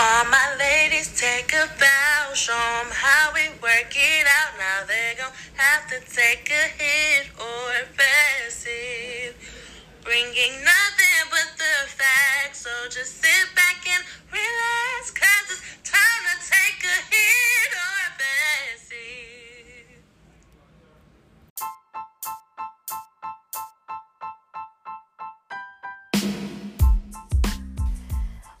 All 0.00 0.24
my 0.26 0.54
ladies 0.60 1.10
take 1.18 1.52
a 1.54 1.66
bow, 1.80 2.32
show 2.34 2.54
'em 2.54 2.90
how 2.92 3.32
we 3.34 3.48
work 3.58 3.90
it 3.96 4.26
out. 4.28 4.52
Now 4.56 4.84
they 4.86 5.16
gon' 5.18 5.32
have 5.56 5.88
to 5.90 5.98
take 6.14 6.48
a 6.52 6.64
hit 6.78 7.26
or 7.36 7.72
pass 7.96 8.64
it. 8.66 9.34
Bringing 10.04 10.54
nothing 10.62 11.22
but 11.30 11.50
the 11.58 11.76
facts, 11.98 12.60
so 12.62 12.70
just 12.88 13.20
sit 13.22 13.46
back 13.56 13.88
and 13.88 14.04
relax, 14.30 15.10
cause 15.10 15.48
it's 15.50 15.90
time 15.90 16.22
to 16.30 16.36
take 16.48 16.84
a 16.84 16.98
hit 17.10 17.57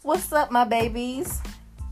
What's 0.08 0.32
up, 0.32 0.50
my 0.50 0.64
babies? 0.64 1.42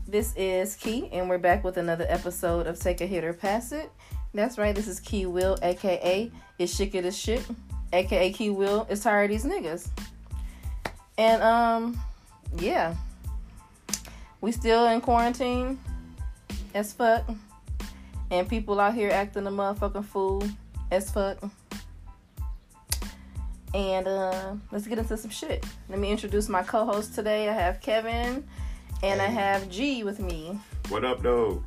This 0.07 0.33
is 0.35 0.75
Key, 0.75 1.07
and 1.11 1.29
we're 1.29 1.37
back 1.37 1.63
with 1.63 1.77
another 1.77 2.07
episode 2.09 2.65
of 2.65 2.79
Take 2.79 2.99
a 3.01 3.05
Hit 3.05 3.23
or 3.23 3.31
Pass 3.31 3.71
It. 3.71 3.91
That's 4.33 4.57
right, 4.57 4.73
this 4.73 4.87
is 4.87 4.99
Key 4.99 5.27
Will, 5.27 5.55
aka 5.61 6.31
It's 6.57 6.75
Shit 6.75 6.95
It 6.95 7.05
Is 7.05 7.15
Shit, 7.15 7.45
aka 7.93 8.33
Key 8.33 8.49
Will 8.49 8.87
is 8.89 9.01
tired 9.01 9.25
of 9.25 9.29
these 9.29 9.45
niggas. 9.45 9.89
And, 11.19 11.43
um, 11.43 12.01
yeah. 12.57 12.95
We 14.41 14.51
still 14.51 14.87
in 14.87 14.99
quarantine 14.99 15.79
as 16.73 16.93
fuck. 16.93 17.23
And 18.31 18.49
people 18.49 18.79
out 18.79 18.95
here 18.95 19.11
acting 19.11 19.45
a 19.45 19.51
motherfucking 19.51 20.05
fool 20.05 20.41
as 20.89 21.11
fuck. 21.11 21.37
And 23.73 24.07
uh, 24.07 24.53
let's 24.71 24.87
get 24.87 24.97
into 24.97 25.17
some 25.17 25.29
shit. 25.29 25.65
Let 25.89 25.99
me 25.99 26.09
introduce 26.09 26.49
my 26.49 26.63
co-host 26.63 27.15
today. 27.15 27.49
I 27.49 27.53
have 27.53 27.81
Kevin, 27.81 28.45
and 29.03 29.21
I 29.21 29.27
have 29.27 29.69
G 29.69 30.03
with 30.03 30.19
me. 30.19 30.59
What 30.89 31.03
up, 31.03 31.21
though? 31.21 31.63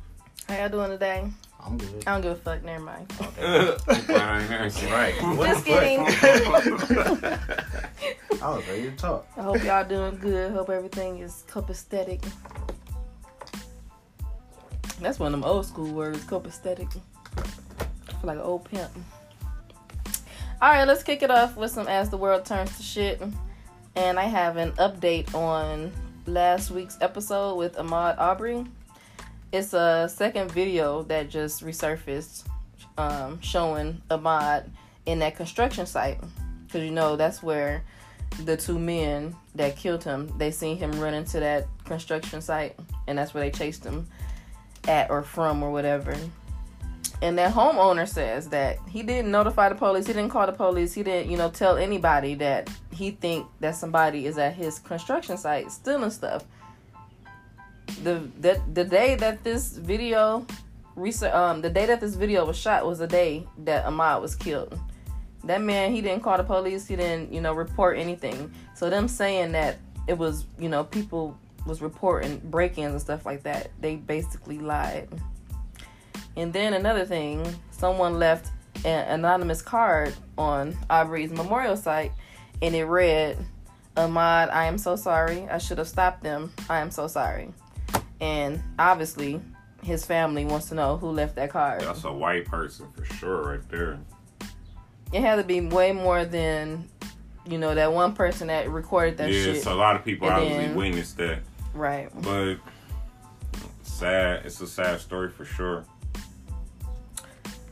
How 0.47 0.57
y'all 0.57 0.69
doing 0.69 0.89
today? 0.89 1.29
I'm 1.63 1.77
good. 1.77 2.03
I 2.07 2.13
don't 2.13 2.21
give 2.21 2.31
a 2.31 2.35
fuck. 2.35 2.63
Never 2.63 2.83
mind. 2.83 3.11
right. 4.89 5.13
Just 5.37 5.65
kidding. 5.65 5.99
I 8.41 8.49
was 8.49 8.67
ready 8.67 8.89
to 8.89 8.95
talk. 8.97 9.27
I 9.37 9.43
hope 9.43 9.63
y'all 9.63 9.87
doing 9.87 10.17
good. 10.17 10.51
Hope 10.51 10.71
everything 10.71 11.19
is 11.19 11.43
copacetic. 11.47 12.25
That's 14.99 15.19
one 15.19 15.33
of 15.33 15.39
them 15.39 15.49
old 15.49 15.65
school 15.65 15.91
words, 15.91 16.23
copacetic. 16.25 16.99
I 17.37 17.41
feel 17.41 18.19
like 18.23 18.37
an 18.37 18.43
old 18.43 18.65
pimp. 18.65 18.91
All 20.61 20.69
right, 20.69 20.87
let's 20.87 21.01
kick 21.01 21.23
it 21.23 21.31
off 21.31 21.57
with 21.57 21.71
some 21.71 21.87
As 21.87 22.11
the 22.11 22.17
World 22.17 22.45
Turns 22.45 22.77
to 22.77 22.83
Shit. 22.83 23.19
And 23.95 24.19
I 24.19 24.25
have 24.25 24.57
an 24.57 24.73
update 24.73 25.33
on 25.33 25.91
last 26.27 26.69
week's 26.69 26.99
episode 27.01 27.55
with 27.55 27.77
Ahmaud 27.77 28.19
Aubrey. 28.19 28.67
It's 29.51 29.73
a 29.73 30.07
second 30.07 30.51
video 30.51 31.01
that 31.05 31.31
just 31.31 31.65
resurfaced 31.65 32.43
um, 32.99 33.41
showing 33.41 34.03
Ahmaud 34.11 34.69
in 35.07 35.17
that 35.17 35.35
construction 35.35 35.87
site. 35.87 36.19
Because 36.67 36.83
you 36.83 36.91
know, 36.91 37.15
that's 37.15 37.41
where 37.41 37.83
the 38.45 38.55
two 38.55 38.77
men 38.77 39.35
that 39.55 39.77
killed 39.77 40.03
him, 40.03 40.31
they 40.37 40.51
seen 40.51 40.77
him 40.77 40.91
run 40.99 41.15
into 41.15 41.39
that 41.39 41.65
construction 41.85 42.39
site. 42.39 42.77
And 43.07 43.17
that's 43.17 43.33
where 43.33 43.43
they 43.43 43.49
chased 43.49 43.83
him 43.83 44.07
at 44.87 45.09
or 45.09 45.23
from 45.23 45.63
or 45.63 45.71
whatever. 45.71 46.15
And 47.21 47.37
that 47.37 47.53
homeowner 47.53 48.07
says 48.07 48.49
that 48.49 48.79
he 48.89 49.03
didn't 49.03 49.29
notify 49.29 49.69
the 49.69 49.75
police. 49.75 50.07
He 50.07 50.13
didn't 50.13 50.31
call 50.31 50.47
the 50.47 50.53
police. 50.53 50.93
He 50.93 51.03
didn't, 51.03 51.29
you 51.29 51.37
know, 51.37 51.51
tell 51.51 51.77
anybody 51.77 52.33
that 52.35 52.67
he 52.91 53.11
think 53.11 53.45
that 53.59 53.75
somebody 53.75 54.25
is 54.25 54.39
at 54.39 54.55
his 54.55 54.79
construction 54.79 55.37
site 55.37 55.71
stealing 55.71 56.09
stuff. 56.09 56.43
The 58.03 58.27
the 58.39 58.59
the 58.73 58.83
day 58.83 59.15
that 59.15 59.43
this 59.43 59.77
video, 59.77 60.47
recent 60.95 61.33
um, 61.35 61.61
the 61.61 61.69
day 61.69 61.85
that 61.85 62.01
this 62.01 62.15
video 62.15 62.43
was 62.43 62.57
shot 62.57 62.87
was 62.87 62.97
the 62.97 63.07
day 63.07 63.45
that 63.65 63.85
Ahmaud 63.85 64.21
was 64.21 64.35
killed. 64.35 64.79
That 65.43 65.61
man, 65.61 65.91
he 65.91 66.01
didn't 66.01 66.23
call 66.23 66.37
the 66.37 66.43
police. 66.43 66.87
He 66.87 66.95
didn't, 66.95 67.31
you 67.31 67.41
know, 67.41 67.53
report 67.53 67.99
anything. 67.99 68.51
So 68.75 68.89
them 68.89 69.07
saying 69.07 69.51
that 69.51 69.77
it 70.07 70.17
was, 70.17 70.45
you 70.57 70.69
know, 70.69 70.83
people 70.83 71.37
was 71.67 71.81
reporting 71.81 72.41
break-ins 72.45 72.93
and 72.93 73.01
stuff 73.01 73.25
like 73.25 73.43
that. 73.43 73.69
They 73.79 73.95
basically 73.95 74.57
lied. 74.57 75.07
And 76.37 76.53
then 76.53 76.73
another 76.73 77.05
thing, 77.05 77.45
someone 77.71 78.19
left 78.19 78.51
an 78.85 79.19
anonymous 79.19 79.61
card 79.61 80.13
on 80.37 80.77
Aubrey's 80.89 81.31
memorial 81.31 81.75
site, 81.77 82.11
and 82.61 82.73
it 82.73 82.85
read, 82.85 83.37
"Ahmaud, 83.97 84.49
I 84.51 84.65
am 84.65 84.77
so 84.77 84.95
sorry. 84.95 85.47
I 85.49 85.57
should 85.57 85.77
have 85.77 85.87
stopped 85.87 86.23
them. 86.23 86.51
I 86.69 86.79
am 86.79 86.89
so 86.91 87.07
sorry." 87.07 87.53
And 88.21 88.61
obviously, 88.79 89.41
his 89.83 90.05
family 90.05 90.45
wants 90.45 90.69
to 90.69 90.75
know 90.75 90.97
who 90.97 91.09
left 91.09 91.35
that 91.35 91.49
card. 91.49 91.81
That's 91.81 92.03
a 92.05 92.13
white 92.13 92.45
person 92.45 92.87
for 92.95 93.03
sure, 93.05 93.51
right 93.51 93.69
there. 93.69 93.99
It 95.11 95.21
had 95.21 95.35
to 95.35 95.43
be 95.43 95.59
way 95.59 95.91
more 95.91 96.23
than, 96.23 96.87
you 97.45 97.57
know, 97.57 97.75
that 97.75 97.91
one 97.91 98.13
person 98.13 98.47
that 98.47 98.69
recorded 98.69 99.17
that 99.17 99.31
yeah, 99.31 99.43
shit. 99.43 99.63
so 99.63 99.73
a 99.73 99.75
lot 99.75 99.95
of 99.97 100.05
people 100.05 100.27
And 100.29 100.37
obviously 100.37 100.65
then- 100.67 100.75
witnessed 100.75 101.17
that, 101.17 101.39
right. 101.73 102.09
but 102.21 102.55
sad. 103.83 104.45
It's 104.45 104.61
a 104.61 104.67
sad 104.67 104.99
story 105.01 105.29
for 105.29 105.43
sure. 105.45 105.83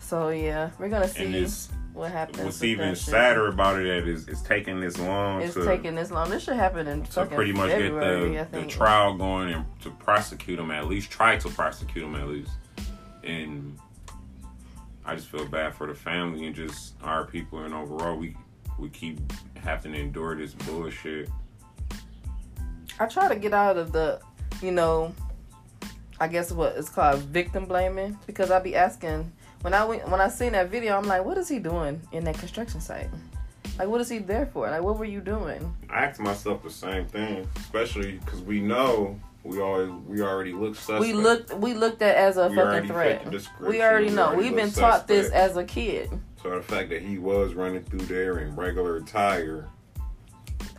So 0.09 0.30
yeah, 0.30 0.72
we're 0.80 0.90
gonna 0.90 1.08
see 1.08 1.46
what 1.94 2.12
happens. 2.12 2.44
what's 2.44 2.64
even 2.64 2.90
that 2.90 2.96
sadder 2.96 3.47
about 3.47 3.80
it 3.80 4.08
is 4.08 4.28
it's 4.28 4.42
taking 4.42 4.80
this 4.80 4.97
long 4.97 5.44
It's 5.44 5.53
to 5.53 5.64
taking 5.64 5.94
this 5.94 6.09
long. 6.09 6.31
This 6.31 6.46
should 6.46 6.56
happen 6.56 6.88
in 6.88 7.03
to 7.03 7.28
pretty 7.28 7.53
much 7.53 7.70
February, 7.70 8.31
get 8.31 8.52
the, 8.52 8.62
the 8.62 8.66
trial 8.66 9.16
going 9.16 9.53
and 9.53 9.66
to 9.81 9.92
prosecute 9.92 10.58
him 10.58 10.72
at 10.72 10.88
least, 10.88 11.12
try 11.12 11.38
to 11.38 11.50
prosecute 11.50 12.03
him 12.03 12.16
at 12.16 12.28
least. 12.28 12.50
And 13.24 13.78
I 15.06 15.14
just 15.14 15.28
feel 15.28 15.46
bad 15.46 15.75
for 15.75 15.86
the 15.86 15.94
family 15.94 16.47
and 16.47 16.56
just 16.56 16.96
our 17.03 17.26
people 17.26 17.59
and 17.59 17.72
overall 17.72 18.18
we 18.18 18.36
we 18.80 18.90
keep 18.90 19.20
having 19.62 19.94
to 19.94 20.00
endure 20.00 20.36
this 20.36 20.56
bullshit. 20.56 21.30
I 23.00 23.06
try 23.06 23.28
to 23.28 23.36
get 23.36 23.53
out 23.53 23.78
of 23.78 23.91
the, 23.91 24.22
you 24.59 24.72
know, 24.72 25.14
I 26.20 26.28
guess 26.28 26.52
what 26.52 26.78
it's 26.78 26.90
called 26.90 27.20
victim 27.20 27.66
blaming 27.66 28.18
because 28.26 28.50
I 28.50 28.58
be 28.58 28.76
asking 28.76 29.31
when 29.62 29.74
I 29.74 29.84
went 29.86 30.08
when 30.09 30.22
I 30.22 30.30
seen 30.30 30.53
that 30.53 30.70
video, 30.70 30.97
I'm 30.97 31.06
like, 31.08 31.24
what 31.25 31.38
is 31.38 31.47
he 31.50 31.59
doing 31.59 32.02
in 32.12 32.24
that 32.25 32.38
construction 32.38 32.81
site? 32.81 33.09
Like, 33.78 33.88
what 33.88 34.02
is 34.02 34.09
he 34.09 34.20
there 34.20 34.46
for? 34.47 34.70
Like, 34.70 34.81
what 34.81 34.97
were 34.97 35.06
you 35.06 35.22
doing? 35.22 35.74
I 35.90 36.06
asked 36.06 36.20
myself 36.20 36.64
the 36.64 36.70
same 36.70 37.06
thing, 37.06 37.47
especially 37.58 38.14
because 38.25 38.42
we 38.42 38.59
know 38.59 39.20
we 39.44 39.62
always 39.62 39.90
we 40.06 40.22
already 40.22 40.52
look 40.53 40.75
suspect. 40.75 41.00
We 41.02 41.14
looked 41.14 41.53
we 41.56 41.74
looked 41.74 42.02
at 42.02 42.16
as 42.16 42.38
a 42.38 42.50
We 42.50 42.56
fucking 42.56 42.88
threat. 42.90 43.31
the. 43.31 43.47
We 43.62 43.81
already 43.81 44.08
We 44.08 44.12
know. 44.16 44.28
already 44.28 44.44
We've 44.44 44.52
look 44.52 44.62
been 44.62 44.72
taught 44.72 45.08
this 45.08 45.30
as 45.31 45.56
a 45.58 45.64
kid. 45.64 46.09
So 46.44 46.50
the 46.56 46.62
fact 46.62 46.90
that 46.90 47.02
he 47.02 47.18
was 47.18 47.53
running 47.53 47.84
through 47.84 48.00
there 48.06 48.40
in 48.40 48.56
regular 48.56 48.97
attire, 48.97 49.68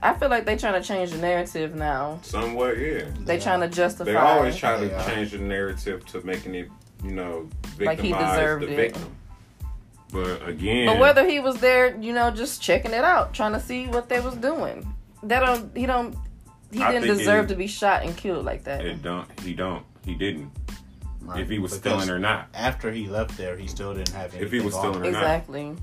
I 0.02 0.14
feel 0.14 0.28
like 0.30 0.46
they 0.46 0.56
trying 0.56 0.80
to 0.80 0.86
change 0.86 1.10
the 1.10 1.18
narrative 1.18 1.74
now. 1.74 2.18
somewhat, 2.22 2.78
yeah. 2.78 3.04
They 3.20 3.38
trying 3.38 3.60
to 3.60 3.68
justify. 3.68 4.10
They 4.12 4.16
always 4.16 4.56
try 4.56 4.78
to 4.80 4.86
They 4.88 4.94
are. 4.94 5.06
change 5.06 5.32
the 5.32 5.38
narrative 5.38 6.04
to 6.06 6.22
making 6.26 6.54
it, 6.54 6.68
you 7.02 7.12
know, 7.12 7.48
Like 7.78 8.00
he 8.00 8.12
deserved 8.12 8.64
the 8.64 8.72
it. 8.72 8.76
victim. 8.76 9.16
But 10.12 10.46
again, 10.48 10.86
But 10.86 10.98
whether 10.98 11.28
he 11.28 11.38
was 11.40 11.58
there, 11.60 11.96
you 11.96 12.12
know, 12.12 12.30
just 12.30 12.60
checking 12.60 12.92
it 12.92 13.04
out, 13.04 13.32
trying 13.32 13.52
to 13.52 13.60
see 13.60 13.86
what 13.86 14.08
they 14.08 14.20
was 14.20 14.34
doing. 14.34 14.92
That 15.22 15.40
don't 15.40 15.76
he 15.76 15.86
don't 15.86 16.16
he 16.72 16.82
I 16.82 16.92
didn't 16.92 17.08
deserve 17.16 17.44
it- 17.44 17.48
to 17.48 17.54
be 17.56 17.66
shot 17.66 18.02
and 18.04 18.16
killed 18.16 18.44
like 18.44 18.64
that. 18.64 18.84
it 18.84 19.02
don't, 19.02 19.26
he 19.40 19.54
don't, 19.54 19.84
he 20.04 20.14
didn't. 20.14 20.50
Right. 21.20 21.40
If 21.40 21.48
he 21.50 21.58
was 21.58 21.76
Because 21.78 22.02
stealing 22.02 22.10
or 22.10 22.18
not. 22.18 22.48
After 22.54 22.90
he 22.90 23.06
left 23.06 23.36
there, 23.36 23.56
he 23.56 23.66
still 23.68 23.92
didn't 23.94 24.08
have 24.10 24.32
anything. 24.34 24.42
If 24.42 24.52
he 24.52 24.60
was 24.60 24.74
on 24.74 24.80
stealing 24.80 24.94
him. 24.96 25.02
or 25.10 25.12
not. 25.12 25.18
exactly. 25.20 25.76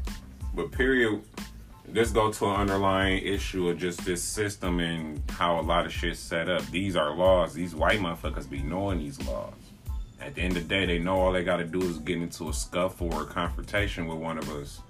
But 0.55 0.71
period, 0.71 1.21
let's 1.93 2.11
go 2.11 2.31
to 2.31 2.45
an 2.47 2.55
underlying 2.55 3.23
issue 3.23 3.69
of 3.69 3.77
just 3.77 4.03
this 4.03 4.21
system 4.23 4.79
and 4.79 5.21
how 5.29 5.59
a 5.59 5.61
lot 5.61 5.85
of 5.85 5.93
shit's 5.93 6.19
set 6.19 6.49
up. 6.49 6.65
These 6.71 6.95
are 6.97 7.13
laws. 7.15 7.53
These 7.53 7.75
white 7.75 7.99
motherfuckers 7.99 8.49
be 8.49 8.61
knowing 8.61 8.99
these 8.99 9.21
laws. 9.25 9.53
At 10.19 10.35
the 10.35 10.41
end 10.41 10.57
of 10.57 10.67
the 10.67 10.75
day, 10.75 10.85
they 10.85 10.99
know 10.99 11.15
all 11.19 11.31
they 11.31 11.43
got 11.43 11.57
to 11.57 11.63
do 11.63 11.81
is 11.81 11.99
get 11.99 12.17
into 12.17 12.49
a 12.49 12.53
scuffle 12.53 13.13
or 13.13 13.23
a 13.23 13.25
confrontation 13.25 14.07
with 14.07 14.17
one 14.17 14.37
of 14.37 14.49
us, 14.49 14.81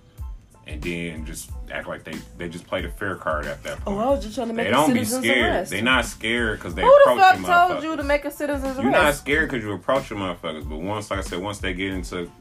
and 0.65 0.81
then 0.81 1.25
just 1.25 1.51
act 1.71 1.87
like 1.87 2.03
they 2.03 2.13
they 2.37 2.47
just 2.47 2.65
played 2.65 2.85
a 2.85 2.89
fair 2.89 3.15
card 3.15 3.45
at 3.45 3.61
that 3.63 3.79
point. 3.81 3.97
Oh, 3.97 4.01
I 4.01 4.09
was 4.09 4.23
just 4.23 4.35
trying 4.35 4.47
to 4.47 4.53
make 4.53 4.67
they 4.67 4.71
don't 4.71 4.93
be 4.93 5.03
scared. 5.03 5.45
arrest. 5.45 5.71
They 5.71 5.81
not 5.81 6.05
scared 6.05 6.59
because 6.59 6.75
they 6.75 6.81
Who 6.81 6.87
the 7.05 7.11
approach 7.11 7.19
fuck 7.19 7.39
you 7.39 7.45
told 7.45 7.83
you 7.83 7.95
to 7.97 8.03
make 8.03 8.25
a 8.25 8.31
citizen's 8.31 8.77
You're 8.79 8.89
not 8.91 9.15
scared 9.15 9.49
because 9.49 9.63
you 9.63 9.73
approach 9.73 10.09
your 10.09 10.19
motherfuckers, 10.19 10.67
but 10.67 10.77
once, 10.79 11.11
like 11.11 11.19
I 11.19 11.23
said, 11.23 11.39
once 11.39 11.59
they 11.59 11.73
get 11.73 11.91
into 11.93 12.31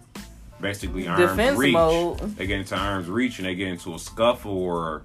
basically 0.60 1.06
arms 1.06 1.20
Defense 1.20 1.58
reach, 1.58 1.72
mode. 1.72 2.18
they 2.36 2.46
get 2.46 2.60
into 2.60 2.76
arms 2.76 3.08
reach 3.08 3.38
and 3.38 3.46
they 3.46 3.54
get 3.54 3.68
into 3.68 3.94
a 3.94 3.98
scuffle 3.98 4.56
or, 4.56 5.02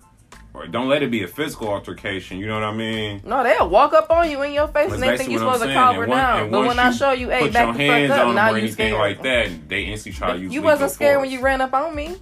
or 0.54 0.68
don't 0.68 0.90
let 0.90 1.02
it 1.02 1.12
be 1.12 1.24
a 1.24 1.28
physical 1.28 1.70
altercation. 1.70 2.38
You 2.38 2.48
know 2.48 2.56
what 2.56 2.64
I 2.64 2.74
mean? 2.76 3.22
No, 3.26 3.44
they'll 3.44 3.70
walk 3.70 3.94
up 3.94 4.10
on 4.12 4.30
you 4.30 4.42
in 4.42 4.52
your 4.52 4.68
face 4.68 4.92
and 4.92 5.02
they 5.02 5.18
think 5.18 5.30
you're 5.30 5.40
supposed 5.40 5.64
to 5.64 5.74
calm 5.74 5.96
her 5.96 6.06
down. 6.06 6.52
But 6.52 6.68
when 6.68 6.80
I 6.80 6.92
show 6.92 7.12
you, 7.12 7.30
hey, 7.30 7.50
back 7.50 7.68
your 7.68 7.74
the 7.74 7.84
hands 7.84 8.10
fuck 8.10 8.20
up, 8.20 8.28
on 8.28 8.36
now 8.36 8.48
or 8.48 8.52
you 8.52 8.58
anything 8.58 8.74
scared. 8.74 9.00
like 9.00 9.24
that, 9.24 9.70
they 9.70 9.84
instantly 9.84 10.18
try 10.18 10.34
to 10.34 10.40
use 10.40 10.54
you 10.54 10.62
wasn't 10.62 10.92
scared 10.92 11.22
when 11.22 11.32
you 11.32 11.42
ran 11.42 11.62
up 11.62 11.74
on 11.74 11.96
me. 11.96 12.16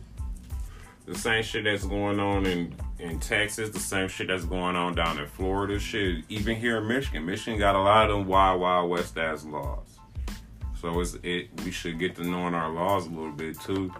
The 1.05 1.17
same 1.17 1.43
shit 1.43 1.63
that's 1.63 1.85
going 1.85 2.19
on 2.19 2.45
in 2.45 2.75
in 2.99 3.19
Texas, 3.19 3.69
the 3.69 3.79
same 3.79 4.09
shit 4.09 4.27
that's 4.27 4.45
going 4.45 4.75
on 4.75 4.93
down 4.93 5.17
in 5.19 5.25
Florida. 5.25 5.79
Shit, 5.79 6.25
even 6.29 6.55
here 6.55 6.77
in 6.77 6.87
Michigan, 6.87 7.25
Michigan 7.25 7.57
got 7.57 7.75
a 7.75 7.79
lot 7.79 8.09
of 8.09 8.17
them 8.17 8.27
wild, 8.27 8.61
wild 8.61 8.89
west 8.89 9.17
ass 9.17 9.43
laws. 9.45 9.87
So 10.79 10.99
it's 10.99 11.17
it. 11.23 11.49
We 11.65 11.71
should 11.71 11.97
get 11.97 12.15
to 12.17 12.23
knowing 12.23 12.53
our 12.53 12.69
laws 12.69 13.07
a 13.07 13.09
little 13.09 13.31
bit 13.31 13.59
too. 13.59 13.91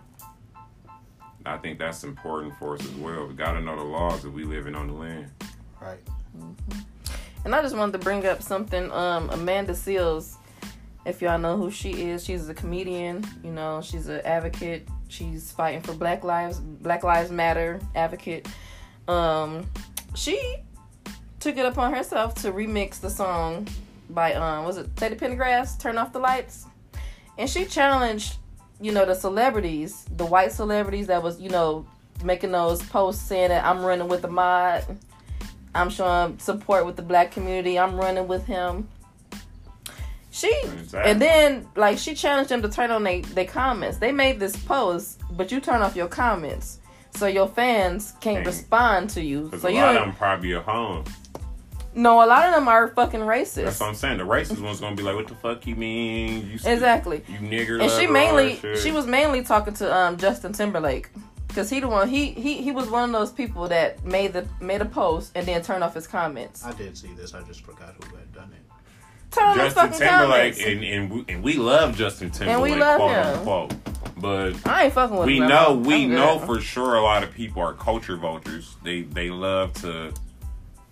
I 1.45 1.57
think 1.57 1.80
that's 1.80 2.03
important 2.03 2.56
for 2.57 2.75
us 2.75 2.81
as 2.81 2.95
well. 2.95 3.25
We 3.27 3.33
got 3.33 3.53
to 3.53 3.62
know 3.62 3.75
the 3.75 3.83
laws 3.83 4.24
that 4.24 4.31
we 4.31 4.44
living 4.44 4.75
on 4.75 4.88
the 4.88 4.94
land. 4.94 5.31
Right. 5.81 6.00
And 7.45 7.56
I 7.56 7.62
just 7.62 7.75
wanted 7.75 7.94
to 7.94 8.00
bring 8.00 8.25
up 8.25 8.41
something. 8.41 8.91
Um, 8.91 9.30
Amanda 9.30 9.74
Seales, 9.74 10.36
if 11.06 11.21
y'all 11.21 11.39
know 11.39 11.57
who 11.57 11.71
she 11.71 12.09
is, 12.09 12.25
she's 12.25 12.50
a 12.50 12.53
comedian. 12.53 13.25
You 13.44 13.51
know, 13.51 13.81
she's 13.81 14.07
an 14.07 14.21
advocate. 14.21 14.88
She's 15.07 15.51
fighting 15.51 15.81
for 15.81 15.94
Black 15.94 16.24
lives, 16.24 16.59
Black 16.59 17.03
Lives 17.03 17.31
Matter 17.31 17.80
advocate. 17.95 18.47
Um, 19.07 19.68
she 20.13 20.57
took 21.39 21.57
it 21.57 21.65
upon 21.65 21.94
herself 21.94 22.36
to 22.36 22.51
remix 22.51 23.00
the 23.00 23.09
song 23.09 23.68
by 24.09 24.33
um, 24.33 24.65
was 24.65 24.77
it 24.77 24.95
Teddy 24.95 25.15
Pendergrass? 25.15 25.80
Turn 25.80 25.97
off 25.97 26.13
the 26.13 26.19
lights, 26.19 26.65
and 27.38 27.50
she 27.50 27.65
challenged, 27.65 28.38
you 28.81 28.91
know, 28.91 29.05
the 29.05 29.15
celebrities, 29.15 30.05
the 30.15 30.25
white 30.25 30.51
celebrities 30.51 31.07
that 31.07 31.21
was, 31.21 31.39
you 31.39 31.49
know, 31.49 31.85
making 32.23 32.51
those 32.51 32.81
posts 32.83 33.21
saying 33.21 33.49
that 33.49 33.65
I'm 33.65 33.83
running 33.83 34.07
with 34.07 34.21
the 34.21 34.27
mod. 34.27 34.85
I'm 35.75 35.89
showing 35.89 36.39
support 36.39 36.85
with 36.85 36.95
the 36.95 37.01
black 37.01 37.31
community. 37.31 37.77
I'm 37.77 37.95
running 37.95 38.27
with 38.27 38.45
him. 38.45 38.87
She 40.31 40.53
Exactly. 40.63 41.11
and 41.11 41.21
then 41.21 41.67
like 41.75 41.97
she 41.97 42.13
challenged 42.13 42.49
them 42.51 42.61
to 42.61 42.69
turn 42.69 42.91
on 42.91 43.03
they 43.03 43.21
they 43.21 43.45
comments. 43.45 43.97
They 43.97 44.11
made 44.11 44.39
this 44.39 44.55
post, 44.55 45.21
but 45.31 45.51
you 45.51 45.59
turn 45.59 45.81
off 45.81 45.95
your 45.95 46.07
comments, 46.07 46.79
so 47.11 47.25
your 47.25 47.47
fans 47.47 48.13
can't 48.21 48.45
respond 48.45 49.09
to 49.11 49.21
you. 49.21 49.51
So 49.59 49.67
you 49.67 49.79
don't. 49.79 49.95
them 49.95 50.15
probably 50.15 50.55
at 50.55 50.63
home. 50.63 51.03
No, 51.95 52.24
a 52.24 52.27
lot 52.27 52.45
of 52.47 52.53
them 52.53 52.68
are 52.68 52.89
fucking 52.89 53.21
racist. 53.21 53.63
That's 53.65 53.80
what 53.80 53.88
I'm 53.89 53.95
saying. 53.95 54.18
The 54.19 54.24
racist 54.25 54.62
one's 54.62 54.80
gonna 54.80 54.95
be 54.95 55.03
like, 55.03 55.15
"What 55.15 55.27
the 55.27 55.36
fuck 55.36 55.65
you 55.65 55.75
mean? 55.75 56.47
You 56.51 56.57
st- 56.59 56.74
Exactly. 56.74 57.24
You 57.27 57.39
nigger." 57.39 57.81
and 57.81 57.91
she 57.91 58.06
mainly 58.07 58.44
all 58.44 58.50
that 58.51 58.59
shit." 58.62 58.77
she 58.77 58.91
was 58.91 59.07
mainly 59.07 59.44
talking 59.44 59.74
to 59.75 59.94
um 59.95 60.18
Justin 60.18 60.53
Timberlake 60.53 61.09
because 61.47 61.69
he 61.69 61.80
the 61.80 61.88
one 61.88 62.07
he 62.07 62.31
he 62.31 62.62
he 62.62 62.71
was 62.71 62.89
one 62.89 63.03
of 63.03 63.12
those 63.12 63.31
people 63.31 63.68
that 63.69 64.03
made 64.06 64.33
the 64.33 64.47
made 64.62 64.81
a 64.81 64.86
post 64.86 65.31
and 65.36 65.45
then 65.47 65.62
turned 65.63 65.83
off 65.83 65.95
his 65.95 66.06
comments. 66.07 66.63
I 66.63 66.74
did 66.74 66.95
see 66.97 67.12
this. 67.13 67.33
I 67.33 67.41
just 67.41 67.62
forgot 67.65 67.95
who 68.03 68.15
had 68.15 68.31
done 68.33 68.51
it. 68.53 68.62
Turn 69.31 69.56
Justin 69.56 69.83
fucking 69.91 70.00
Timberlake, 70.00 70.57
comments. 70.59 70.59
and 70.65 70.83
and 70.83 71.12
we, 71.12 71.25
and 71.33 71.44
we 71.44 71.53
love 71.53 71.95
Justin 71.97 72.30
Timberlake, 72.30 72.74
we 72.74 72.80
love 72.80 72.97
quote 72.97 73.12
him. 73.12 73.38
unquote. 73.39 73.74
But 74.18 74.68
I 74.68 74.86
ain't 74.86 74.94
fucking 74.94 75.15
with 75.18 75.25
we 75.27 75.38
him. 75.38 75.47
know 75.47 75.68
I'm 75.71 75.83
we 75.83 76.06
good. 76.07 76.15
know 76.15 76.39
for 76.39 76.59
sure 76.59 76.95
a 76.95 77.01
lot 77.01 77.24
of 77.24 77.31
people 77.33 77.62
are 77.62 77.74
culture 77.74 78.15
vultures. 78.18 78.75
They 78.83 79.01
they 79.01 79.30
love 79.30 79.74
to 79.81 80.13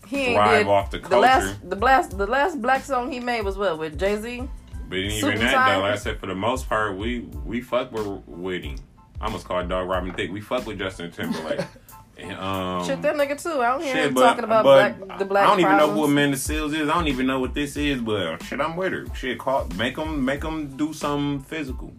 he 0.07 0.25
ain't 0.25 0.35
thrive 0.35 0.65
did, 0.65 0.67
off 0.67 0.91
the 0.91 0.99
the 0.99 1.17
last 1.17 1.69
the 1.69 1.75
last 1.75 2.17
the 2.17 2.27
last 2.27 2.61
black 2.61 2.83
song 2.83 3.11
he 3.11 3.19
made 3.19 3.41
was 3.41 3.57
what 3.57 3.77
with 3.77 3.99
Jay 3.99 4.19
Z. 4.19 4.47
But 4.89 4.97
even 4.99 5.31
and 5.31 5.41
that 5.41 5.73
though, 5.73 5.81
like 5.81 5.93
I 5.93 5.95
said, 5.97 6.19
for 6.19 6.27
the 6.27 6.35
most 6.35 6.69
part, 6.69 6.97
we 6.97 7.19
we 7.45 7.61
fuck 7.61 7.91
with 7.91 8.07
with 8.25 8.63
him. 8.63 8.77
I 9.19 9.25
almost 9.25 9.45
called 9.45 9.67
Dog 9.69 9.87
Robin 9.89 10.13
Thicke. 10.13 10.31
We 10.31 10.41
fuck 10.41 10.65
with 10.65 10.77
Justin 10.77 11.11
Timberlake. 11.11 11.59
and, 12.17 12.33
um, 12.33 12.85
Shit, 12.85 13.01
that 13.01 13.15
nigga 13.15 13.41
too. 13.41 13.61
I 13.61 13.71
don't 13.71 13.81
hear 13.81 13.93
shit, 13.93 14.05
him 14.07 14.13
but, 14.13 14.21
talking 14.21 14.43
about 14.43 14.63
black 14.63 15.19
the 15.19 15.25
black. 15.25 15.45
I 15.45 15.47
don't 15.47 15.59
even 15.59 15.77
know 15.77 15.87
who 15.87 15.93
problems. 15.93 16.11
Amanda 16.11 16.37
Seales 16.37 16.73
is. 16.73 16.89
I 16.89 16.93
don't 16.93 17.07
even 17.07 17.27
know 17.27 17.39
what 17.39 17.53
this 17.53 17.75
is. 17.75 17.99
But 18.01 18.43
shit, 18.43 18.61
I'm 18.61 18.75
with 18.75 18.93
her. 18.93 19.05
Shit, 19.15 19.39
call 19.39 19.67
make 19.77 19.95
them 19.95 20.23
make 20.23 20.41
them 20.41 20.77
do 20.77 20.93
something 20.93 21.41
physical. 21.41 21.93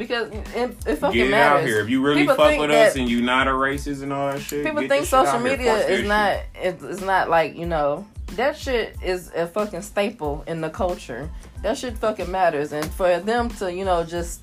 Because 0.00 0.30
it, 0.30 0.74
it 0.86 0.96
fucking 0.96 1.14
Get 1.14 1.26
it 1.26 1.30
matters. 1.30 1.62
out 1.62 1.68
here. 1.68 1.80
If 1.80 1.90
you 1.90 2.02
really 2.02 2.22
People 2.22 2.34
fuck 2.34 2.58
with 2.58 2.70
us 2.70 2.96
and 2.96 3.06
you 3.06 3.20
not 3.20 3.46
a 3.46 3.50
racist 3.50 4.02
and 4.02 4.14
all 4.14 4.32
that 4.32 4.40
shit, 4.40 4.64
People 4.64 4.88
think 4.88 5.04
social 5.04 5.38
media 5.38 5.76
is 5.86 6.08
not 6.08 6.38
it's, 6.54 7.02
not 7.02 7.28
like 7.28 7.54
you 7.54 7.66
know 7.66 8.08
that 8.28 8.56
shit 8.56 8.96
is 9.02 9.30
a 9.36 9.46
fucking 9.46 9.82
staple 9.82 10.42
in 10.46 10.62
the 10.62 10.70
culture. 10.70 11.30
That 11.62 11.76
shit 11.76 11.98
fucking 11.98 12.30
matters, 12.30 12.72
and 12.72 12.90
for 12.92 13.20
them 13.20 13.50
to 13.50 13.70
you 13.70 13.84
know 13.84 14.02
just 14.02 14.40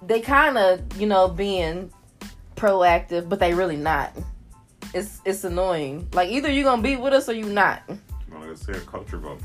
they 0.00 0.20
kind 0.20 0.56
of 0.56 0.80
you 0.98 1.06
know 1.06 1.28
being 1.28 1.92
proactive, 2.56 3.28
but 3.28 3.38
they 3.38 3.52
really 3.52 3.76
not. 3.76 4.16
It's 4.94 5.20
it's 5.26 5.44
annoying. 5.44 6.08
Like 6.14 6.30
either 6.30 6.50
you're 6.50 6.64
gonna 6.64 6.80
be 6.80 6.96
with 6.96 7.12
us 7.12 7.28
or 7.28 7.34
you 7.34 7.44
not. 7.44 7.82
Like 8.32 8.48
I 8.48 8.54
said, 8.54 8.86
culture 8.86 9.18
vote. 9.18 9.42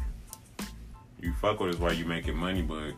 You 1.20 1.34
fuck 1.42 1.60
with 1.60 1.76
us 1.76 1.80
while 1.80 1.92
you 1.92 2.06
making 2.06 2.38
money, 2.38 2.62
but 2.62 2.94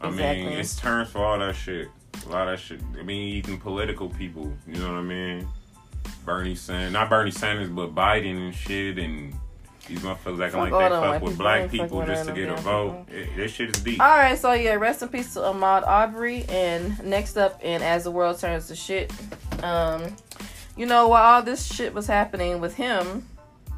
I 0.00 0.08
Exactly. 0.08 0.44
mean, 0.44 0.52
it's 0.58 0.76
terms 0.76 1.10
for 1.10 1.24
all 1.24 1.38
that 1.38 1.56
shit. 1.56 1.88
A 2.26 2.28
lot 2.28 2.48
of 2.48 2.58
that 2.58 2.60
shit. 2.64 2.80
I 2.98 3.02
mean, 3.02 3.28
even 3.36 3.58
political 3.58 4.08
people. 4.08 4.52
You 4.66 4.74
know 4.80 4.92
what 4.92 4.98
I 4.98 5.02
mean? 5.02 5.48
Bernie 6.24 6.54
Sanders, 6.54 6.92
not 6.92 7.08
Bernie 7.08 7.30
Sanders, 7.30 7.68
but 7.68 7.94
Biden 7.94 8.36
and 8.36 8.54
shit, 8.54 8.98
and 8.98 9.34
these 9.86 10.00
motherfuckers 10.00 10.44
acting 10.44 10.60
like 10.60 10.72
they 10.72 10.88
fuck 10.88 11.22
with 11.22 11.32
people. 11.32 11.36
Black 11.44 11.70
people 11.70 12.04
just 12.04 12.28
to 12.28 12.34
get 12.34 12.48
a 12.50 12.56
vote. 12.56 13.06
It, 13.10 13.34
this 13.36 13.52
shit 13.52 13.74
is 13.74 13.82
deep. 13.82 14.00
All 14.00 14.16
right, 14.16 14.38
so 14.38 14.52
yeah, 14.52 14.74
rest 14.74 15.02
in 15.02 15.08
peace 15.08 15.32
to 15.34 15.40
Ahmaud 15.40 15.86
Aubrey. 15.86 16.44
And 16.48 17.02
next 17.04 17.36
up, 17.38 17.62
in 17.64 17.82
as 17.82 18.04
the 18.04 18.10
world 18.10 18.38
turns 18.38 18.68
to 18.68 18.76
shit, 18.76 19.10
um, 19.62 20.14
you 20.76 20.86
know, 20.86 21.08
while 21.08 21.22
all 21.36 21.42
this 21.42 21.66
shit 21.72 21.94
was 21.94 22.06
happening 22.06 22.60
with 22.60 22.74
him, 22.74 23.26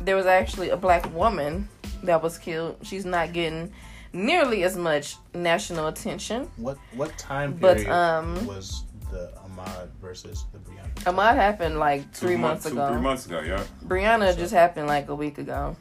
there 0.00 0.16
was 0.16 0.26
actually 0.26 0.70
a 0.70 0.76
black 0.76 1.12
woman 1.14 1.69
that 2.02 2.23
was 2.23 2.37
killed. 2.38 2.76
She's 2.82 3.05
not 3.05 3.32
getting 3.32 3.73
nearly 4.12 4.64
as 4.64 4.76
much 4.76 5.16
national 5.34 5.86
attention. 5.88 6.50
What 6.56 6.78
what 6.94 7.16
time 7.18 7.52
But, 7.54 7.78
period 7.78 7.92
um, 7.92 8.46
was 8.46 8.84
the 9.10 9.32
Ahmaud 9.44 9.88
versus 10.00 10.44
the 10.52 10.58
Breonna? 10.58 10.92
Ahmaud 11.04 11.34
happened 11.34 11.78
like 11.78 12.02
Two 12.12 12.26
three 12.26 12.36
months, 12.36 12.64
months 12.64 12.66
two, 12.66 12.72
ago. 12.72 12.92
three 12.92 13.02
months 13.02 13.26
ago, 13.26 13.40
yeah. 13.40 13.64
Breonna 13.86 14.36
just 14.36 14.52
happened 14.52 14.86
like 14.86 15.08
a 15.08 15.14
week 15.14 15.38
ago. 15.38 15.76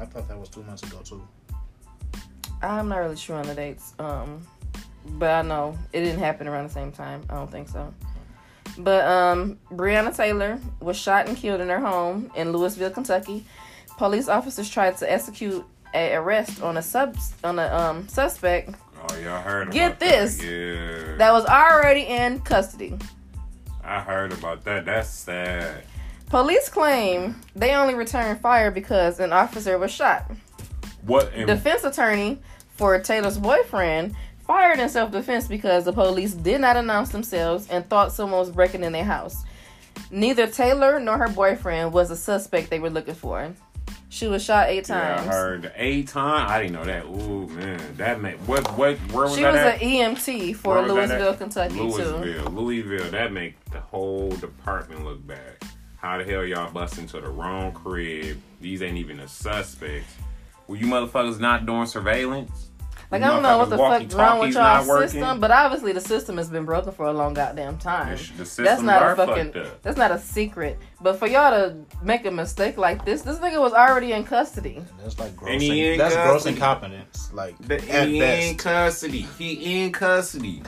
I 0.00 0.04
thought 0.06 0.26
that 0.28 0.38
was 0.38 0.48
two 0.48 0.62
months 0.64 0.82
ago 0.82 1.00
too. 1.04 1.26
I'm 2.62 2.88
not 2.88 2.98
really 2.98 3.16
sure 3.16 3.36
on 3.36 3.46
the 3.46 3.54
dates. 3.54 3.94
Um, 3.98 4.46
but 5.06 5.30
I 5.30 5.42
know 5.42 5.78
it 5.92 6.00
didn't 6.00 6.18
happen 6.20 6.48
around 6.48 6.66
the 6.68 6.72
same 6.72 6.90
time. 6.90 7.22
I 7.28 7.34
don't 7.34 7.50
think 7.50 7.68
so. 7.68 7.92
But 8.78 9.04
um, 9.04 9.58
Breonna 9.70 10.16
Taylor 10.16 10.58
was 10.80 10.96
shot 10.96 11.28
and 11.28 11.36
killed 11.36 11.60
in 11.60 11.68
her 11.68 11.78
home 11.78 12.30
in 12.34 12.52
Louisville, 12.52 12.90
Kentucky. 12.90 13.44
Police 13.98 14.28
officers 14.28 14.68
tried 14.68 14.96
to 14.98 15.12
execute 15.12 15.64
a 15.94 16.14
arrest 16.14 16.62
on 16.62 16.76
a 16.76 16.82
sub 16.82 17.16
on 17.42 17.58
a 17.58 17.66
um 17.74 18.08
suspect 18.08 18.74
Oh, 19.10 19.18
y'all 19.18 19.42
heard 19.42 19.70
Get 19.70 20.00
this. 20.00 20.38
That. 20.38 20.46
Yeah. 20.46 21.16
that 21.16 21.32
was 21.32 21.44
already 21.44 22.02
in 22.02 22.40
custody. 22.40 22.96
I 23.82 24.00
heard 24.00 24.32
about 24.32 24.64
that. 24.64 24.86
That's 24.86 25.10
sad. 25.10 25.84
Police 26.30 26.70
claim 26.70 27.38
they 27.54 27.74
only 27.74 27.94
returned 27.94 28.40
fire 28.40 28.70
because 28.70 29.20
an 29.20 29.32
officer 29.32 29.76
was 29.78 29.90
shot. 29.90 30.30
What? 31.02 31.32
And 31.34 31.46
defense 31.46 31.84
attorney 31.84 32.38
for 32.76 32.98
Taylor's 32.98 33.36
boyfriend 33.36 34.16
fired 34.46 34.78
in 34.78 34.88
self 34.88 35.10
defense 35.10 35.46
because 35.48 35.84
the 35.84 35.92
police 35.92 36.32
did 36.32 36.62
not 36.62 36.76
announce 36.78 37.10
themselves 37.10 37.68
and 37.68 37.86
thought 37.88 38.10
someone 38.12 38.40
was 38.40 38.50
breaking 38.50 38.84
in 38.84 38.92
their 38.92 39.04
house. 39.04 39.44
Neither 40.10 40.46
Taylor 40.46 40.98
nor 40.98 41.18
her 41.18 41.28
boyfriend 41.28 41.92
was 41.92 42.10
a 42.10 42.16
suspect 42.16 42.70
they 42.70 42.80
were 42.80 42.90
looking 42.90 43.14
for. 43.14 43.52
She 44.14 44.28
was 44.28 44.44
shot 44.44 44.68
eight 44.68 44.84
times. 44.84 45.26
Yeah, 45.26 45.32
I 45.32 45.34
heard 45.34 45.72
eight 45.74 46.06
times. 46.06 46.48
I 46.48 46.62
didn't 46.62 46.74
know 46.74 46.84
that. 46.84 47.04
Ooh 47.04 47.48
man, 47.48 47.96
that 47.96 48.20
made 48.20 48.36
what? 48.46 48.64
What? 48.78 48.96
Where 49.10 49.24
was 49.24 49.34
that? 49.34 49.38
she 49.38 49.44
was 49.44 49.56
at? 49.56 49.82
an 49.82 50.14
EMT 50.14 50.54
for 50.54 50.74
Where 50.74 50.94
was 50.94 51.08
that 51.08 51.18
Louisville. 51.18 51.34
Kentucky, 51.34 51.74
too. 51.74 51.82
Louisville, 51.82 52.50
Louisville. 52.52 53.10
That 53.10 53.32
make 53.32 53.62
the 53.72 53.80
whole 53.80 54.30
department 54.30 55.04
look 55.04 55.26
bad. 55.26 55.56
How 55.96 56.16
the 56.18 56.22
hell 56.22 56.44
y'all 56.44 56.70
bust 56.70 56.98
into 56.98 57.20
the 57.20 57.28
wrong 57.28 57.72
crib? 57.72 58.40
These 58.60 58.82
ain't 58.82 58.98
even 58.98 59.16
the 59.16 59.26
suspects. 59.26 60.14
Were 60.68 60.76
you 60.76 60.86
motherfuckers 60.86 61.40
not 61.40 61.66
doing 61.66 61.86
surveillance? 61.86 62.70
Like 63.10 63.22
I 63.22 63.28
don't 63.28 63.42
know 63.42 63.58
what 63.58 63.70
the 63.70 63.76
motherfuckers 63.76 64.10
fuck 64.12 64.18
wrong 64.20 64.38
with 64.40 64.54
y'all 64.54 64.86
working? 64.88 65.08
system, 65.10 65.40
but 65.40 65.50
obviously 65.50 65.92
the 65.92 66.00
system 66.00 66.36
has 66.38 66.48
been 66.48 66.64
broken 66.64 66.92
for 66.92 67.06
a 67.06 67.12
long 67.12 67.34
goddamn 67.34 67.78
time. 67.78 68.10
The, 68.10 68.16
sh- 68.16 68.30
the 68.36 68.44
systems 68.46 68.66
That's 68.68 68.82
not 68.82 69.02
are 69.02 69.12
a 69.12 69.16
fucking. 69.16 69.56
up. 69.56 69.82
That's 69.82 69.96
not 69.96 70.10
a 70.10 70.18
secret. 70.18 70.78
But 71.00 71.18
for 71.18 71.26
y'all 71.28 71.50
to 71.50 71.76
make 72.02 72.24
a 72.26 72.30
mistake 72.30 72.76
like 72.78 73.04
this, 73.04 73.22
this 73.22 73.38
nigga 73.38 73.60
was 73.60 73.72
already 73.72 74.12
in 74.12 74.24
custody. 74.24 74.76
And 74.76 74.86
that's 75.02 75.18
like 75.18 75.36
gross. 75.36 75.52
And 75.52 75.62
he 75.62 75.84
in- 75.86 75.92
in 75.92 75.98
that's 75.98 76.14
gross 76.14 76.46
incompetence. 76.46 77.30
Like 77.32 77.56
The, 77.58 77.76
at 77.90 78.08
he 78.08 78.22
in 78.48 78.56
custody. 78.56 79.26
He 79.38 79.82
in 79.84 79.92
custody. 79.92 80.62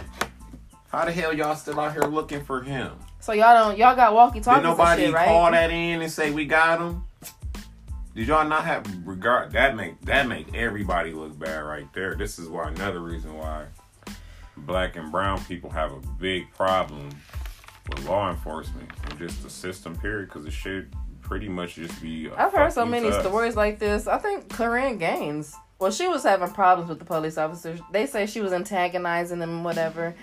How 0.89 1.05
the 1.05 1.13
hell 1.13 1.33
y'all 1.33 1.57
still 1.57 1.81
out 1.81 1.93
here 1.93 2.03
looking 2.03 2.45
for 2.45 2.63
him? 2.63 2.93
So 3.21 3.33
y'all 3.33 3.55
don't 3.55 3.77
y'all 3.79 3.97
got 3.97 4.15
walkie 4.15 4.39
Did 4.39 4.45
talkies 4.45 4.59
and 4.59 4.65
nobody 4.79 5.05
shit, 5.07 5.15
right? 5.15 5.27
call 5.27 5.51
that 5.51 5.71
in 5.71 6.01
and 6.01 6.11
say 6.13 6.31
we 6.31 6.45
got 6.45 6.81
him? 6.81 7.03
Did 8.17 8.29
y'all 8.29 8.49
not 8.49 8.65
have 8.65 8.87
regard 9.07 9.53
that 9.53 9.77
make 9.77 10.01
that 10.07 10.27
make 10.27 10.55
everybody 10.55 11.13
look 11.13 11.39
bad 11.39 11.59
right 11.59 11.87
there? 11.93 12.15
This 12.15 12.39
is 12.39 12.49
why 12.49 12.71
another 12.71 13.01
reason 13.01 13.37
why 13.37 13.67
black 14.57 14.97
and 14.97 15.13
brown 15.13 15.45
people 15.45 15.69
have 15.69 15.93
a 15.93 16.01
big 16.19 16.51
problem 16.55 17.11
with 17.91 18.07
law 18.07 18.31
enforcement 18.31 18.91
and 19.05 19.19
just 19.19 19.43
the 19.43 19.51
system 19.51 19.95
period 19.95 20.31
because 20.31 20.47
it 20.47 20.55
should 20.55 20.91
pretty 21.21 21.47
much 21.47 21.75
just 21.75 22.01
be. 22.01 22.31
I've 22.35 22.55
heard 22.55 22.73
so 22.73 22.87
many 22.87 23.09
us. 23.09 23.23
stories 23.23 23.55
like 23.55 23.79
this. 23.79 24.07
I 24.07 24.17
think 24.17 24.49
Korryn 24.49 24.99
Gaines. 24.99 25.55
Well, 25.79 25.91
she 25.91 26.09
was 26.09 26.23
having 26.23 26.51
problems 26.53 26.89
with 26.89 26.99
the 26.99 27.05
police 27.05 27.37
officers. 27.37 27.81
They 27.93 28.07
say 28.07 28.25
she 28.25 28.41
was 28.41 28.55
antagonizing 28.55 29.41
them, 29.41 29.63
whatever. 29.63 30.15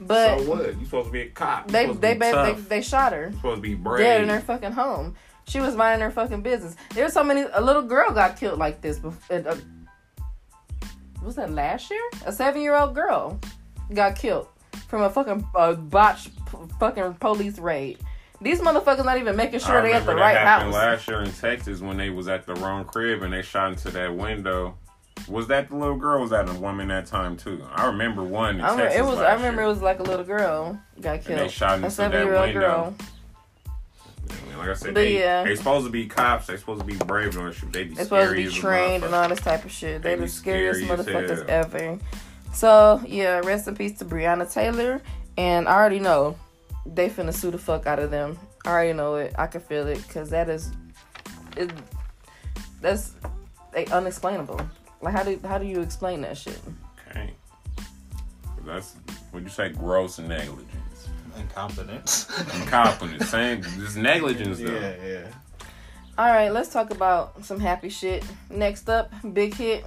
But 0.00 0.38
so 0.38 0.50
what? 0.50 0.78
You 0.78 0.86
supposed 0.86 1.08
to 1.08 1.12
be 1.12 1.20
a 1.20 1.28
cop. 1.28 1.66
You 1.66 1.72
they 1.72 1.86
they, 1.92 2.14
be 2.14 2.20
they, 2.20 2.32
they 2.32 2.52
they 2.54 2.80
shot 2.80 3.12
her 3.12 3.26
You 3.26 3.36
supposed 3.36 3.58
to 3.58 3.60
be 3.60 3.74
brave. 3.74 3.98
dead 3.98 4.22
in 4.22 4.30
her 4.30 4.40
fucking 4.40 4.72
home. 4.72 5.16
She 5.46 5.60
was 5.60 5.74
minding 5.76 6.00
her 6.02 6.10
fucking 6.10 6.42
business. 6.42 6.76
There's 6.94 7.12
so 7.12 7.22
many. 7.24 7.44
A 7.52 7.60
little 7.60 7.82
girl 7.82 8.10
got 8.10 8.36
killed 8.38 8.58
like 8.58 8.80
this. 8.80 8.98
bef- 8.98 9.46
uh, 9.46 9.56
was 11.24 11.36
that 11.36 11.50
last 11.50 11.90
year? 11.90 12.02
A 12.26 12.32
seven 12.32 12.62
year 12.62 12.74
old 12.74 12.94
girl 12.94 13.38
got 13.94 14.16
killed 14.16 14.48
from 14.88 15.02
a 15.02 15.10
fucking 15.10 15.46
uh, 15.54 15.74
botched 15.74 16.30
p- 16.46 16.58
fucking 16.80 17.14
police 17.14 17.58
raid. 17.58 17.98
These 18.40 18.60
motherfuckers 18.60 19.04
not 19.04 19.18
even 19.18 19.36
making 19.36 19.60
sure 19.60 19.82
they 19.82 19.92
at 19.92 20.00
the 20.04 20.10
remember 20.10 20.20
right 20.22 20.34
that 20.34 20.46
happened 20.46 20.72
house. 20.74 20.82
last 20.82 21.08
year 21.08 21.22
in 21.22 21.30
Texas 21.32 21.80
when 21.80 21.96
they 21.96 22.10
was 22.10 22.26
at 22.26 22.44
the 22.46 22.54
wrong 22.56 22.84
crib 22.84 23.22
and 23.22 23.32
they 23.32 23.42
shot 23.42 23.70
into 23.72 23.90
that 23.92 24.16
window. 24.16 24.76
Was 25.28 25.46
that 25.48 25.68
the 25.68 25.76
little 25.76 25.94
girl? 25.96 26.20
Was 26.22 26.30
that 26.30 26.48
a 26.48 26.54
woman 26.54 26.88
that 26.88 27.06
time 27.06 27.36
too? 27.36 27.62
I 27.72 27.86
remember 27.86 28.24
one. 28.24 28.56
In 28.56 28.60
I 28.62 28.70
remember, 28.72 28.82
Texas 28.90 29.00
it 29.00 29.08
was. 29.08 29.18
I 29.20 29.34
remember 29.34 29.60
year. 29.62 29.68
it 29.70 29.72
was 29.74 29.82
like 29.82 30.00
a 30.00 30.02
little 30.02 30.24
girl 30.24 30.80
got 31.00 31.16
And 31.16 31.24
they 31.24 31.34
killed. 31.36 31.50
shot 31.52 31.70
A 31.72 31.74
into 31.76 31.90
seven 31.90 32.12
that 32.18 32.24
year 32.26 32.34
old 32.36 32.46
window. 32.46 32.60
girl. 32.60 32.94
Like 34.56 34.68
I 34.68 34.74
said, 34.74 34.86
But 34.88 34.94
they 34.94 35.18
yeah. 35.18 35.42
they 35.42 35.56
supposed 35.56 35.86
to 35.86 35.92
be 35.92 36.06
cops. 36.06 36.46
They 36.46 36.56
supposed 36.56 36.80
to 36.80 36.86
be 36.86 36.96
brave 36.96 37.36
on 37.36 37.52
shit. 37.52 37.72
They 37.72 37.84
be 37.84 37.94
They're 37.94 38.04
supposed 38.04 38.30
to 38.30 38.36
be 38.36 38.48
trained 38.48 39.04
and 39.04 39.14
all 39.14 39.28
this 39.28 39.40
type 39.40 39.64
of 39.64 39.72
shit. 39.72 40.02
They're 40.02 40.16
They 40.16 40.22
the 40.22 40.28
scariest 40.28 40.82
motherfuckers 40.82 41.48
hell. 41.48 41.64
ever. 41.64 41.98
So 42.52 43.02
yeah, 43.06 43.40
rest 43.40 43.66
in 43.68 43.74
peace 43.74 43.98
to 43.98 44.04
Breonna 44.04 44.50
Taylor. 44.50 45.02
And 45.36 45.66
I 45.68 45.74
already 45.74 45.98
know 45.98 46.36
they 46.86 47.08
finna 47.08 47.32
sue 47.34 47.50
the 47.50 47.58
fuck 47.58 47.86
out 47.86 47.98
of 47.98 48.10
them. 48.10 48.38
I 48.64 48.70
already 48.70 48.92
know 48.92 49.16
it. 49.16 49.34
I 49.38 49.46
can 49.46 49.60
feel 49.60 49.86
it 49.88 50.00
because 50.06 50.30
that 50.30 50.48
is, 50.48 50.70
it, 51.56 51.72
that's 52.80 53.14
like, 53.74 53.90
unexplainable. 53.90 54.60
Like 55.00 55.14
how 55.14 55.24
do 55.24 55.40
how 55.44 55.58
do 55.58 55.66
you 55.66 55.80
explain 55.80 56.20
that 56.20 56.36
shit? 56.36 56.60
Okay. 57.10 57.32
That's 58.64 58.94
what 59.32 59.42
you 59.42 59.48
say. 59.48 59.70
Gross 59.70 60.18
negligence. 60.20 60.70
Incompetence. 61.38 62.28
Incompetence. 62.54 63.28
Same. 63.28 63.62
This 63.78 63.96
negligence 63.96 64.58
though. 64.58 64.72
yeah, 64.72 64.94
yeah. 65.04 65.26
All 66.18 66.28
right, 66.28 66.50
let's 66.52 66.68
talk 66.68 66.90
about 66.90 67.44
some 67.44 67.58
happy 67.58 67.88
shit. 67.88 68.24
Next 68.50 68.88
up, 68.88 69.12
big 69.32 69.54
hit. 69.54 69.86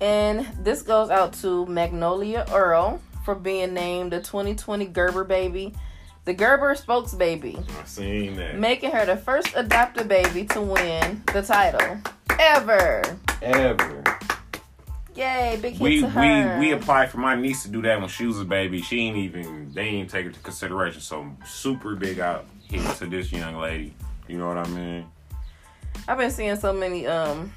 And 0.00 0.46
this 0.62 0.82
goes 0.82 1.08
out 1.08 1.32
to 1.34 1.64
Magnolia 1.66 2.44
Earl 2.52 3.00
for 3.24 3.34
being 3.34 3.74
named 3.74 4.12
the 4.12 4.20
2020 4.20 4.86
Gerber 4.86 5.24
baby, 5.24 5.74
the 6.26 6.32
Gerber 6.32 6.74
spokes 6.76 7.12
baby, 7.12 7.58
I 7.80 7.84
seen 7.84 8.36
that. 8.36 8.58
making 8.58 8.92
her 8.92 9.04
the 9.04 9.16
first 9.16 9.48
adopted 9.56 10.08
baby 10.08 10.44
to 10.46 10.60
win 10.60 11.22
the 11.32 11.42
title 11.42 11.98
ever. 12.38 13.02
Ever. 13.42 14.15
Yay, 15.16 15.58
big 15.62 15.72
hit 15.72 15.80
We 15.80 16.00
to 16.00 16.08
her. 16.08 16.58
we 16.60 16.68
we 16.68 16.72
applied 16.72 17.10
for 17.10 17.18
my 17.18 17.34
niece 17.34 17.62
to 17.62 17.68
do 17.70 17.80
that 17.82 17.98
when 17.98 18.08
she 18.08 18.26
was 18.26 18.38
a 18.40 18.44
baby. 18.44 18.82
She 18.82 19.00
ain't 19.00 19.16
even 19.16 19.72
they 19.72 19.82
ain't 19.84 20.10
take 20.10 20.26
it 20.26 20.34
to 20.34 20.40
consideration. 20.40 21.00
So 21.00 21.30
super 21.46 21.96
big 21.96 22.20
out 22.20 22.44
hit 22.68 22.84
to 22.96 23.06
this 23.06 23.32
young 23.32 23.56
lady. 23.56 23.94
You 24.28 24.38
know 24.38 24.48
what 24.48 24.58
I 24.58 24.68
mean? 24.68 25.06
I've 26.06 26.18
been 26.18 26.30
seeing 26.30 26.56
so 26.56 26.72
many 26.72 27.06
um 27.06 27.52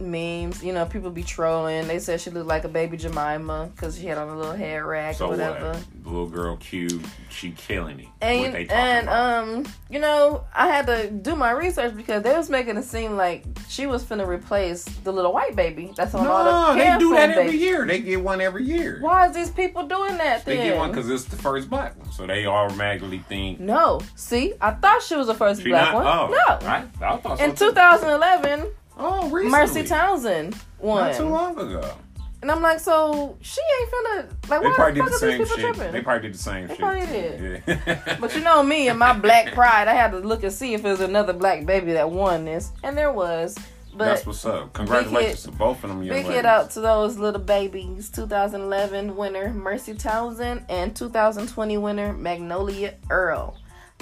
memes. 0.00 0.62
You 0.62 0.72
know, 0.72 0.84
people 0.86 1.10
be 1.10 1.22
trolling. 1.22 1.86
They 1.86 1.98
said 1.98 2.20
she 2.20 2.30
looked 2.30 2.46
like 2.48 2.64
a 2.64 2.68
baby 2.68 2.96
Jemima 2.96 3.70
because 3.74 3.98
she 3.98 4.06
had 4.06 4.18
on 4.18 4.28
a 4.28 4.36
little 4.36 4.52
hair 4.54 4.86
rag 4.86 5.14
So 5.16 5.26
or 5.26 5.30
whatever. 5.30 5.80
The 6.02 6.08
little 6.08 6.28
girl 6.28 6.56
cute, 6.56 7.00
she 7.30 7.52
killing 7.52 8.00
it. 8.00 8.06
what 8.06 8.22
And 8.22 8.56
and 8.70 9.06
about? 9.08 9.44
um, 9.48 9.66
you 9.90 9.98
know, 10.00 10.44
I 10.54 10.66
had 10.68 10.86
to 10.86 11.10
do 11.10 11.36
my 11.36 11.50
research 11.52 11.94
because 11.96 12.22
they 12.22 12.36
was 12.36 12.50
making 12.50 12.76
it 12.76 12.84
seem 12.84 13.16
like 13.16 13.44
she 13.68 13.86
was 13.86 14.02
finna 14.04 14.26
replace 14.26 14.84
the 14.84 15.12
little 15.12 15.32
white 15.32 15.54
baby 15.56 15.92
that's 15.96 16.14
on 16.14 16.26
all 16.26 16.44
no, 16.44 16.72
the 16.74 16.78
they 16.84 16.98
do 16.98 17.10
that 17.14 17.30
every 17.30 17.44
babies. 17.46 17.60
year. 17.60 17.86
They 17.86 18.00
get 18.00 18.20
one 18.22 18.40
every 18.40 18.64
year. 18.64 18.98
Why 19.00 19.28
is 19.28 19.34
these 19.34 19.50
people 19.50 19.86
doing 19.86 20.16
that 20.18 20.44
They 20.44 20.56
then? 20.56 20.66
get 20.70 20.76
one 20.78 20.90
because 20.90 21.08
it's 21.08 21.24
the 21.24 21.36
first 21.36 21.70
black 21.70 21.96
one, 21.98 22.10
so 22.12 22.26
they 22.26 22.46
automatically 22.46 23.18
think 23.28 23.60
no, 23.60 24.00
see, 24.16 24.54
I 24.60 24.72
thought 24.72 25.02
she 25.02 25.14
was 25.14 25.26
the 25.28 25.34
first 25.34 25.62
she 25.62 25.68
black 25.68 25.92
not. 25.92 25.94
one. 25.94 26.06
Oh, 26.06 26.28
no, 26.60 26.66
I, 26.68 26.84
I 27.00 27.16
thought 27.18 27.38
so 27.38 27.44
in 27.44 27.50
too. 27.54 27.68
2011, 27.68 28.66
Oh, 28.98 29.28
recently. 29.30 29.50
Mercy 29.50 29.84
Townsend 29.84 30.56
won. 30.78 31.06
Not 31.10 31.16
too 31.16 31.24
long 31.28 31.58
ago. 31.58 31.94
and 32.42 32.50
I'm 32.50 32.60
like, 32.62 32.78
so 32.80 33.36
she 33.40 33.60
ain't 33.80 33.90
finna 33.90 34.48
like 34.50 34.60
They 34.62 34.68
why 34.68 34.74
probably 34.74 35.00
the 35.00 35.04
did 35.06 35.12
the 35.12 35.18
same 35.18 35.38
these 35.38 35.48
people 35.48 35.56
shit. 35.68 35.74
tripping? 35.76 35.92
They 35.92 36.00
probably 36.02 36.22
did 36.28 36.34
the 36.34 36.38
same 36.42 36.66
They 36.66 36.74
shit. 36.74 36.80
probably 36.80 37.06
did. 37.06 37.62
Yeah. 37.66 38.16
But 38.20 38.34
you 38.34 38.42
know 38.42 38.62
me 38.62 38.88
and 38.88 38.98
my 38.98 39.12
black 39.12 39.52
pride, 39.54 39.88
I 39.88 39.94
had 39.94 40.10
to 40.12 40.18
look 40.18 40.42
and 40.42 40.52
see 40.52 40.74
if 40.74 40.82
there's 40.82 41.00
another 41.00 41.32
black 41.32 41.64
baby 41.66 41.92
that 41.94 42.10
won 42.10 42.44
this, 42.44 42.70
and 42.82 42.96
there 42.96 43.12
was. 43.12 43.56
But 43.94 44.06
That's 44.06 44.24
what's 44.26 44.44
up. 44.46 44.72
Congratulations 44.72 45.44
hit- 45.44 45.52
to 45.52 45.58
both 45.58 45.84
of 45.84 45.90
them 45.90 46.02
young 46.02 46.08
Big 46.16 46.24
ladies. 46.24 46.32
hit 46.32 46.46
out 46.46 46.70
to 46.70 46.80
those 46.80 47.18
little 47.18 47.40
babies. 47.42 48.08
2011 48.10 49.16
winner 49.16 49.52
Mercy 49.52 49.92
Townsend 49.94 50.64
and 50.70 50.96
2020 50.96 51.76
winner 51.76 52.14
Magnolia 52.14 52.94
Earl. 53.10 53.54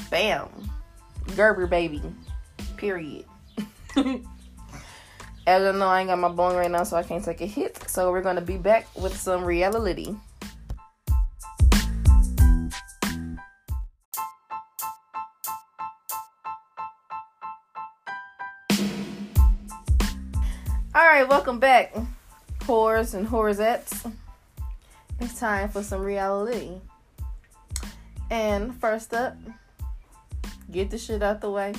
Bam. 0.09 0.49
Gerber 1.35 1.66
baby. 1.66 2.00
Period. 2.76 3.25
As 5.50 5.64
you 5.64 5.73
know, 5.80 5.88
I 5.88 5.99
ain't 5.99 6.09
got 6.09 6.16
my 6.21 6.28
bone 6.28 6.54
right 6.54 6.71
now, 6.71 6.85
so 6.85 6.97
I 6.97 7.02
can't 7.02 7.25
take 7.25 7.40
a 7.40 7.45
hit. 7.45 7.90
So 7.90 8.12
we're 8.12 8.23
gonna 8.23 8.40
be 8.40 8.57
back 8.57 8.87
with 8.95 9.16
some 9.16 9.45
reality. 9.45 10.14
All 20.95 21.04
right, 21.04 21.28
welcome 21.28 21.59
back, 21.59 21.97
whores 22.61 23.14
and 23.14 23.26
whoresettes. 23.26 24.09
It's 25.19 25.40
time 25.40 25.69
for 25.69 25.83
some 25.83 26.02
reality. 26.02 26.78
And 28.30 28.73
first 28.80 29.12
up, 29.12 29.37
get 30.71 30.90
the 30.90 30.99
shit 30.99 31.25
out 31.25 31.40
the 31.40 31.50
way. 31.50 31.75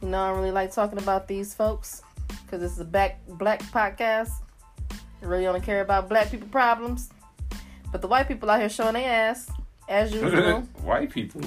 You 0.00 0.10
know, 0.10 0.22
I 0.22 0.30
really 0.30 0.52
like 0.52 0.72
talking 0.72 0.98
about 0.98 1.26
these 1.26 1.54
folks 1.54 2.03
because 2.54 2.70
this 2.70 2.72
is 2.72 2.80
a 2.80 2.84
back 2.88 3.20
black 3.26 3.60
podcast. 3.64 4.30
I 4.92 5.26
really 5.26 5.46
only 5.48 5.60
care 5.60 5.80
about 5.80 6.08
black 6.08 6.30
people 6.30 6.46
problems. 6.48 7.10
But 7.90 8.00
the 8.00 8.06
white 8.06 8.28
people 8.28 8.48
out 8.48 8.60
here 8.60 8.68
showing 8.68 8.94
their 8.94 9.10
ass, 9.30 9.50
as 9.88 10.12
usual. 10.14 10.60
White 10.82 11.10
people, 11.10 11.40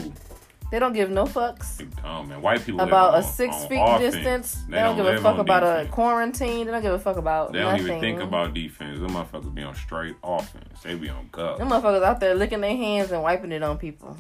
they 0.70 0.80
don't 0.80 0.92
give 0.92 1.10
no 1.10 1.24
fucks 1.24 1.88
oh 2.04 2.24
man, 2.24 2.42
white 2.42 2.66
people 2.66 2.82
about 2.82 3.14
on- 3.14 3.22
a 3.22 3.24
six 3.24 3.64
feet 3.68 3.80
offense. 3.82 4.16
distance. 4.16 4.54
They, 4.66 4.72
They 4.72 4.78
don't, 4.80 4.98
don't 4.98 5.06
give 5.06 5.16
a 5.16 5.22
fuck 5.22 5.38
about 5.38 5.64
a 5.64 5.88
quarantine. 5.90 6.66
They 6.66 6.72
don't 6.74 6.82
give 6.82 6.94
a 6.94 7.00
fuck 7.00 7.16
about 7.16 7.54
They 7.54 7.60
don't 7.60 7.80
even 7.80 8.02
think 8.02 8.20
about 8.20 8.54
defense. 8.54 9.00
Them 9.00 9.12
motherfuckers 9.12 9.56
be 9.56 9.64
on 9.64 9.76
straight 9.76 10.16
offense. 10.22 10.82
They 10.84 10.96
be 10.96 11.08
on 11.08 11.30
go. 11.32 11.58
Them 11.58 11.70
motherfuckers 11.70 12.04
out 12.04 12.20
there 12.20 12.36
licking 12.36 12.60
their 12.60 12.76
hands 12.76 13.12
and 13.14 13.24
wiping 13.24 13.54
it 13.54 13.64
on 13.64 13.78
people. 13.78 14.18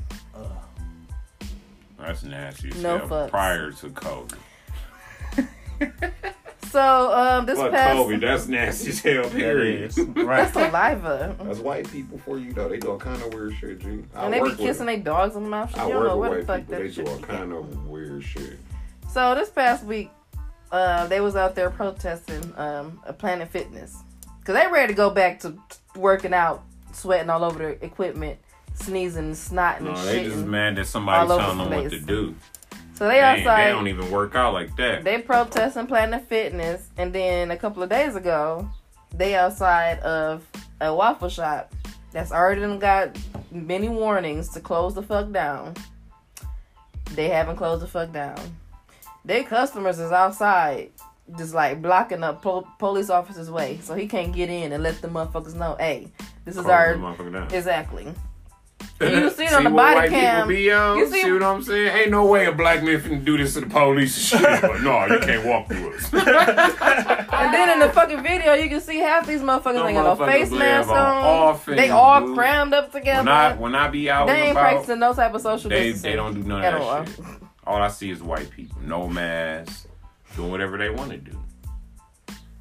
That's 1.99 2.23
nasty. 2.23 2.69
No 2.81 2.99
fucks. 2.99 3.29
Prior 3.29 3.71
to 3.71 3.89
COVID. 3.89 4.37
So 6.77 7.11
um, 7.11 7.47
this 7.47 7.57
Fuck 7.57 7.71
past 7.71 7.97
COVID. 7.97 8.21
That's 8.21 8.47
nasty 8.47 8.89
as 8.89 8.99
hell. 8.99 9.27
Period. 9.31 9.89
That 9.89 9.99
is. 9.99 10.25
Right. 10.25 10.53
saliva, 10.53 11.35
That's 11.41 11.57
white 11.57 11.91
people 11.91 12.19
for 12.19 12.37
you 12.37 12.53
though. 12.53 12.69
They 12.69 12.77
do 12.77 12.91
all 12.91 12.99
kind 12.99 13.19
of 13.19 13.33
weird 13.33 13.55
shit, 13.55 13.79
G. 13.79 14.03
I 14.13 14.25
and 14.25 14.31
they 14.31 14.39
be 14.41 14.51
kissing 14.55 14.85
them. 14.85 14.95
their 14.97 14.97
dogs 15.03 15.35
in 15.35 15.41
the 15.45 15.49
mouth. 15.49 15.75
I 15.75 15.87
You 15.87 15.93
don't 15.93 16.01
work 16.03 16.07
know 16.09 16.17
with 16.17 16.29
what 16.29 16.45
the 16.45 16.45
white 16.45 16.67
fuck 16.67 16.67
people. 16.67 16.83
They 16.83 16.89
do 16.89 17.07
all 17.07 17.19
kind 17.37 17.51
of 17.51 17.87
weird 17.87 18.23
shit. 18.23 18.59
So 19.11 19.33
this 19.33 19.49
past 19.49 19.85
week, 19.85 20.11
uh, 20.71 21.07
they 21.07 21.19
was 21.19 21.35
out 21.35 21.55
there 21.55 21.71
protesting 21.71 22.53
um, 22.57 23.01
a 23.07 23.11
Planet 23.13 23.49
Fitness 23.49 23.97
because 24.39 24.53
they 24.53 24.71
ready 24.71 24.93
to 24.93 24.95
go 24.95 25.09
back 25.09 25.39
to 25.39 25.55
working 25.95 26.31
out, 26.35 26.63
sweating 26.93 27.31
all 27.31 27.43
over 27.43 27.57
their 27.57 27.69
equipment, 27.81 28.37
sneezing, 28.75 29.31
snotting, 29.31 29.81
No, 29.81 29.95
and 29.95 30.07
they 30.07 30.23
shit. 30.25 30.31
just 30.31 30.45
mad 30.45 30.75
that 30.75 30.85
somebody 30.85 31.27
telling 31.27 31.57
the 31.57 31.63
them 31.63 31.83
what 31.83 31.89
to 31.89 31.99
do. 32.01 32.35
So 32.97 33.07
they 33.07 33.19
outside. 33.19 33.67
they 33.67 33.71
don't 33.71 33.87
even 33.87 34.09
work 34.09 34.33
out 34.33 34.53
like 34.53 34.75
that. 34.77 35.03
They 35.03 35.21
protesting 35.21 35.85
Planet 35.85 36.27
Fitness, 36.27 36.87
and 36.97 37.13
then 37.13 37.51
a 37.51 37.57
couple 37.57 37.83
of 37.83 37.89
days 37.89 38.15
ago, 38.15 38.67
they 39.15 39.35
outside 39.35 39.99
of 39.99 40.43
a 40.81 40.91
waffle 40.93 41.29
shop 41.29 41.71
that's 42.11 42.31
already 42.31 42.77
got 42.79 43.15
many 43.51 43.87
warnings 43.87 44.49
to 44.49 44.59
close 44.59 44.95
the 44.95 45.03
fuck 45.03 45.31
down. 45.31 45.75
They 47.13 47.29
haven't 47.29 47.57
closed 47.57 47.83
the 47.83 47.87
fuck 47.87 48.11
down. 48.11 48.39
Their 49.23 49.43
customers 49.43 49.99
is 49.99 50.11
outside, 50.11 50.89
just 51.37 51.53
like 51.53 51.83
blocking 51.83 52.23
up 52.23 52.41
pol- 52.41 52.67
police 52.79 53.11
officers' 53.11 53.51
way, 53.51 53.77
so 53.83 53.93
he 53.93 54.07
can't 54.07 54.33
get 54.33 54.49
in 54.49 54.71
and 54.71 54.81
let 54.81 55.03
the 55.03 55.07
motherfuckers 55.07 55.53
know, 55.53 55.75
hey, 55.79 56.07
this 56.45 56.55
is 56.55 56.61
Close 56.63 56.71
our 56.73 56.93
the 56.93 56.99
motherfucker 56.99 57.31
down. 57.33 57.53
exactly. 57.53 58.11
You 58.99 59.29
see 59.31 59.45
it 59.45 59.53
on 59.53 59.63
the 59.63 59.69
body 59.69 59.95
white 59.95 60.09
cam. 60.09 60.47
Be 60.47 60.71
on? 60.71 60.97
You 60.97 61.07
see, 61.07 61.21
see- 61.21 61.31
what 61.31 61.43
I'm 61.43 61.61
saying? 61.61 61.95
Ain't 61.97 62.11
no 62.11 62.25
way 62.25 62.45
a 62.47 62.51
black 62.51 62.83
man 62.83 62.99
finna 62.99 63.23
do 63.23 63.37
this 63.37 63.53
to 63.53 63.61
the 63.61 63.67
police 63.67 64.33
and 64.33 64.41
shit. 64.41 64.61
But 64.61 64.81
no, 64.81 65.05
you 65.05 65.19
can't 65.19 65.45
walk 65.45 65.67
through 65.67 65.93
us. 65.93 66.11
And 67.37 67.53
then 67.53 67.69
in 67.69 67.79
the 67.79 67.89
fucking 67.89 68.23
video, 68.23 68.53
you 68.55 68.67
can 68.69 68.81
see 68.81 68.97
half 68.97 69.27
these 69.27 69.41
motherfuckers 69.41 69.73
Them 69.75 69.85
ain't 69.87 69.95
got 69.97 70.17
no 70.19 70.25
face 70.25 70.49
masks 70.49 70.89
on 70.91 71.75
they 71.75 71.89
all 71.89 72.25
dude. 72.25 72.35
crammed 72.35 72.73
up 72.73 72.91
together. 72.91 73.19
when 73.21 73.27
I 73.29 73.53
when 73.53 73.75
I 73.75 73.87
be 73.89 74.09
out 74.09 74.27
they 74.27 74.41
ain't 74.41 74.51
about, 74.51 74.61
practicing 74.71 74.99
no 74.99 75.13
type 75.13 75.33
of 75.33 75.41
social 75.41 75.69
they 75.69 75.91
distancing. 75.91 76.09
they 76.11 76.15
don't 76.15 76.33
do 76.33 76.43
none 76.43 76.63
of 76.65 76.81
all. 76.81 77.03
that 77.03 77.07
shit. 77.09 77.25
All 77.65 77.81
I 77.81 77.89
see 77.89 78.09
is 78.09 78.23
white 78.23 78.49
people, 78.49 78.77
no 78.81 79.07
masks, 79.07 79.87
doing 80.35 80.49
whatever 80.51 80.77
they 80.77 80.89
want 80.89 81.11
to 81.11 81.17
do. 81.17 81.37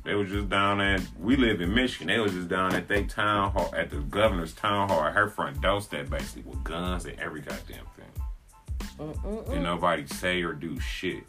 They 0.06 0.14
was 0.14 0.28
just 0.28 0.48
down 0.48 0.80
at 0.80 1.02
we 1.18 1.34
live 1.34 1.60
in 1.60 1.74
Michigan. 1.74 2.06
They 2.06 2.20
was 2.20 2.32
just 2.32 2.48
down 2.48 2.76
at 2.76 2.86
their 2.86 3.02
town 3.02 3.50
hall 3.50 3.74
at 3.76 3.90
the 3.90 3.96
governor's 3.96 4.52
town 4.52 4.88
hall 4.88 5.02
at 5.02 5.12
her 5.14 5.28
front 5.28 5.60
doorstep 5.60 6.08
basically 6.08 6.42
with 6.42 6.62
guns 6.62 7.06
and 7.06 7.18
every 7.18 7.40
goddamn 7.40 7.84
thing. 7.96 8.86
Mm-mm-mm. 9.00 9.50
And 9.50 9.64
nobody 9.64 10.06
say 10.06 10.42
or 10.42 10.52
do 10.52 10.78
shit. 10.78 11.24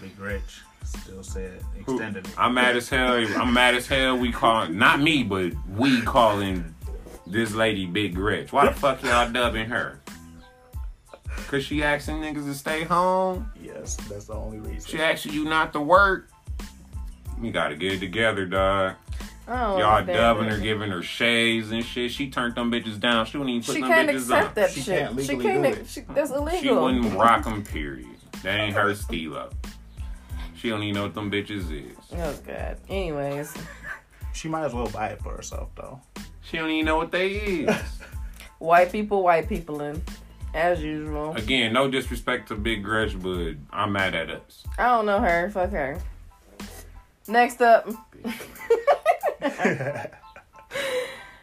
Big 0.00 0.16
Gretch 0.16 0.62
still 0.84 1.22
said 1.22 1.62
extended 1.78 2.26
it. 2.26 2.34
I'm 2.36 2.54
mad 2.54 2.76
as 2.76 2.88
hell. 2.88 3.14
I'm 3.14 3.54
mad 3.54 3.76
as 3.76 3.86
hell. 3.86 4.18
We 4.18 4.32
call 4.32 4.68
not 4.68 5.00
me, 5.00 5.22
but 5.22 5.52
we 5.76 6.02
calling 6.02 6.74
this 7.28 7.54
lady 7.54 7.86
Big 7.86 8.16
Gretch. 8.16 8.52
Why 8.52 8.66
the 8.66 8.74
fuck 8.74 9.04
y'all 9.04 9.30
dubbing 9.30 9.66
her? 9.66 10.00
Cause 11.46 11.64
she 11.64 11.82
asking 11.82 12.16
niggas 12.16 12.44
to 12.44 12.54
stay 12.54 12.82
home. 12.82 13.50
yes, 13.58 13.96
that's 14.08 14.26
the 14.26 14.34
only 14.34 14.58
reason. 14.58 14.82
She 14.90 15.00
asking 15.00 15.32
you 15.32 15.44
not 15.44 15.72
to 15.74 15.80
work. 15.80 16.28
You 17.40 17.50
gotta 17.52 17.76
get 17.76 17.92
it 17.94 18.00
together, 18.00 18.46
dog. 18.46 18.94
Oh, 19.46 19.52
I 19.52 19.56
don't 19.62 19.78
Y'all 19.78 19.96
understand 19.96 20.18
dubbing 20.18 20.48
her, 20.50 20.58
giving 20.58 20.90
her 20.90 21.02
shades 21.02 21.70
and 21.70 21.82
shit. 21.84 22.10
She 22.10 22.28
turned 22.30 22.54
them 22.54 22.70
bitches 22.70 23.00
down. 23.00 23.24
She 23.26 23.38
wouldn't 23.38 23.54
even 23.56 23.64
put 23.66 23.74
She 23.76 23.80
them 23.80 23.90
can't 23.90 24.08
bitches 24.10 24.16
accept 24.16 24.48
on. 24.48 24.54
that 24.56 24.70
She 24.70 24.80
shit. 24.82 24.98
can't 25.06 25.20
she 25.20 25.26
legally 25.36 25.44
can't. 25.44 25.62
do 25.76 25.80
it. 25.80 25.86
She, 25.88 26.00
that's 26.12 26.30
illegal. 26.30 26.60
She 26.60 26.70
wouldn't 26.70 27.14
rock 27.18 27.44
them, 27.44 27.64
period. 27.64 28.08
That 28.42 28.60
ain't 28.60 28.74
her 28.74 28.92
steelo. 28.92 29.50
She 30.56 30.68
don't 30.68 30.82
even 30.82 30.96
know 30.96 31.02
what 31.04 31.14
them 31.14 31.30
bitches 31.30 31.70
is. 31.72 31.96
Oh 32.12 32.34
god. 32.46 32.78
Anyways, 32.88 33.54
She 34.34 34.48
might 34.48 34.64
as 34.64 34.74
well 34.74 34.88
buy 34.88 35.08
it 35.08 35.22
for 35.22 35.34
herself 35.34 35.70
though. 35.76 36.00
She 36.42 36.56
don't 36.58 36.70
even 36.70 36.84
know 36.84 36.96
what 36.96 37.10
they 37.10 37.30
is. 37.30 37.70
white 38.58 38.90
people, 38.92 39.22
white 39.22 39.48
people, 39.48 39.80
in 39.82 40.02
as 40.54 40.82
usual. 40.82 41.34
Again, 41.36 41.72
no 41.72 41.90
disrespect 41.90 42.48
to 42.48 42.54
Big 42.54 42.82
Gretch, 42.82 43.18
but 43.20 43.54
I'm 43.72 43.92
mad 43.92 44.14
at 44.14 44.30
us. 44.30 44.64
I 44.78 44.86
don't 44.88 45.06
know 45.06 45.20
her. 45.20 45.48
Fuck 45.50 45.70
her. 45.70 45.98
Next 47.28 47.60
up, 47.60 47.86
uh, 48.24 50.06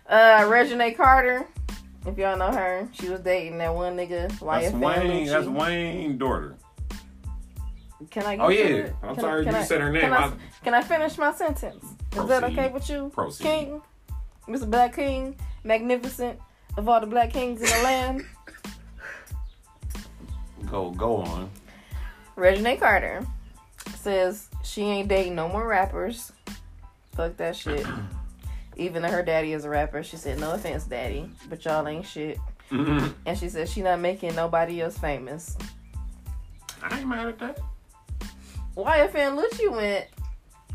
Reginae 0.10 0.96
Carter. 0.98 1.46
If 2.06 2.18
y'all 2.18 2.38
know 2.38 2.52
her, 2.52 2.88
she 2.94 3.10
was 3.10 3.22
dating 3.22 3.58
that 3.60 3.74
one 3.74 3.96
nigga. 3.98 4.30
That's 4.30 4.36
YFN 4.40 4.80
Wayne. 4.80 5.28
That's 5.28 5.48
Wayne's 5.48 6.20
daughter. 6.20 6.56
Can 8.12 8.24
I? 8.24 8.36
Get 8.36 8.46
Oh 8.46 8.50
yeah. 8.50 8.64
it? 8.66 8.96
I'm 9.02 9.16
Can 9.16 9.26
I- 9.26 9.28
sorry 9.28 9.44
can 9.46 9.54
you 9.54 9.60
I- 9.60 9.64
said 9.64 9.82
her 9.82 9.92
name. 9.92 10.02
Can 10.02 10.14
I, 10.14 10.26
I- 10.28 10.34
can 10.64 10.74
I 10.74 10.82
finish 10.82 11.18
my 11.18 11.32
sentence? 11.34 11.84
Is 12.16 12.28
that 12.28 12.44
okay 12.44 12.70
with 12.70 12.90
you, 12.90 13.10
Proceed. 13.14 13.44
King, 13.44 13.82
Mr. 14.48 14.70
Black 14.70 14.96
King, 14.96 15.36
magnificent 15.64 16.40
of 16.78 16.88
all 16.90 17.00
the 17.00 17.08
black 17.08 17.32
kings 17.32 17.62
in 17.62 17.68
the 17.68 17.84
land? 17.84 18.24
Go 20.70 20.92
go 20.92 21.18
on. 21.18 21.50
Regina 22.36 22.76
Carter 22.78 23.26
says 23.96 24.50
she 24.66 24.82
ain't 24.84 25.08
dating 25.08 25.36
no 25.36 25.48
more 25.48 25.66
rappers. 25.68 26.32
Fuck 27.16 27.38
that 27.38 27.56
shit. 27.56 27.86
Even 28.78 29.04
though 29.04 29.10
her 29.10 29.24
daddy 29.24 29.54
is 29.54 29.64
a 29.64 29.70
rapper, 29.70 30.04
she 30.04 30.18
said, 30.18 30.40
"No 30.40 30.52
offense, 30.54 30.84
daddy, 30.84 31.30
but 31.50 31.64
y'all 31.64 31.88
ain't 31.88 32.06
shit." 32.06 32.38
I 32.72 33.12
And 33.26 33.38
she 33.38 33.48
said 33.48 33.70
she 33.70 33.82
not 33.82 34.00
making 34.00 34.36
nobody 34.36 34.82
else 34.82 34.98
famous. 34.98 35.56
I 36.84 37.00
ain't 37.00 37.08
mad 37.08 37.28
at 37.28 37.40
that. 37.40 37.60
YFN 38.76 39.42
Lucci 39.42 39.72
went 39.72 40.06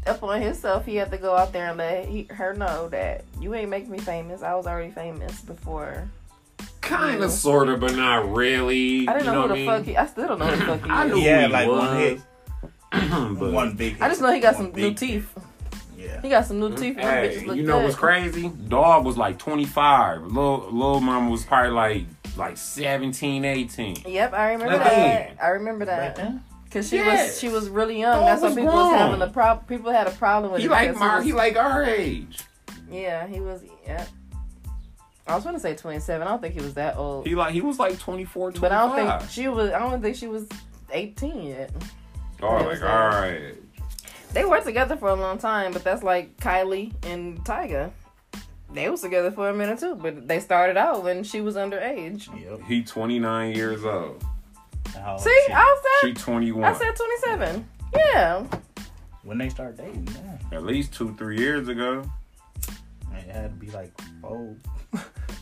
up 0.06 0.22
on 0.22 0.40
himself. 0.40 0.86
He 0.86 0.96
had 0.96 1.10
to 1.10 1.18
go 1.18 1.36
out 1.36 1.52
there 1.52 1.68
and 1.68 1.78
let 1.78 2.06
he, 2.06 2.22
her 2.30 2.54
know 2.54 2.88
that 2.88 3.24
you 3.40 3.54
ain't 3.54 3.68
making 3.68 3.90
me 3.90 3.98
famous. 3.98 4.42
I 4.42 4.54
was 4.54 4.66
already 4.66 4.90
famous 4.92 5.40
before. 5.42 6.08
Kind 6.80 7.22
of, 7.22 7.30
sort 7.30 7.68
of, 7.68 7.80
but 7.80 7.94
not 7.94 8.32
really. 8.34 9.06
I 9.06 9.12
didn't 9.12 9.26
you 9.26 9.32
know, 9.32 9.42
who 9.42 9.48
what 9.48 9.54
the 9.54 9.62
I 9.62 9.66
fuck 9.78 9.84
he. 9.86 9.96
I 9.96 10.06
still 10.06 10.28
don't 10.28 10.38
know 10.38 10.46
who 10.46 10.56
the 10.56 10.64
fuck 10.78 10.80
he 10.84 10.90
I 10.90 11.04
is. 11.06 11.12
knew 11.12 11.20
Yeah, 11.20 11.40
who 11.42 11.46
he 11.48 11.52
like 11.52 11.68
one 11.68 11.78
was. 11.78 11.98
hit. 11.98 12.20
But, 13.10 13.52
one 13.52 13.74
big. 13.76 14.00
I 14.00 14.08
just 14.08 14.20
know 14.20 14.32
he 14.32 14.40
got 14.40 14.56
some 14.56 14.72
new 14.72 14.94
teeth. 14.94 15.32
Yeah. 15.96 16.20
He 16.22 16.28
got 16.30 16.46
some 16.46 16.58
new 16.60 16.70
teeth. 16.70 16.96
and 16.96 16.98
them 16.98 17.04
Hey, 17.24 17.28
bitches 17.36 17.46
look 17.46 17.56
you 17.56 17.62
know 17.64 17.78
good. 17.78 17.84
what's 17.84 17.96
crazy? 17.96 18.48
Dog 18.48 19.04
was 19.04 19.16
like 19.18 19.38
25. 19.38 20.22
Little 20.22 20.68
Lil 20.70 21.00
Mama 21.00 21.30
was 21.30 21.44
probably 21.44 21.70
like 21.72 22.04
like 22.36 22.56
17, 22.56 23.44
18. 23.44 23.96
Yep, 24.06 24.32
I 24.32 24.52
remember 24.52 24.76
Like, 24.76 24.84
that. 24.84 25.36
I 25.42 25.48
remember 25.48 25.84
that. 25.84 26.16
there. 26.16 26.40
Cause 26.70 26.88
she 26.88 26.96
Yes. 26.96 27.28
was 27.32 27.40
she 27.40 27.48
was 27.48 27.68
really 27.68 27.98
young. 27.98 28.14
Dog 28.16 28.26
That's 28.26 28.42
why 28.42 28.48
was 28.48 28.56
people 28.56 28.72
was 28.72 28.88
grown. 28.88 28.98
having 28.98 29.22
a 29.22 29.26
problem. 29.28 29.66
People 29.66 29.90
had 29.92 30.06
a 30.06 30.12
problem 30.12 30.52
with 30.52 30.60
He 30.60 30.66
it. 30.68 30.70
like 30.70 30.88
because 30.90 31.00
Mar, 31.00 31.16
was- 31.16 31.24
he 31.24 31.32
like 31.32 31.56
our 31.56 31.84
age. 31.84 32.38
yeah, 32.90 33.26
he 33.26 33.40
was. 33.40 33.62
Yeah, 33.84 34.04
I 35.26 35.34
was 35.34 35.42
gonna 35.44 35.58
say 35.60 35.74
twenty 35.74 35.98
seven. 35.98 36.26
I 36.26 36.30
don't 36.30 36.40
think 36.40 36.54
he 36.54 36.60
was 36.60 36.74
that 36.74 36.96
old. 36.96 37.26
He 37.26 37.34
like 37.34 37.52
he 37.52 37.60
was 37.60 37.78
like 37.80 37.98
24, 37.98 38.52
25. 38.52 38.60
but 38.60 38.72
I 38.72 38.86
don't 38.86 39.18
think 39.20 39.30
she 39.30 39.48
was. 39.48 39.70
I 39.72 39.80
don't 39.80 40.00
think 40.00 40.14
she 40.16 40.28
was 40.28 40.48
eighteen 40.92 41.42
yet. 41.42 41.70
Oh, 42.42 42.58
He 42.58 42.64
like 42.64 42.72
was, 42.72 42.82
all 42.82 43.08
right. 43.08 43.54
They 44.32 44.44
were 44.44 44.60
together 44.60 44.96
for 44.96 45.08
a 45.08 45.14
long 45.14 45.38
time, 45.38 45.72
but 45.72 45.82
that's 45.82 46.02
like 46.02 46.36
Kylie 46.38 46.92
and 47.04 47.38
Tyga. 47.44 47.90
They 48.72 48.88
was 48.88 49.00
together 49.00 49.32
for 49.32 49.48
a 49.48 49.54
minute 49.54 49.80
too, 49.80 49.96
but 49.96 50.28
they 50.28 50.38
started 50.38 50.76
out 50.76 51.02
when 51.02 51.24
she 51.24 51.40
was 51.40 51.56
underage. 51.56 52.28
Yep. 52.40 52.60
He 52.68 52.84
29 52.84 53.54
years 53.54 53.84
old. 53.84 54.24
How 54.94 55.12
old 55.12 55.20
See, 55.20 55.30
is 55.30 55.46
she? 55.46 55.52
I 55.52 55.76
She 56.02 56.14
21. 56.14 56.64
I 56.64 56.72
said 56.76 56.96
twenty 56.96 57.16
seven. 57.18 57.68
Yeah, 57.94 58.46
when 59.22 59.38
they 59.38 59.48
start 59.48 59.76
dating, 59.76 60.08
yeah. 60.14 60.56
At 60.56 60.64
least 60.64 60.92
two, 60.92 61.14
three 61.16 61.38
years 61.38 61.68
ago. 61.68 62.02
It 63.12 63.30
had 63.30 63.50
to 63.50 63.66
be 63.66 63.70
like 63.70 63.92
oh 64.24 64.56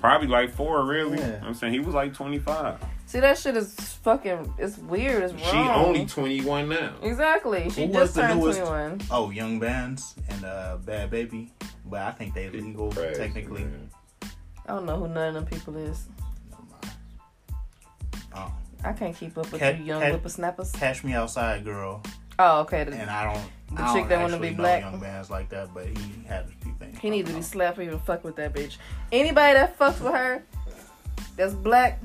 Probably 0.01 0.29
like 0.29 0.51
four, 0.53 0.85
really. 0.85 1.19
Yeah. 1.19 1.41
I'm 1.43 1.55
saying 1.55 1.73
he 1.73 1.81
was 1.81 1.95
like 1.95 2.15
25. 2.15 2.79
See 3.09 3.21
that 3.21 3.39
shit 3.39 3.57
is 3.57 3.75
fucking. 3.75 4.53
It's 4.59 4.77
weird. 4.77 5.23
It's 5.23 5.33
wrong. 5.33 5.43
She 5.51 5.57
only 5.57 6.05
21 6.07 6.69
now. 6.69 6.93
Exactly. 7.03 7.71
She 7.71 7.87
Who 7.87 7.93
just 7.95 8.01
was 8.01 8.13
the 8.15 8.21
turned 8.21 8.41
21. 8.41 9.01
oh 9.11 9.31
Young 9.31 9.59
Bands 9.59 10.15
and 10.29 10.45
uh 10.45 10.77
Bhad 10.85 11.09
Bhabie. 11.11 11.49
But 11.87 12.03
I 12.03 12.11
think 12.11 12.35
they 12.35 12.51
legal 12.51 12.93
Crazy, 12.93 13.15
technically. 13.19 13.63
man. 13.65 13.89
I 14.23 14.29
don't 14.75 14.85
know 14.85 14.97
who 14.99 15.09
none 15.09 15.29
of 15.29 15.35
them 15.37 15.47
people 15.47 15.75
is. 15.79 16.07
Oh, 18.35 18.53
I 18.85 18.93
can't 18.93 19.17
keep 19.17 19.39
up 19.39 19.51
with 19.51 19.61
Cat- 19.61 19.79
you 19.79 19.85
young 19.85 20.03
cat- 20.03 20.13
whippersnappers. 20.13 20.73
Catch 20.73 21.03
Me 21.03 21.15
Outside 21.15 21.65
Girl, 21.65 22.03
Oh, 22.39 22.61
okay. 22.61 22.85
The- 22.85 22.95
and 22.95 23.11
I 23.11 23.33
don't. 23.33 23.45
The 23.75 23.83
I 23.83 23.87
chick 23.95 24.01
don't 24.03 24.09
that 24.11 24.21
wanna 24.23 24.39
be 24.39 24.51
black? 24.51 24.83
Young 24.83 25.01
Bands 25.01 25.31
like 25.31 25.49
that, 25.49 25.73
but 25.75 25.87
he 25.87 26.25
had 26.27 26.45
a 26.45 26.49
few 26.63 26.75
things. 26.79 26.99
he 26.99 27.09
needs 27.11 27.29
to 27.31 27.35
be 27.37 27.43
slapped 27.43 27.77
for 27.77 27.83
even 27.83 27.99
fuck 28.01 28.23
with 28.23 28.37
that 28.37 28.53
bitch. 28.53 28.77
Anybody 29.13 29.55
that 29.55 29.79
fucks 29.79 30.01
with 30.01 30.13
her, 30.13 30.43
that's 31.37 31.55
black, 31.55 32.01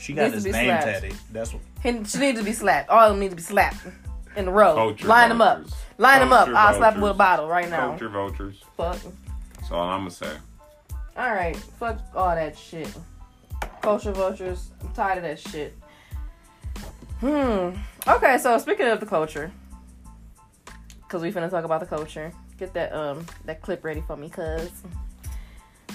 She 0.00 0.14
got 0.14 0.22
needs 0.32 0.32
to 0.32 0.36
his 0.36 0.44
be 0.44 0.52
name 0.52 0.66
slapped. 0.66 0.84
tatted. 0.84 1.14
That's 1.30 1.52
what. 1.52 1.62
he, 1.82 1.90
she 2.04 2.18
needs 2.18 2.38
to 2.38 2.44
be 2.44 2.52
slapped. 2.52 2.88
All 2.88 2.98
of 3.06 3.12
them 3.12 3.20
need 3.20 3.30
to 3.30 3.36
be 3.36 3.42
slapped 3.42 3.86
in 4.36 4.48
a 4.48 4.50
row. 4.50 4.74
Culture 4.74 5.06
Line 5.06 5.28
them 5.28 5.40
up. 5.42 5.58
vultures. 5.58 5.74
Line 5.98 6.20
them 6.20 6.32
up. 6.32 6.44
Culture 6.46 6.56
I'll 6.58 6.74
slap 6.74 6.94
them 6.94 7.02
with 7.02 7.10
a 7.12 7.14
bottle 7.14 7.48
right 7.48 7.68
now. 7.68 7.88
Culture 7.90 8.08
vultures. 8.08 8.62
Fuck. 8.76 8.98
That's 9.58 9.70
all 9.70 9.82
I'm 9.82 10.00
gonna 10.00 10.10
say. 10.10 10.32
All 11.16 11.32
right. 11.34 11.54
Fuck 11.56 12.00
all 12.14 12.34
that 12.34 12.56
shit. 12.56 12.90
Culture 13.82 14.12
vultures. 14.12 14.70
I'm 14.82 14.92
tired 14.94 15.18
of 15.18 15.24
that 15.24 15.38
shit. 15.38 15.76
Hmm. 17.20 17.76
Okay, 18.08 18.38
so 18.38 18.56
speaking 18.56 18.86
of 18.86 18.98
the 19.00 19.06
culture, 19.06 19.52
because 21.02 21.20
we 21.20 21.30
finna 21.30 21.50
talk 21.50 21.64
about 21.64 21.80
the 21.80 21.86
culture. 21.86 22.32
Get 22.58 22.72
that 22.74 22.92
um 22.94 23.26
that 23.44 23.60
clip 23.60 23.84
ready 23.84 24.02
for 24.06 24.16
me, 24.16 24.30
cuz. 24.30 24.70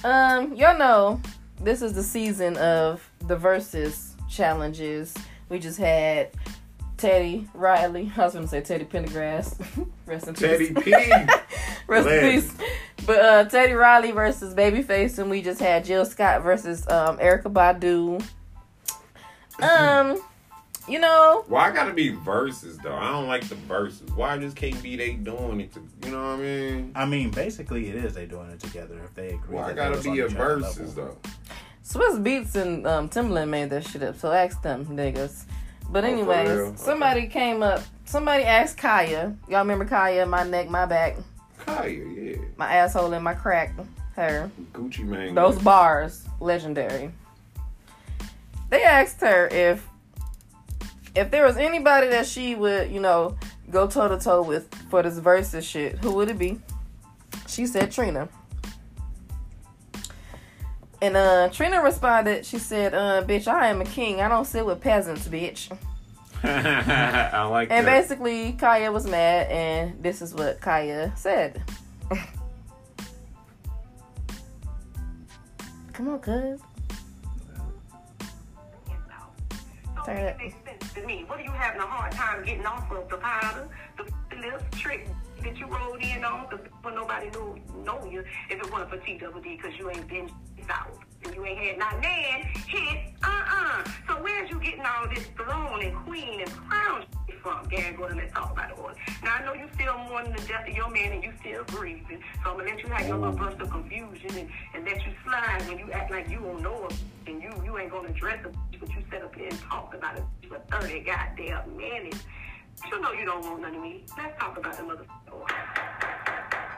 Um, 0.03 0.53
y'all 0.53 0.77
know 0.77 1.21
this 1.59 1.81
is 1.81 1.93
the 1.93 2.03
season 2.03 2.57
of 2.57 3.09
the 3.19 3.35
versus 3.35 4.15
challenges. 4.29 5.13
We 5.49 5.59
just 5.59 5.77
had 5.77 6.31
Teddy 6.97 7.47
Riley. 7.53 8.11
I 8.17 8.25
was 8.25 8.33
gonna 8.33 8.47
say 8.47 8.61
Teddy 8.61 8.85
Pendergrass. 8.85 9.57
Rest 10.05 10.27
in 10.27 10.33
Teddy 10.33 10.73
peace. 10.73 10.83
P. 10.83 10.91
Rest 11.87 12.07
in 12.07 12.31
peace. 12.31 12.55
But 13.05 13.19
uh, 13.19 13.43
Teddy 13.45 13.73
Riley 13.73 14.11
versus 14.11 14.53
Babyface, 14.53 15.19
and 15.19 15.29
we 15.29 15.41
just 15.41 15.59
had 15.59 15.85
Jill 15.85 16.05
Scott 16.05 16.41
versus 16.41 16.87
um, 16.87 17.17
Erykah 17.17 17.53
Badu. 17.53 18.23
Um, 19.61 20.21
you 20.87 20.99
know, 20.99 21.43
Why 21.47 21.71
gotta 21.71 21.93
be 21.93 22.09
verses 22.09 22.77
though? 22.77 22.95
I 22.95 23.11
don't 23.11 23.27
like 23.27 23.47
the 23.47 23.55
verses. 23.55 24.09
Why 24.11 24.37
just 24.37 24.55
can't 24.55 24.81
be 24.83 24.95
they 24.95 25.13
doing 25.13 25.61
it? 25.61 25.73
To, 25.73 25.81
you 26.05 26.11
know 26.11 26.21
what 26.21 26.39
I 26.39 26.43
mean? 26.43 26.91
I 26.95 27.05
mean, 27.05 27.31
basically, 27.31 27.89
it 27.89 27.95
is 27.95 28.13
they 28.13 28.25
doing 28.25 28.49
it 28.51 28.59
together 28.59 28.99
if 29.03 29.13
they 29.15 29.29
agree. 29.29 29.55
Why 29.55 29.67
that 29.67 29.75
gotta 29.75 29.91
they 29.91 29.97
was 29.97 30.07
on 30.07 30.13
be 30.13 30.19
a 30.21 30.27
verses 30.27 30.95
though? 30.95 31.17
Swizz 31.83 32.23
Beatz 32.23 32.55
and 32.55 32.85
um, 32.87 33.09
Timbaland 33.09 33.49
made 33.49 33.69
that 33.69 33.85
shit 33.87 34.01
up, 34.03 34.17
so 34.17 34.31
ask 34.31 34.61
them 34.61 34.85
niggas. 34.87 35.45
But 35.89 36.03
Oh, 36.03 36.07
anyways, 36.07 36.49
real? 36.49 36.75
somebody 36.75 37.27
came 37.27 37.61
up. 37.61 37.81
Somebody 38.05 38.43
asked 38.43 38.77
Khia. 38.77 39.35
Y'all 39.47 39.59
remember 39.59 39.85
Khia? 39.85 40.27
My 40.27 40.43
neck, 40.43 40.69
my 40.69 40.85
back, 40.85 41.15
Khia, 41.65 42.35
yeah. 42.37 42.41
my 42.57 42.73
asshole, 42.75 43.13
and 43.13 43.23
my 43.23 43.33
crack. 43.33 43.73
Her. 44.15 44.49
Gucci 44.71 45.03
Mane. 45.03 45.35
Those 45.35 45.59
bars, 45.61 46.25
legendary. 46.39 47.11
They 48.69 48.81
asked 48.83 49.19
her 49.21 49.47
if 49.47 49.85
if 51.15 51.31
there 51.31 51.45
was 51.45 51.57
anybody 51.57 52.07
that 52.07 52.25
she 52.25 52.55
would, 52.55 52.91
you 52.91 52.99
know, 52.99 53.37
go 53.71 53.87
toe 53.87 54.07
to 54.07 54.17
toe 54.19 54.41
with 54.43 54.73
for 54.89 55.01
this 55.03 55.17
versus 55.17 55.65
shit, 55.65 55.97
who 55.99 56.13
would 56.13 56.29
it 56.29 56.37
be? 56.37 56.59
She 57.47 57.65
said 57.65 57.91
Trina. 57.91 58.27
And 61.01 61.15
uh 61.17 61.49
Trina 61.49 61.81
responded, 61.83 62.45
she 62.45 62.57
said, 62.59 62.93
uh, 62.93 63.23
bitch, 63.25 63.47
I 63.47 63.67
am 63.67 63.81
a 63.81 63.85
king. 63.85 64.21
I 64.21 64.27
don't 64.29 64.45
sit 64.45 64.65
with 64.65 64.81
peasants, 64.81 65.27
bitch. 65.27 65.75
I 66.43 67.43
like 67.45 67.69
And 67.71 67.87
that. 67.87 68.01
basically, 68.01 68.53
Khia 68.53 68.91
was 68.93 69.07
mad, 69.07 69.47
and 69.49 70.01
this 70.03 70.21
is 70.21 70.33
what 70.33 70.59
Khia 70.61 71.17
said. 71.17 71.63
Come 75.93 76.09
on, 76.09 76.19
cuz. 76.19 76.59
So 80.05 80.05
Turn 80.05 80.17
it 80.17 80.35
it. 80.39 80.53
Me. 81.03 81.23
What 81.27 81.39
are 81.39 81.43
you 81.43 81.51
having 81.51 81.81
a 81.81 81.85
hard 81.85 82.11
time 82.11 82.45
getting 82.45 82.65
off 82.65 82.91
of 82.91 83.09
the 83.09 83.17
powder, 83.17 83.67
the 83.97 84.35
lips 84.37 84.79
trick 84.79 85.07
that 85.43 85.57
you 85.57 85.67
rolled 85.67 86.01
in 86.01 86.23
on? 86.23 86.47
Because 86.49 86.65
nobody 86.93 87.29
knew 87.29 87.59
know 87.83 88.03
you 88.05 88.23
if 88.49 88.59
it 88.59 88.71
wasn't 88.71 88.89
for 88.89 88.97
TWD 88.97 89.57
because 89.57 89.77
you 89.77 89.89
ain't 89.89 90.07
been 90.07 90.29
south 90.67 91.04
and 91.25 91.35
you 91.35 91.45
ain't 91.45 91.59
had 91.59 91.77
not 91.77 92.01
man 92.01 92.41
hit 92.67 93.13
uh-uh. 93.23 93.83
So 94.07 94.13
where's 94.21 94.49
you 94.49 94.59
getting 94.59 94.85
all 94.85 95.07
this 95.07 95.25
throne 95.35 95.83
and 95.83 95.95
queen 96.05 96.41
and 96.41 96.51
crown 96.51 97.05
from? 97.45 97.67
Gary, 97.69 97.95
go 97.95 98.05
and 98.05 98.17
let's 98.17 98.33
talk 98.33 98.51
about 98.51 98.71
it. 98.71 98.77
Now 99.23 99.35
I 99.35 99.45
know 99.45 99.53
you 99.53 99.69
still 99.75 99.97
mourning 100.09 100.33
the 100.33 100.41
death 100.47 100.67
of 100.67 100.75
your 100.75 100.89
man 100.89 101.11
and 101.11 101.23
you 101.23 101.31
still 101.39 101.63
grieving. 101.65 102.19
So 102.43 102.51
I'm 102.51 102.57
gonna 102.57 102.69
let 102.69 102.83
you 102.83 102.89
have 102.89 103.07
your 103.07 103.17
little 103.17 103.35
burst 103.35 103.61
of 103.61 103.69
confusion 103.69 104.31
and, 104.35 104.49
and 104.73 104.85
let 104.85 105.05
you 105.05 105.13
slide 105.23 105.61
when 105.67 105.77
you 105.77 105.91
act 105.91 106.11
like 106.11 106.27
you 106.27 106.39
don't 106.39 106.61
know 106.61 106.87
it 106.87 106.95
and 107.27 107.41
you 107.41 107.51
you 107.63 107.77
ain't 107.77 107.91
gonna 107.91 108.09
address 108.09 108.43
it, 108.45 108.55
but 108.79 108.89
you 108.89 109.03
sit 109.11 109.23
up 109.23 109.35
here 109.35 109.47
and 109.49 109.61
talk 109.61 109.93
about 109.93 110.17
it 110.17 110.23
for 110.49 110.59
30 110.71 110.99
goddamn 111.01 111.77
minutes. 111.77 112.23
You 112.91 112.99
know 112.99 113.11
you 113.13 113.25
don't 113.25 113.43
want 113.43 113.61
none 113.61 113.75
of 113.75 113.81
me. 113.81 114.05
Let's 114.17 114.39
talk 114.39 114.57
about 114.57 114.77
the 114.77 114.83
mother. 114.83 115.05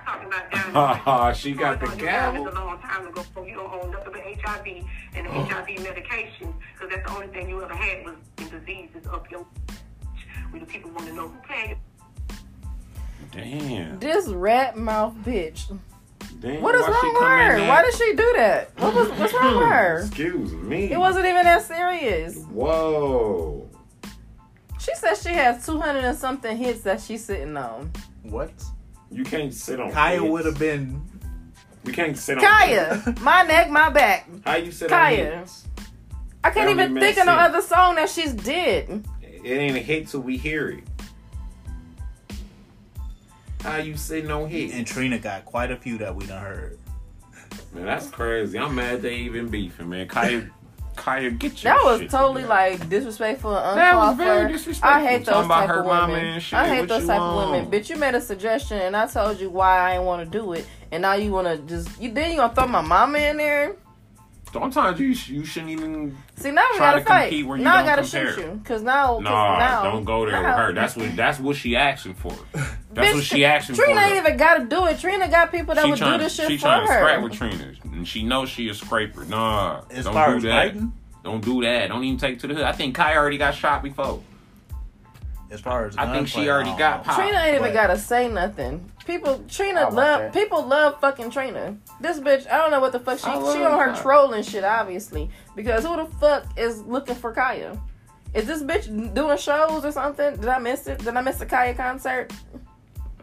Talking 0.07 0.27
about 0.27 0.51
down 0.73 1.01
Oh, 1.05 1.33
she 1.35 1.51
got 1.51 1.79
the 1.81 1.85
It's 1.87 1.95
gavel. 1.95 2.47
a 2.47 2.51
long 2.51 2.79
time 2.79 3.07
ago. 3.07 3.23
You 3.45 3.55
don't 3.55 3.73
own 3.83 3.91
nothing 3.91 4.13
but 4.13 4.21
HIV 4.21 4.67
and 5.15 5.25
the 5.27 5.31
HIV 5.53 5.83
medication 5.83 6.53
because 6.73 6.89
that's 6.89 7.05
the 7.05 7.13
only 7.13 7.27
thing 7.27 7.49
you 7.49 7.61
ever 7.61 7.75
had 7.75 8.05
was 8.05 8.15
the 8.37 8.43
diseases 8.45 9.05
of 9.11 9.25
your. 9.29 9.45
We 10.53 10.59
the 10.59 10.65
people 10.65 10.91
want 10.91 11.07
to 11.07 11.13
know 11.13 11.27
who 11.27 11.37
paying 11.45 11.77
Damn. 13.33 13.99
This 13.99 14.27
rat 14.29 14.77
mouth 14.77 15.13
bitch. 15.25 15.77
Damn. 16.39 16.61
What 16.61 16.73
is 16.75 16.81
wrong 16.87 17.13
with 17.13 17.23
her? 17.23 17.67
Why 17.67 17.81
did 17.83 17.93
she 17.95 18.11
do 18.15 18.33
that? 18.37 18.71
What 18.79 18.93
was 18.95 19.09
what's 19.19 19.33
wrong 19.33 19.57
with 19.57 19.67
her? 19.67 19.99
Excuse 20.05 20.53
me. 20.53 20.89
It 20.91 20.97
wasn't 20.97 21.25
even 21.25 21.43
that 21.43 21.63
serious. 21.63 22.37
Whoa. 22.45 23.67
She 24.79 24.95
says 24.95 25.21
she 25.21 25.33
has 25.33 25.65
200 25.65 26.03
and 26.05 26.17
something 26.17 26.55
hits 26.55 26.81
that 26.83 27.01
she's 27.01 27.25
sitting 27.25 27.57
on. 27.57 27.91
What? 28.23 28.51
You 29.11 29.23
can't 29.23 29.53
sit 29.53 29.79
on. 29.79 29.91
Khia 29.91 30.27
would 30.27 30.45
have 30.45 30.59
been. 30.59 31.01
We 31.83 31.93
can't 31.93 32.17
sit 32.17 32.37
on. 32.37 32.43
Khia, 32.43 33.19
my 33.21 33.43
neck, 33.43 33.69
my 33.69 33.89
back. 33.89 34.27
How 34.45 34.55
you 34.55 34.71
sit 34.71 34.89
Khia. 34.89 35.33
on 35.33 35.39
hits? 35.39 35.67
I 36.43 36.49
can't 36.51 36.69
even 36.69 36.95
think 36.99 37.17
of 37.17 37.25
no 37.25 37.33
other 37.33 37.61
song 37.61 37.95
that 37.95 38.09
she's 38.09 38.33
did. 38.33 39.05
It 39.21 39.45
ain't 39.51 39.75
a 39.75 39.79
hit 39.79 40.07
till 40.07 40.21
we 40.21 40.37
hear 40.37 40.69
it. 40.69 40.83
How 43.61 43.77
you 43.77 43.97
sitting 43.97 44.31
on 44.31 44.49
hits? 44.49 44.73
And 44.73 44.85
Trina 44.85 45.19
got 45.19 45.45
quite 45.45 45.71
a 45.71 45.77
few 45.77 45.97
that 45.97 46.15
we 46.15 46.25
done 46.25 46.41
heard. 46.41 46.77
Man, 47.73 47.85
that's 47.85 48.09
crazy. 48.09 48.57
I'm 48.57 48.75
mad 48.75 49.01
they 49.01 49.15
even 49.15 49.49
beefing, 49.49 49.89
man. 49.89 50.07
Khia, 50.07 50.49
Khia, 50.97 51.37
get 51.39 51.63
your 51.63 51.73
That 51.75 51.83
was 51.85 52.01
shit 52.01 52.09
totally 52.11 52.41
together. 52.43 52.47
like 52.79 52.89
disrespectful 52.89 53.55
and 53.57 53.77
That 53.79 53.93
uncalled 53.93 54.17
was 54.17 54.25
very 54.27 54.41
for. 54.47 54.51
disrespectful. 54.53 54.89
I 55.01 55.07
hate 55.07 55.17
those 55.19 55.25
Talking 55.27 55.45
about 55.45 55.59
type 55.61 55.69
her 55.69 55.79
of 55.79 55.85
women. 56.09 56.25
and 56.25 56.41
shit. 56.43 56.59
I 56.59 56.67
hate 56.67 56.79
What 56.81 56.89
those 56.89 57.01
you 57.03 57.07
type 57.07 57.21
of 57.21 57.51
women. 57.51 57.71
Bitch, 57.71 57.89
you 57.89 57.95
made 57.95 58.15
a 58.15 58.21
suggestion 58.21 58.77
and 58.79 58.95
I 58.97 59.07
told 59.07 59.39
you 59.39 59.49
why 59.49 59.79
I 59.79 59.93
didn't 59.93 60.05
want 60.05 60.25
to 60.31 60.37
do 60.37 60.53
it, 60.53 60.65
and 60.91 61.01
now 61.03 61.13
you 61.13 61.31
want 61.31 61.47
to 61.47 61.57
just 61.67 62.01
you 62.01 62.11
then 62.11 62.31
you 62.31 62.37
gonna 62.37 62.53
throw 62.53 62.67
my 62.67 62.81
mama 62.81 63.17
in 63.19 63.37
there. 63.37 63.75
Sometimes 64.51 64.99
you 64.99 65.07
you 65.07 65.45
shouldn't 65.45 65.71
even. 65.71 66.17
See 66.37 66.51
now 66.51 66.63
we 66.71 66.77
gotta 66.77 66.99
to 66.99 67.05
fight. 67.05 67.29
compete 67.29 67.47
where 67.47 67.57
you 67.57 67.63
now 67.63 67.73
I 67.73 67.77
don't 67.77 67.85
gotta 67.87 68.01
compare. 68.03 68.33
shoot 68.33 68.41
you 68.45 68.51
because 68.63 68.81
now 68.83 69.15
'cause 69.15 69.23
Nah, 69.23 69.57
now, 69.59 69.83
don't 69.83 70.03
go 70.03 70.25
there 70.25 70.41
now- 70.41 70.49
with 70.49 70.57
her. 70.67 70.73
That's 70.73 70.95
what 70.95 71.15
that's 71.15 71.39
what 71.39 71.55
she 71.55 71.75
asking 71.75 72.13
for. 72.13 72.31
That's 72.53 73.09
Bitch, 73.09 73.13
what 73.15 73.23
she 73.23 73.43
asking 73.45 73.75
Trina 73.75 73.93
for. 73.95 73.99
ain't 74.01 74.11
though. 74.13 74.17
even 74.29 74.37
gotta 74.37 74.63
do 74.65 74.85
it. 74.85 74.99
Trina 74.99 75.27
got 75.29 75.51
people 75.51 75.73
that 75.75 75.83
she 75.83 75.89
would 75.89 75.97
trying, 75.99 76.17
do 76.19 76.23
this 76.23 76.35
shit 76.35 76.47
she 76.47 76.57
for 76.57 76.67
her. 76.69 76.81
She 76.81 76.85
trying 76.85 76.87
to 76.87 76.93
scrap 76.93 77.23
with 77.23 77.33
Trina, 77.33 77.71
and 77.95 78.07
she 78.07 78.23
knows 78.23 78.49
she 78.49 78.69
a 78.69 78.73
scraper. 78.75 79.25
Nah, 79.25 79.81
As 79.89 80.05
don't 80.05 80.13
far 80.13 80.29
do 80.31 80.37
as 80.37 80.43
that. 80.43 80.65
fighting, 80.73 80.91
Don't 81.23 81.43
do 81.43 81.61
that. 81.63 81.87
Don't 81.89 82.03
even 82.03 82.17
take 82.19 82.35
it 82.35 82.39
to 82.41 82.47
the 82.47 82.53
hood. 82.53 82.63
I 82.63 82.71
think 82.71 82.95
Kai 82.95 83.15
already 83.17 83.37
got 83.37 83.53
shot 83.55 83.81
before. 83.83 84.21
as 85.49 85.59
far 85.61 85.85
as 85.87 85.97
I 85.97 86.11
think 86.13 86.27
she 86.27 86.49
already 86.49 86.75
got 86.77 87.03
popped. 87.03 87.19
Trina 87.19 87.37
ain't 87.39 87.59
even 87.61 87.73
gotta 87.73 87.97
say 87.97 88.27
nothing. 88.27 88.91
People, 89.07 89.41
Trina 89.47 89.89
love 89.89 90.19
that. 90.19 90.33
people 90.33 90.65
love 90.65 90.99
fucking 90.99 91.31
Trina. 91.31 91.77
This 92.01 92.19
bitch, 92.19 92.45
I 92.51 92.57
don't 92.57 92.71
know 92.71 92.81
what 92.81 92.91
the 92.91 92.99
fuck 92.99 93.17
she 93.17 93.23
she 93.23 93.29
on 93.31 93.79
her 93.79 93.93
her. 93.93 94.01
trolling 94.01 94.43
shit, 94.43 94.65
obviously. 94.65 95.29
Because 95.55 95.85
who 95.85 95.95
the 95.95 96.05
fuck 96.19 96.45
is 96.57 96.81
looking 96.81 97.15
for 97.15 97.33
Khia? 97.33 97.79
Is 98.33 98.45
this 98.45 98.61
bitch 98.61 99.13
doing 99.13 99.37
shows 99.37 99.85
or 99.85 99.91
something? 99.93 100.35
Did 100.35 100.49
I 100.49 100.59
miss 100.59 100.87
it? 100.87 100.99
Did 100.99 101.15
I 101.15 101.21
miss 101.21 101.37
the 101.37 101.45
Khia 101.45 101.75
concert? 101.77 102.33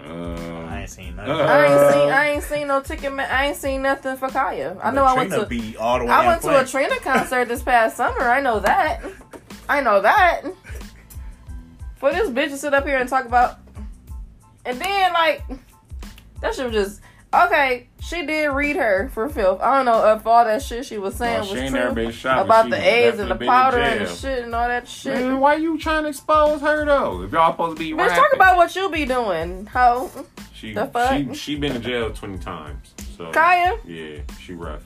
Um, 0.01 0.67
I 0.69 0.81
ain't 0.81 0.91
seen 0.91 1.17
nothing. 1.17 1.31
Uh, 1.33 1.37
I 1.37 1.67
ain't 1.67 1.93
seen 1.93 2.11
I 2.11 2.29
ain't 2.31 2.43
seen 2.43 2.67
no 2.69 2.81
ticket. 2.81 3.13
Ma- 3.13 3.23
I 3.25 3.47
ain't 3.49 3.57
seen 3.57 3.83
nothing 3.83 4.17
for 4.17 4.29
Khia. 4.29 4.79
I 4.83 4.91
know 4.91 5.05
I 5.05 5.15
went 5.15 5.31
to 5.33 5.45
be 5.47 5.77
all 5.77 5.99
the 5.99 6.07
way 6.07 6.11
I 6.11 6.23
in 6.23 6.27
went 6.29 6.43
to 6.43 6.49
a 6.49 6.65
Flint. 6.67 6.69
Trina 6.91 7.01
concert 7.01 7.49
this 7.49 7.63
past 7.63 7.97
summer. 7.99 8.23
I 8.23 8.41
know 8.41 8.59
that. 8.61 9.03
I 9.69 9.83
know 9.83 10.01
that. 10.01 10.43
For 11.97 12.11
this 12.13 12.29
bitch 12.31 12.49
to 12.49 12.59
sit 12.59 12.75
up 12.75 12.87
here 12.87 12.99
and 12.99 13.09
talk 13.09 13.25
about, 13.25 13.61
and 14.67 14.79
then 14.79 15.13
like 15.15 15.43
that 16.45 16.55
shit 16.55 16.67
was 16.67 16.75
just 16.75 17.01
okay. 17.35 17.89
She 18.01 18.25
did 18.27 18.47
read 18.49 18.77
her 18.77 19.09
for 19.15 19.29
filth. 19.31 19.61
I 19.63 19.77
don't 19.77 19.87
know 19.87 20.15
if 20.15 20.27
all 20.27 20.45
that 20.45 20.63
shit 20.63 20.85
she 20.85 20.99
was 20.99 21.15
saying 21.17 21.39
No, 21.41 21.45
she 21.47 21.53
was 21.53 21.61
ain't 21.63 21.71
true 21.71 21.81
never 21.81 21.95
been 21.95 22.11
shot, 22.13 22.45
about 22.45 22.69
the 22.71 22.77
AIDS 22.77 23.19
and 23.19 23.31
the 23.31 23.35
definitely 23.35 23.39
been 23.39 23.43
in 23.43 23.49
powder 23.49 23.79
and 23.79 24.07
the 24.07 24.15
shit 24.15 24.45
and 24.45 24.55
all 24.55 24.69
that 24.69 24.87
shit. 24.87 25.15
Man, 25.15 25.41
why 25.41 25.55
you 25.57 25.79
trying 25.79 26.03
to 26.03 26.11
expose 26.11 26.61
her 26.61 26.85
though? 26.85 27.23
If 27.23 27.33
y'all 27.33 27.53
supposed 27.53 27.79
to 27.79 27.83
be 27.83 27.93
Bitch, 27.93 27.99
rapping, 28.07 28.17
talk 28.17 28.33
about 28.35 28.57
what 28.59 28.77
you 28.77 28.91
be 28.91 29.05
doing, 29.07 29.67
ho. 29.67 30.11
she 30.55 30.75
the 30.75 30.87
fuck? 30.87 31.13
she 31.13 31.35
she 31.35 31.57
been 31.57 31.75
in 31.77 31.83
jail 31.83 32.11
twenty 32.13 32.39
times. 32.39 32.95
So 33.17 33.31
Khia, 33.33 33.79
yeah, 33.87 34.21
she 34.41 34.53
rough. 34.53 34.83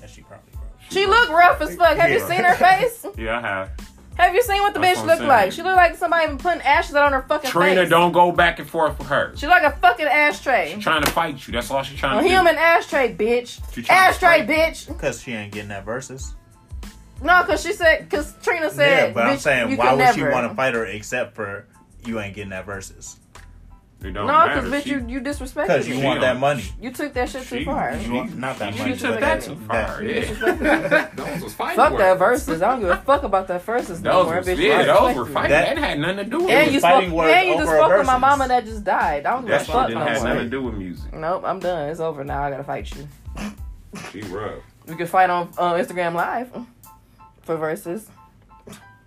Yeah, 0.00 0.06
she 0.06 0.22
probably 0.22 0.52
broke. 0.52 0.64
she 0.90 1.06
look 1.06 1.28
rough 1.28 1.60
as 1.60 1.76
fuck. 1.76 1.96
Have 1.98 2.10
you 2.10 2.20
seen 2.20 2.42
her 2.44 2.54
face? 2.54 3.04
Yeah, 3.18 3.38
I 3.38 3.40
have. 3.42 3.70
Have 4.16 4.34
you 4.34 4.42
seen 4.42 4.60
what 4.62 4.74
the 4.74 4.80
That's 4.80 4.98
bitch 4.98 5.00
what 5.00 5.06
look 5.06 5.12
I'm 5.14 5.18
saying. 5.18 5.28
like? 5.28 5.52
She 5.52 5.62
looked 5.62 5.76
like 5.76 5.96
somebody 5.96 6.36
putting 6.36 6.60
ashes 6.62 6.94
on 6.94 7.12
her 7.12 7.22
fucking 7.22 7.50
Trina, 7.50 7.66
face. 7.68 7.74
Trina, 7.76 7.88
don't 7.90 8.12
go 8.12 8.30
back 8.30 8.58
and 8.58 8.68
forth 8.68 8.98
with 8.98 9.08
her. 9.08 9.32
She 9.36 9.46
like 9.46 9.62
a 9.62 9.72
fucking 9.78 10.06
ashtray. 10.06 10.72
She 10.74 10.80
trying 10.80 11.02
to 11.02 11.10
fight 11.10 11.46
you. 11.46 11.52
That's 11.52 11.70
all 11.70 11.82
she 11.82 11.96
trying 11.96 12.18
A 12.18 12.22
to 12.22 12.28
do. 12.28 12.34
human 12.34 12.56
ashtray, 12.56 13.14
bitch. 13.14 13.60
She 13.74 13.82
trying 13.82 13.98
to 14.12 14.26
Ashtray, 14.26 14.46
bitch. 14.46 14.86
Because 14.88 15.22
she 15.22 15.32
ain't 15.32 15.52
getting 15.52 15.70
that 15.70 15.84
versus. 15.84 16.34
No, 17.22 17.42
cause 17.44 17.62
she 17.62 17.72
said, 17.72 18.10
cause 18.10 18.34
Trina 18.42 18.68
said. 18.70 19.08
yeah, 19.08 19.12
but 19.14 19.26
I'm 19.26 19.38
saying, 19.38 19.76
why 19.76 19.90
could 19.90 19.98
would 19.98 20.14
she 20.14 20.22
want 20.24 20.48
to 20.50 20.54
fight 20.56 20.74
her 20.74 20.84
except 20.86 21.36
for 21.36 21.66
you 22.04 22.18
ain't 22.20 22.34
getting 22.34 22.50
that 22.50 22.66
versus? 22.66 23.18
It 24.04 24.12
don't 24.12 24.26
No, 24.26 24.32
cause 24.32 24.64
bitch, 24.64 24.82
She- 24.82 24.90
you 24.90 25.06
you 25.08 25.20
disrespected 25.20 25.66
Because 25.68 25.88
you 25.88 26.00
want 26.00 26.20
that 26.22 26.38
money. 26.38 26.64
You 26.80 26.90
took 26.90 27.12
that 27.14 27.28
shit 27.28 27.44
too 27.44 27.64
far. 27.64 27.98
she- 28.00 28.10
Well, 28.10 28.24
not 28.24 28.58
that 28.58 28.74
She 28.74 28.80
money. 28.80 28.96
took 28.96 29.10
but 29.12 29.20
that 29.20 29.40
too 29.42 29.56
far. 29.68 30.02
Yeah. 30.02 31.08
Those 31.14 31.42
was 31.42 31.54
fighting 31.54 31.76
Fuck 31.76 31.98
that 31.98 32.18
words. 32.18 32.44
verses. 32.46 32.62
I 32.62 32.70
don't 32.72 32.80
give 32.80 32.90
a 32.90 32.96
fuck 32.96 33.22
about 33.22 33.46
that 33.48 33.62
verses 33.64 34.02
no 34.02 34.12
Those 34.12 34.26
more, 34.26 34.36
was, 34.38 34.46
bitch. 34.48 34.56
yeah, 34.58 34.80
You 34.80 34.86
those 34.86 35.16
were 35.16 35.26
fighting. 35.26 35.50
That- 35.50 35.74
That, 35.76 35.78
had 35.78 35.98
nothing 36.00 36.16
to 36.16 36.24
do 36.24 36.38
with 36.40 36.50
And 36.50 36.68
it. 36.68 36.72
you 36.74 36.80
fighting 36.80 37.10
spoke, 37.10 37.18
words 37.18 37.32
and 37.34 37.46
you 37.48 37.54
just 37.54 37.68
over 37.68 37.76
spoke 37.76 37.88
with 37.98 38.06
my 38.06 38.12
versus. 38.14 38.20
mama 38.20 38.48
that 38.48 38.64
just 38.64 38.84
died. 38.84 39.26
I 39.26 39.30
don't 39.32 39.42
give 39.42 39.48
a 39.50 39.52
That's 39.58 39.68
why 39.68 39.74
it 39.74 39.78
fuck 39.78 39.86
didn't 39.88 40.00
no 40.00 40.06
have 40.06 40.22
nothing 40.24 40.36
to 40.38 40.42
more. 40.42 40.50
do 40.50 40.62
with 40.62 40.74
music. 40.74 41.12
Nope, 41.14 41.42
I'm 41.46 41.60
done. 41.60 41.88
It's 41.88 42.00
over 42.00 42.24
now. 42.24 42.42
I 42.42 42.50
gotta 42.50 42.64
fight 42.64 42.92
you. 42.96 43.08
She 44.10 44.20
rough. 44.22 44.54
We 44.88 44.96
can 44.96 45.06
fight 45.06 45.30
on 45.30 45.48
uh, 45.58 45.74
Instagram 45.74 46.14
Live 46.14 46.50
for 47.42 47.56
verses, 47.56 48.08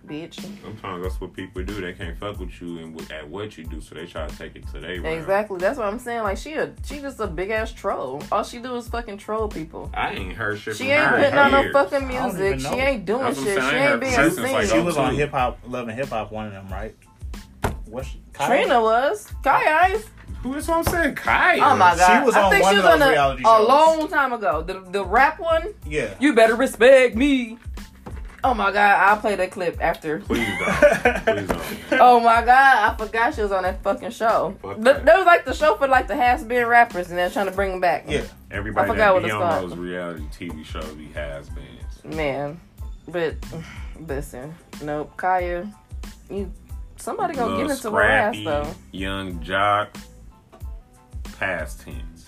bitch. 0.06 0.34
Sometimes 0.62 1.02
that's 1.02 1.20
what 1.20 1.32
people 1.34 1.62
do. 1.64 1.80
They 1.80 1.92
can't 1.92 2.16
fuck 2.18 2.38
with 2.38 2.60
you 2.60 2.78
and 2.78 2.94
with, 2.94 3.10
at 3.10 3.28
what 3.28 3.56
you 3.58 3.64
do, 3.64 3.80
so 3.80 3.94
they 3.94 4.06
try 4.06 4.26
to 4.26 4.36
take 4.38 4.56
it 4.56 4.66
to 4.68 4.80
their 4.80 5.00
round. 5.00 5.06
Exactly. 5.18 5.58
That's 5.58 5.78
what 5.78 5.86
I'm 5.86 5.98
saying. 5.98 6.22
Like 6.22 6.38
she 6.38 6.54
a 6.54 6.72
she 6.84 7.00
just 7.00 7.18
a 7.20 7.26
big 7.26 7.50
ass 7.50 7.72
troll. 7.72 8.22
All 8.32 8.42
she 8.44 8.58
do 8.58 8.74
is 8.76 8.88
fucking 8.88 9.18
troll 9.18 9.48
people. 9.48 9.90
I 9.94 10.12
ain't 10.12 10.32
heard 10.32 10.58
shit 10.58 10.76
She 10.76 10.84
from 10.84 10.92
ain't 10.92 11.04
her 11.04 11.16
in 11.16 11.22
putting 11.24 11.38
out 11.38 11.50
no 11.64 11.72
fucking 11.72 12.08
music. 12.08 12.60
She 12.60 12.66
ain't 12.80 13.04
doing 13.04 13.22
That's 13.22 13.36
shit. 13.42 13.58
saying. 13.58 13.60
She 13.70 13.76
ain't 13.76 13.90
heard 13.90 14.00
being 14.00 14.30
seen. 14.30 14.52
like, 14.52 14.68
She 14.68 14.78
was 14.80 14.96
on 14.96 15.14
hip 15.14 15.30
hop, 15.30 15.58
loving 15.66 15.94
hip 15.96 16.08
hop, 16.08 16.32
one 16.32 16.46
of 16.46 16.52
them, 16.52 16.68
right? 16.68 16.94
What's 17.86 18.08
she? 18.08 18.20
Khia? 18.32 18.46
Trina 18.48 18.80
was. 18.80 19.32
Khia, 19.44 19.52
I 19.52 19.92
ain't- 19.94 20.04
Who 20.42 20.54
is 20.54 20.68
what 20.68 20.78
I'm 20.78 20.84
saying? 20.92 21.14
Kaya. 21.14 21.60
oh 21.62 21.76
my 21.76 21.94
god. 21.96 22.06
She 22.06 22.12
god. 22.12 22.26
was 22.26 22.34
I 22.36 22.42
on 22.42 22.50
think 22.50 22.62
one 22.64 22.72
she 22.74 22.78
of 22.78 22.84
was 22.84 22.92
on 22.92 22.98
those 23.00 23.08
a, 23.08 23.12
reality 23.12 23.42
a 23.46 23.62
long 23.62 24.08
time 24.08 24.32
ago. 24.32 24.62
The 24.62 24.80
the 24.90 25.04
rap 25.04 25.38
one. 25.40 25.74
Yeah. 25.86 26.14
You 26.20 26.34
better 26.34 26.54
respect 26.56 27.16
me. 27.16 27.58
Oh 28.48 28.54
my 28.54 28.70
god, 28.72 28.76
I'll 29.10 29.16
play 29.18 29.34
that 29.36 29.50
clip 29.50 29.78
after. 29.80 30.20
Please 30.20 30.46
don't. 30.58 31.24
Please 31.24 31.48
don't. 31.48 32.00
Oh 32.00 32.20
my 32.20 32.44
god, 32.44 32.92
I 32.92 32.96
forgot 32.96 33.34
she 33.34 33.42
was 33.42 33.50
on 33.52 33.64
that 33.64 33.82
fucking 33.82 34.10
show. 34.10 34.56
Fuck 34.62 34.74
Th- 34.76 34.84
that. 34.84 35.04
That 35.04 35.16
was 35.16 35.26
like 35.26 35.44
the 35.44 35.52
show 35.54 35.74
for 35.76 35.88
like 35.88 36.06
the 36.06 36.14
has 36.16 36.44
been 36.44 36.66
rappers 36.66 37.08
and 37.10 37.18
they're 37.18 37.30
trying 37.30 37.46
to 37.46 37.52
bring 37.52 37.72
them 37.72 37.80
back. 37.80 38.04
yeah. 38.08 38.22
Everybody 38.50 38.84
I 38.84 38.88
forgot 38.92 39.06
that 39.06 39.14
what 39.14 39.22
be 39.22 39.28
it's 39.28 39.34
on 39.34 39.40
called. 39.42 39.70
those 39.72 39.78
reality 39.78 40.24
TV 40.32 40.64
shows 40.64 40.84
be 40.92 41.06
has 41.08 41.48
beens. 41.50 42.16
Man. 42.16 42.60
But 43.08 43.34
listen, 44.00 44.54
nope, 44.82 45.16
Khia, 45.16 45.72
you 46.30 46.52
somebody 46.96 47.34
gonna 47.34 47.62
get 47.62 47.70
into 47.70 47.90
her 47.90 48.02
ass 48.02 48.36
though. 48.44 48.66
Yung 48.92 49.40
Joc, 49.40 49.88
past 51.38 51.80
tense. 51.82 52.26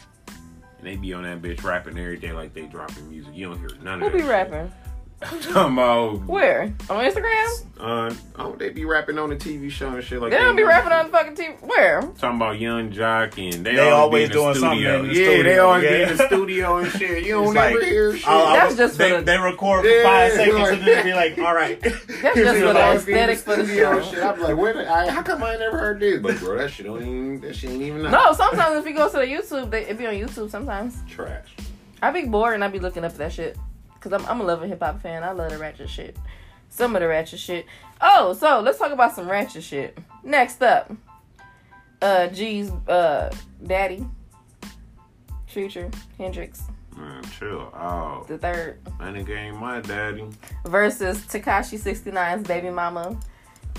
And 0.78 0.86
they 0.86 0.96
be 0.96 1.12
on 1.12 1.24
that 1.24 1.42
bitch 1.42 1.64
rapping 1.64 1.98
every 1.98 2.16
day 2.18 2.32
like 2.32 2.54
they 2.54 2.62
dropping 2.62 3.08
music. 3.10 3.32
You 3.34 3.48
don't 3.48 3.58
hear 3.58 3.70
none 3.82 4.00
Who 4.00 4.06
of 4.06 4.12
that 4.12 4.18
be 4.18 4.22
shit. 4.22 4.30
rapping? 4.30 4.72
Talking 5.20 5.72
about 5.72 6.24
Where? 6.26 6.72
On 6.88 7.04
Instagram? 7.04 7.64
uh, 7.80 8.14
oh, 8.38 8.52
they 8.54 8.68
be 8.70 8.84
rapping 8.84 9.18
on 9.18 9.30
the 9.30 9.36
TV 9.36 9.68
show 9.68 9.88
and 9.88 10.04
shit 10.04 10.20
like 10.20 10.30
that. 10.30 10.38
They 10.38 10.44
don't 10.44 10.54
be 10.54 10.62
rapping 10.62 10.92
on 10.92 11.06
the 11.06 11.10
fucking 11.10 11.34
TV. 11.34 11.60
Where? 11.60 12.02
Talking 12.02 12.36
about 12.36 12.60
Yung 12.60 12.92
Joc 12.92 13.36
and 13.36 13.66
they, 13.66 13.74
They 13.74 13.90
always, 13.90 14.30
always 14.30 14.30
doing 14.30 14.54
the 14.54 14.60
something 14.60 14.78
in 14.84 15.08
the 15.08 15.14
yeah, 15.14 15.24
they 15.26 15.34
studio, 15.34 15.66
always 15.66 15.82
be 15.90 16.02
in 16.02 16.16
the 16.16 16.26
studio 16.26 16.76
and 16.78 16.92
shit. 16.92 17.24
You 17.24 17.32
don't 17.34 17.44
It's 17.46 17.54
never 17.54 17.74
like, 17.80 17.84
hear 17.88 18.16
shit. 18.16 18.28
I'll- 18.28 18.46
I'll- 18.46 18.54
That's 18.54 18.76
just 18.76 18.92
for 18.94 18.98
they, 19.02 19.10
the- 19.16 19.22
they 19.22 19.38
record 19.38 19.82
for 19.84 19.88
Yeah, 19.90 20.02
five 20.04 20.32
seconds 20.34 20.58
like- 20.60 20.72
and 20.78 20.86
then 20.86 21.04
be 21.04 21.12
like, 21.14 21.38
all 21.38 21.54
right. 21.54 21.80
That's 21.80 21.96
just 22.06 22.24
for 22.28 22.72
the 22.72 22.80
always 22.84 23.00
aesthetic 23.00 23.38
for 23.38 23.56
the 23.56 23.66
show. 23.66 24.02
Shit. 24.02 24.22
I'm 24.22 24.40
like, 24.40 24.56
where? 24.56 24.74
The, 24.74 24.88
I, 24.92 25.10
how 25.10 25.22
come 25.22 25.42
I 25.42 25.56
never 25.56 25.78
heard 25.78 25.98
this? 25.98 26.20
But 26.22 26.38
bro, 26.38 26.58
that 26.58 26.70
shit 26.70 26.86
don't 26.86 27.02
even. 27.02 27.40
That 27.40 27.56
shit 27.56 27.70
ain't 27.70 27.82
even. 27.82 28.06
out. 28.06 28.12
No, 28.12 28.32
sometimes 28.34 28.76
if 28.78 28.86
you 28.86 28.94
go 28.94 29.08
to 29.10 29.16
the 29.16 29.26
YouTube, 29.26 29.70
they, 29.70 29.84
it 29.86 29.98
be 29.98 30.06
on 30.06 30.14
YouTube 30.14 30.48
sometimes. 30.48 30.96
trash. 31.08 31.48
I 32.00 32.12
be 32.12 32.26
bored 32.26 32.54
and 32.54 32.62
I 32.62 32.68
be 32.68 32.78
looking 32.78 33.04
up 33.04 33.14
that 33.14 33.32
shit. 33.32 33.56
Cause 34.00 34.12
I'm 34.12 34.24
I'm 34.26 34.40
a 34.40 34.44
loving 34.44 34.68
hip 34.68 34.80
hop 34.82 35.02
fan. 35.02 35.22
I 35.24 35.32
love 35.32 35.50
the 35.50 35.58
ratchet 35.58 35.88
shit. 35.90 36.16
Some 36.68 36.94
of 36.96 37.00
the 37.02 37.08
ratchet 37.08 37.38
shit. 37.40 37.66
Oh, 38.00 38.32
so 38.34 38.60
let's 38.60 38.78
talk 38.78 38.92
about 38.92 39.14
some 39.14 39.28
ratchet 39.28 39.62
shit. 39.64 39.98
Next 40.22 40.62
up, 40.62 40.92
uh, 42.02 42.28
G's 42.28 42.70
uh 42.86 43.34
daddy, 43.66 44.06
Future 45.46 45.90
Hendrix 46.16 46.62
Man, 46.96 47.22
chill 47.38 47.72
out. 47.74 48.26
the 48.28 48.38
third 48.38 48.80
That 48.98 49.14
nigga 49.14 49.36
ain't 49.36 49.58
my 49.58 49.80
daddy. 49.80 50.24
versus 50.66 51.18
Tekashi 51.26 51.78
69's 51.78 52.46
baby 52.46 52.70
mama. 52.70 53.18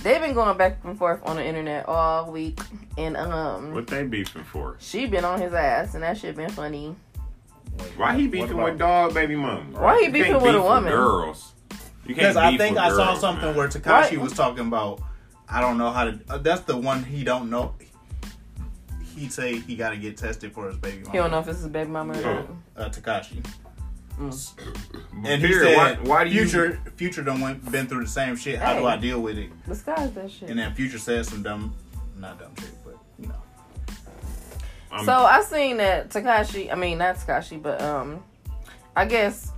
They've 0.04 0.22
been 0.22 0.34
going 0.34 0.58
back 0.58 0.80
and 0.86 0.98
forth 0.98 1.20
on 1.26 1.36
the 1.36 1.46
internet 1.46 1.86
all 1.90 2.32
week, 2.32 2.58
and 2.98 3.18
um, 3.18 3.74
What 3.74 3.88
they 3.88 4.04
beefing 4.04 4.46
for? 4.46 4.78
she 4.80 5.06
been 5.06 5.26
on 5.26 5.42
his 5.42 5.54
ass, 5.54 5.94
and 5.94 6.04
that 6.04 6.18
shit 6.18 6.38
been 6.38 6.50
funny. 6.50 6.96
Why 7.98 8.16
he 8.16 8.24
What 8.24 8.32
beefing 8.32 8.58
with 8.58 8.78
dog 8.78 9.14
baby 9.14 9.36
mama? 9.36 9.62
Why 9.80 10.00
he 10.00 10.06
You 10.06 10.12
beefing 10.12 10.32
can't 10.34 10.44
with 10.44 10.56
a 10.56 10.58
beef 10.58 10.64
woman? 10.64 10.92
Girls. 10.92 11.54
You 11.70 11.76
can't 12.16 12.18
Because 12.18 12.38
I 12.38 12.50
beef 12.52 12.60
think 12.60 12.76
with 12.76 12.84
I 12.86 12.90
saw 12.90 13.06
girls, 13.08 13.20
something 13.22 13.46
man. 13.46 13.56
where 13.56 13.68
Tekashi 13.68 14.18
Why- 14.18 14.24
was 14.24 14.34
talking 14.34 14.68
about, 14.68 15.02
I 15.48 15.62
don't 15.62 15.78
know 15.78 15.92
how 15.92 16.06
to. 16.06 16.20
Uh, 16.30 16.38
that's 16.38 16.62
the 16.62 16.78
one 16.78 17.04
he 17.04 17.24
don't 17.24 17.50
know. 17.50 17.74
He'd 19.16 19.34
say 19.34 19.60
he 19.60 19.76
got 19.76 19.90
to 19.90 19.98
get 19.98 20.16
tested 20.18 20.54
for 20.54 20.68
his 20.68 20.78
baby 20.78 21.00
mama. 21.00 21.12
He 21.12 21.18
don't 21.18 21.32
know 21.32 21.40
if 21.40 21.46
this 21.46 21.60
is 21.60 21.68
baby 21.68 21.90
mama 21.90 22.18
or 22.18 22.22
not. 22.22 22.46
Uh, 22.78 22.90
Tekashi. 22.90 23.44
Mm. 24.18 24.54
And 25.26 25.42
he 25.42 25.48
Here, 25.48 25.64
said, 25.64 25.78
why, 25.78 25.94
why 26.10 26.24
do 26.26 26.30
you? 26.30 26.42
Future, 26.42 26.80
Future 26.96 27.22
done 27.24 27.40
went, 27.42 27.70
been 27.72 27.88
through 27.88 28.02
the 28.04 28.10
same 28.10 28.36
shit. 28.36 28.60
How 28.60 28.74
do 28.74 28.80
Hey. 28.82 28.86
I 28.88 28.98
deal 28.98 29.22
with 29.22 29.38
it? 29.38 29.50
Disguise 29.68 30.12
that 30.14 30.30
shit. 30.30 30.50
And 30.50 30.60
then 30.60 30.74
Future 30.74 30.98
said 31.00 31.26
some 31.26 31.42
dumb, 31.42 31.74
not 32.18 32.38
dumb 32.40 32.52
shit, 32.60 32.70
but 32.70 32.70
you 32.70 32.78
know. 32.78 32.79
I'm- 34.92 35.06
So 35.06 35.14
I 35.14 35.42
seen 35.42 35.78
that 35.78 36.10
Tekashi, 36.10 36.72
I 36.72 36.76
mean 36.76 36.98
not 36.98 37.16
Tekashi, 37.16 37.62
but 37.62 37.82
um, 37.82 38.24
I 38.96 39.06
guess 39.06 39.52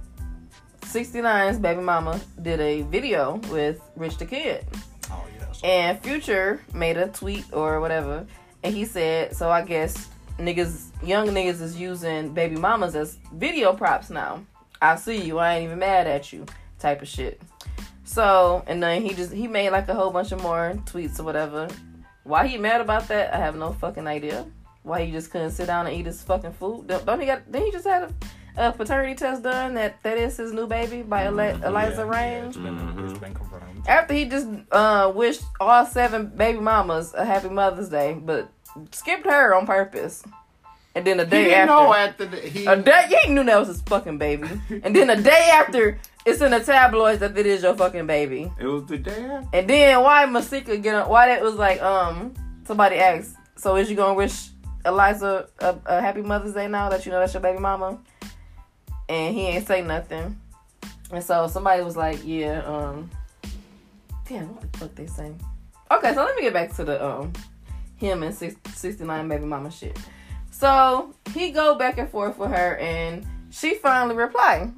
69's 0.81 1.57
baby 1.59 1.81
mama 1.81 2.19
did 2.41 2.59
a 2.59 2.81
video 2.83 3.35
with 3.49 3.79
Rich 3.95 4.17
the 4.17 4.25
Kid, 4.25 4.65
Oh 5.09 5.23
yeah. 5.39 5.51
So, 5.51 5.65
and 5.65 5.99
Future 6.01 6.61
made 6.73 6.97
a 6.97 7.07
tweet 7.07 7.45
or 7.53 7.79
whatever, 7.79 8.25
and 8.63 8.75
he 8.75 8.85
said, 8.85 9.35
so 9.35 9.49
I 9.49 9.61
guess 9.61 10.09
niggas, 10.37 10.89
young 11.05 11.27
niggas 11.29 11.61
is 11.61 11.77
using 11.79 12.33
baby 12.33 12.57
mamas 12.57 12.95
as 12.95 13.17
video 13.33 13.73
props 13.73 14.09
now. 14.09 14.43
I 14.81 14.95
see 14.95 15.21
you, 15.21 15.37
I 15.37 15.55
ain't 15.55 15.65
even 15.65 15.79
mad 15.79 16.07
at 16.07 16.33
you, 16.33 16.45
type 16.79 17.01
of 17.01 17.07
shit. 17.07 17.41
So 18.03 18.61
and 18.67 18.83
then 18.83 19.01
he 19.01 19.13
just 19.13 19.31
he 19.31 19.47
made 19.47 19.69
like 19.69 19.87
a 19.87 19.93
whole 19.93 20.09
bunch 20.11 20.33
of 20.33 20.41
more 20.41 20.73
tweets 20.85 21.19
or 21.19 21.23
whatever. 21.23 21.69
Why 22.23 22.47
he 22.47 22.57
mad 22.57 22.81
about 22.81 23.07
that? 23.07 23.33
I 23.33 23.37
have 23.37 23.55
no 23.55 23.71
fucking 23.71 24.07
idea. 24.07 24.45
Why 24.83 25.05
he 25.05 25.11
just 25.11 25.29
couldn't 25.31 25.51
sit 25.51 25.67
down 25.67 25.87
and 25.87 25.95
eat 25.95 26.05
his 26.05 26.21
fucking 26.23 26.53
food? 26.53 26.87
Don't, 26.87 27.05
don't 27.05 27.19
he 27.19 27.25
got? 27.27 27.49
Then 27.51 27.63
he 27.63 27.71
just 27.71 27.85
had 27.85 28.03
a, 28.57 28.67
a 28.69 28.71
paternity 28.71 29.13
test 29.15 29.43
done 29.43 29.75
that 29.75 30.01
that 30.03 30.17
is 30.17 30.37
his 30.37 30.53
new 30.53 30.65
baby 30.67 31.01
by 31.03 31.27
Eli- 31.27 31.59
Eliza 31.65 31.97
yeah, 31.97 32.09
Range. 32.09 32.47
it's 32.47 32.57
been, 32.57 32.77
Mhm. 32.77 33.09
it's 33.09 33.19
been 33.19 33.33
confirmed. 33.33 33.87
After 33.87 34.13
he 34.13 34.25
just 34.25 34.47
uh 34.71 35.11
wished 35.15 35.43
all 35.59 35.85
seven 35.85 36.27
baby 36.35 36.59
mamas 36.59 37.13
a 37.13 37.23
happy 37.25 37.49
Mother's 37.49 37.89
Day, 37.89 38.13
but 38.13 38.49
skipped 38.91 39.25
her 39.25 39.53
on 39.55 39.65
purpose. 39.65 40.23
And 40.93 41.05
then 41.07 41.19
a 41.21 41.23
he 41.23 41.29
day 41.29 41.43
didn't 41.45 41.69
after, 41.69 41.73
know 41.85 41.93
after 41.93 42.25
the, 42.25 42.37
he. 42.37 42.65
a 42.65 42.75
day 42.75 43.05
he 43.23 43.31
knew 43.31 43.43
that 43.45 43.59
was 43.59 43.69
his 43.69 43.81
fucking 43.83 44.17
baby. 44.17 44.49
and 44.83 44.93
then 44.95 45.09
a 45.09 45.15
day 45.21 45.49
after, 45.53 45.97
it's 46.25 46.41
in 46.41 46.51
the 46.51 46.59
tabloids 46.59 47.19
that 47.21 47.37
it 47.37 47.45
is 47.45 47.63
your 47.63 47.75
fucking 47.75 48.07
baby. 48.07 48.51
it 48.59 48.65
was 48.65 48.85
the 48.87 48.97
day 48.97 49.23
after. 49.23 49.47
And 49.57 49.69
then 49.69 50.01
why 50.01 50.25
Masika 50.25 50.75
get 50.77 50.95
on, 50.95 51.07
why 51.09 51.27
that 51.27 51.41
was 51.41 51.55
like 51.55 51.81
um 51.81 52.33
somebody 52.65 52.97
asked, 52.97 53.35
so 53.55 53.77
is 53.77 53.89
you 53.89 53.95
gonna 53.95 54.15
wish 54.15 54.49
Eliza 54.85 55.47
a, 55.59 55.75
a 55.85 56.01
happy 56.01 56.21
Mother's 56.21 56.53
Day 56.53 56.67
now 56.67 56.89
that 56.89 57.05
you 57.05 57.11
know 57.11 57.19
that's 57.19 57.33
your 57.33 57.41
baby 57.41 57.59
mama? 57.59 57.99
And 59.09 59.35
he 59.35 59.41
ain't 59.47 59.67
say 59.67 59.81
nothing. 59.81 60.39
And 61.11 61.23
so 61.23 61.47
somebody 61.47 61.83
was 61.83 61.97
like, 61.97 62.19
yeah, 62.23 62.63
um 62.63 63.09
damn, 64.27 64.55
what 64.55 64.71
the 64.71 64.77
fuck 64.77 64.95
they 64.95 65.07
say? 65.07 65.33
Okay, 65.91 66.13
so 66.13 66.23
let 66.23 66.35
me 66.35 66.41
get 66.41 66.53
back 66.53 66.73
to 66.75 66.83
the 66.83 67.05
um 67.05 67.33
him 67.97 68.23
and 68.23 68.33
69 68.33 69.27
baby 69.27 69.45
mama 69.45 69.69
shit. 69.69 69.97
So 70.49 71.13
he 71.33 71.51
go 71.51 71.75
back 71.75 71.97
and 71.97 72.09
forth 72.09 72.37
with 72.37 72.51
her 72.51 72.77
and 72.77 73.25
she 73.51 73.75
finally 73.75 74.15
replied. 74.15 74.73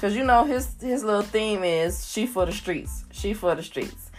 Cause 0.00 0.14
you 0.14 0.24
know 0.24 0.44
his 0.44 0.74
his 0.80 1.04
little 1.04 1.22
theme 1.22 1.64
is 1.64 2.10
she 2.10 2.26
for 2.26 2.44
the 2.44 2.52
streets. 2.52 3.04
She 3.12 3.32
for 3.32 3.54
the 3.54 3.62
streets. 3.62 4.10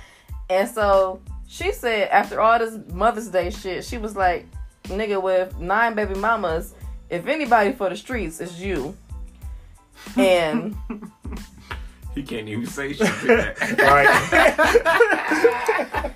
And 0.50 0.69
so 0.69 1.21
she 1.48 1.71
said 1.71 2.10
after 2.10 2.39
all 2.39 2.60
this 2.60 2.78
Mother's 2.91 3.28
Day 3.28 3.50
shit, 3.50 3.84
she 3.84 3.98
was 3.98 4.15
like, 4.15 4.48
nigga 4.88 5.21
with 5.21 5.58
nine 5.60 5.95
baby 5.95 6.15
mamas, 6.15 6.74
if 7.10 7.28
anybody 7.28 7.74
for 7.74 7.89
the 7.89 7.98
streets, 7.98 8.39
it's 8.39 8.60
you. 8.60 8.95
And 10.17 10.76
He 12.15 12.23
can't 12.23 12.47
even 12.47 12.65
say 12.65 12.93
shit 12.93 13.06
to 13.08 13.28
that. 13.28 13.58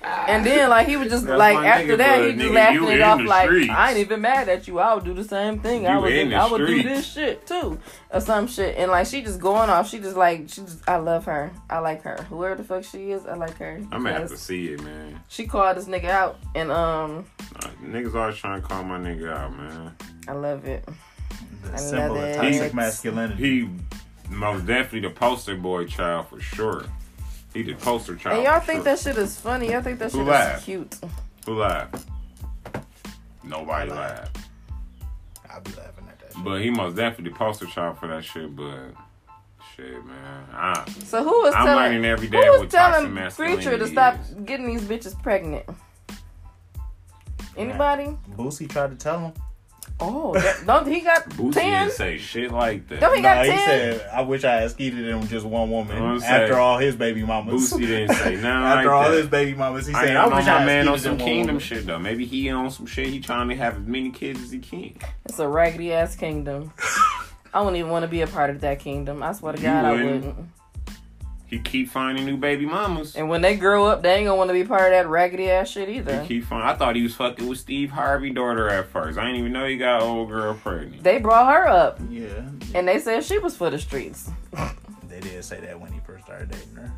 and 0.28 0.46
then 0.46 0.70
like 0.70 0.86
he 0.86 0.96
was 0.96 1.08
just 1.08 1.26
That's 1.26 1.38
like 1.38 1.56
after 1.58 1.96
that 1.96 2.24
he 2.24 2.32
just 2.32 2.52
laughing 2.52 2.88
it 2.88 3.00
off 3.02 3.20
like 3.20 3.48
streets. 3.48 3.70
I 3.70 3.90
ain't 3.90 3.98
even 3.98 4.20
mad 4.22 4.48
at 4.48 4.66
you. 4.66 4.78
I 4.78 4.94
would 4.94 5.04
do 5.04 5.12
the 5.12 5.24
same 5.24 5.60
thing. 5.60 5.86
I 5.86 5.98
would 5.98 6.12
in 6.12 6.30
the 6.30 6.36
I 6.36 6.50
would 6.50 6.66
do 6.66 6.82
this 6.82 7.12
shit 7.12 7.46
too 7.46 7.78
or 8.10 8.20
some 8.20 8.46
shit. 8.46 8.76
And 8.76 8.90
like 8.90 9.06
she 9.06 9.22
just 9.22 9.40
going 9.40 9.68
off. 9.68 9.90
She 9.90 9.98
just 9.98 10.16
like 10.16 10.48
she 10.48 10.62
just 10.62 10.88
I 10.88 10.96
love 10.96 11.26
her. 11.26 11.50
I 11.68 11.80
like 11.80 12.02
her. 12.02 12.16
Whoever 12.30 12.54
the 12.56 12.64
fuck 12.64 12.84
she 12.84 13.10
is, 13.10 13.26
I 13.26 13.34
like 13.34 13.56
her. 13.58 13.76
I'm 13.92 14.02
gonna 14.02 14.14
have 14.14 14.30
to 14.30 14.36
see 14.38 14.68
it, 14.68 14.82
man. 14.82 15.20
She 15.28 15.46
called 15.46 15.76
this 15.76 15.86
nigga 15.86 16.08
out 16.08 16.38
and 16.54 16.70
um 16.70 17.26
Uh, 17.56 17.68
niggas 17.84 18.14
always 18.14 18.36
trying 18.36 18.62
to 18.62 18.66
call 18.66 18.82
my 18.84 18.98
nigga 18.98 19.32
out, 19.32 19.56
man. 19.56 19.94
I 20.28 20.32
love 20.32 20.64
it. 20.64 20.88
The 21.64 21.72
I 21.74 21.76
symbol 21.76 22.14
love 22.14 22.24
of 22.24 22.24
it. 22.24 22.36
toxic 22.36 22.74
masculinity. 22.74 23.44
He 23.60 23.68
most 24.30 24.66
definitely 24.66 25.08
the 25.08 25.14
poster 25.14 25.56
boy 25.56 25.86
child 25.86 26.28
for 26.28 26.40
sure. 26.40 26.84
He 27.52 27.62
the 27.62 27.74
poster 27.74 28.16
child. 28.16 28.36
And 28.36 28.44
y'all 28.44 28.60
for 28.60 28.66
think 28.66 28.76
sure. 28.78 28.84
that 28.84 28.98
shit 29.00 29.18
is 29.18 29.38
funny? 29.38 29.70
Y'all 29.72 29.82
think 29.82 29.98
that 29.98 30.12
Who 30.12 30.18
shit 30.18 30.26
laughed? 30.26 30.58
is 30.60 30.64
cute? 30.64 30.96
Who 31.46 31.54
laughed? 31.58 32.06
Nobody 33.42 33.90
I 33.90 33.94
laughed. 33.94 34.36
laughed. 34.36 34.38
I'll 35.50 35.60
be 35.60 35.70
laughing 35.72 36.04
at 36.08 36.18
that. 36.20 36.32
Shit. 36.34 36.44
But 36.44 36.60
he 36.62 36.70
most 36.70 36.94
definitely 36.96 37.30
the 37.32 37.36
poster 37.36 37.66
child 37.66 37.98
for 37.98 38.06
that 38.06 38.24
shit. 38.24 38.54
But 38.54 38.92
shit, 39.76 40.04
man, 40.06 40.44
I, 40.52 40.88
So 41.04 41.24
who 41.24 41.42
was 41.42 41.54
I'm 41.54 41.66
telling 41.66 41.84
learning 41.84 42.04
every 42.04 42.28
day 42.28 42.44
who 42.44 42.50
was 42.52 42.60
what 42.60 42.70
toxic 42.70 42.98
telling 43.00 43.14
masculinity 43.14 43.62
Future 43.62 43.78
to 43.78 43.86
stop 43.88 44.16
getting 44.44 44.66
these 44.66 44.82
bitches 44.82 45.20
pregnant? 45.22 45.64
Anybody? 47.56 48.16
Boosie 48.36 48.68
tried 48.70 48.90
to 48.90 48.96
tell 48.96 49.18
him. 49.18 49.32
Oh, 50.02 50.32
that, 50.34 50.64
don't 50.66 50.86
he 50.90 51.00
got 51.00 51.28
Boosie 51.30 51.52
ten? 51.54 51.84
didn't 51.86 51.92
say 51.96 52.16
shit 52.18 52.50
like 52.50 52.88
that. 52.88 53.00
Don't 53.00 53.14
he 53.14 53.20
No, 53.20 53.28
got 53.28 53.44
he 53.44 53.50
10? 53.52 53.66
said, 53.66 54.08
"I 54.12 54.22
wish 54.22 54.44
I 54.44 54.62
had 54.62 54.70
skeeted 54.70 55.06
him 55.06 55.26
just 55.28 55.44
one 55.44 55.70
woman 55.70 55.96
You 55.96 56.02
know 56.02 56.20
after 56.24 56.58
all 56.58 56.78
his 56.78 56.96
baby 56.96 57.22
mamas." 57.22 57.70
Boosie 57.72 57.80
didn't 57.86 58.14
say 58.16 58.36
no. 58.42 58.48
after 58.48 58.88
like 58.88 58.94
all 58.96 59.10
that. 59.10 59.16
his 59.18 59.26
baby 59.28 59.54
mamas, 59.54 59.86
he 59.86 59.94
I 59.94 60.00
said, 60.00 60.08
ain't 60.10 60.18
"I 60.18 60.28
know 60.28 60.36
wish 60.36 60.46
my 60.46 60.54
I 60.54 60.58
had 60.60 60.66
man 60.66 60.88
on 60.88 60.98
skeeted 60.98 61.02
some 61.02 61.12
him 61.12 61.18
one 61.18 61.26
kingdom 61.28 61.46
woman." 61.56 61.60
shit 61.60 61.86
though. 61.86 61.98
Maybe 61.98 62.24
he 62.24 62.48
on 62.50 62.70
some 62.70 62.86
shit. 62.86 63.08
He 63.08 63.20
trying 63.20 63.48
to 63.48 63.56
have 63.56 63.76
as 63.76 63.86
many 63.86 64.10
kids 64.10 64.42
as 64.42 64.50
he 64.50 64.58
can. 64.58 64.94
It's 65.26 65.38
a 65.38 65.46
raggedy 65.48 65.92
ass 65.92 66.16
kingdom. 66.16 66.72
I 67.52 67.60
wouldn't 67.60 67.76
even 67.76 67.90
want 67.90 68.04
to 68.04 68.08
be 68.08 68.22
a 68.22 68.26
part 68.26 68.50
of 68.50 68.60
that 68.60 68.78
kingdom. 68.78 69.22
I 69.22 69.32
swear 69.32 69.52
to 69.54 69.58
You 69.58 69.64
God, 69.64 69.84
I 69.84 69.92
wouldn't. 69.92 70.34
Wouldn't. 71.50 71.66
He 71.66 71.70
keep 71.70 71.88
finding 71.90 72.24
new 72.26 72.36
baby 72.36 72.66
mamas. 72.66 73.16
And 73.16 73.28
when 73.28 73.40
they 73.40 73.56
grow 73.56 73.86
up, 73.86 74.02
they 74.02 74.14
ain't 74.14 74.26
gonna 74.26 74.36
want 74.36 74.48
to 74.50 74.54
be 74.54 74.64
part 74.64 74.82
of 74.84 74.90
that 74.92 75.08
raggedy 75.08 75.50
ass 75.50 75.70
shit 75.70 75.88
either. 75.88 76.22
He 76.22 76.28
keep 76.28 76.44
finding. 76.44 76.68
I 76.68 76.74
thought 76.74 76.96
he 76.96 77.02
was 77.02 77.14
fucking 77.14 77.46
with 77.48 77.58
Steve 77.58 77.90
Harvey 77.90 78.30
daughter 78.30 78.68
at 78.68 78.88
first. 78.90 79.18
I 79.18 79.24
didn't 79.26 79.40
even 79.40 79.52
know 79.52 79.66
he 79.66 79.76
got 79.76 80.02
old 80.02 80.28
girl 80.28 80.54
pregnant. 80.54 81.02
They 81.02 81.18
brought 81.18 81.52
her 81.52 81.66
up, 81.68 82.00
Yeah, 82.08 82.42
and 82.74 82.86
they 82.86 82.98
said 82.98 83.24
she 83.24 83.38
was 83.38 83.56
for 83.56 83.70
the 83.70 83.78
streets. 83.78 84.30
they 85.08 85.20
did 85.20 85.44
say 85.44 85.60
that 85.60 85.78
when 85.80 85.92
he 85.92 86.00
first 86.00 86.24
started 86.24 86.50
dating 86.50 86.74
her. 86.76 86.92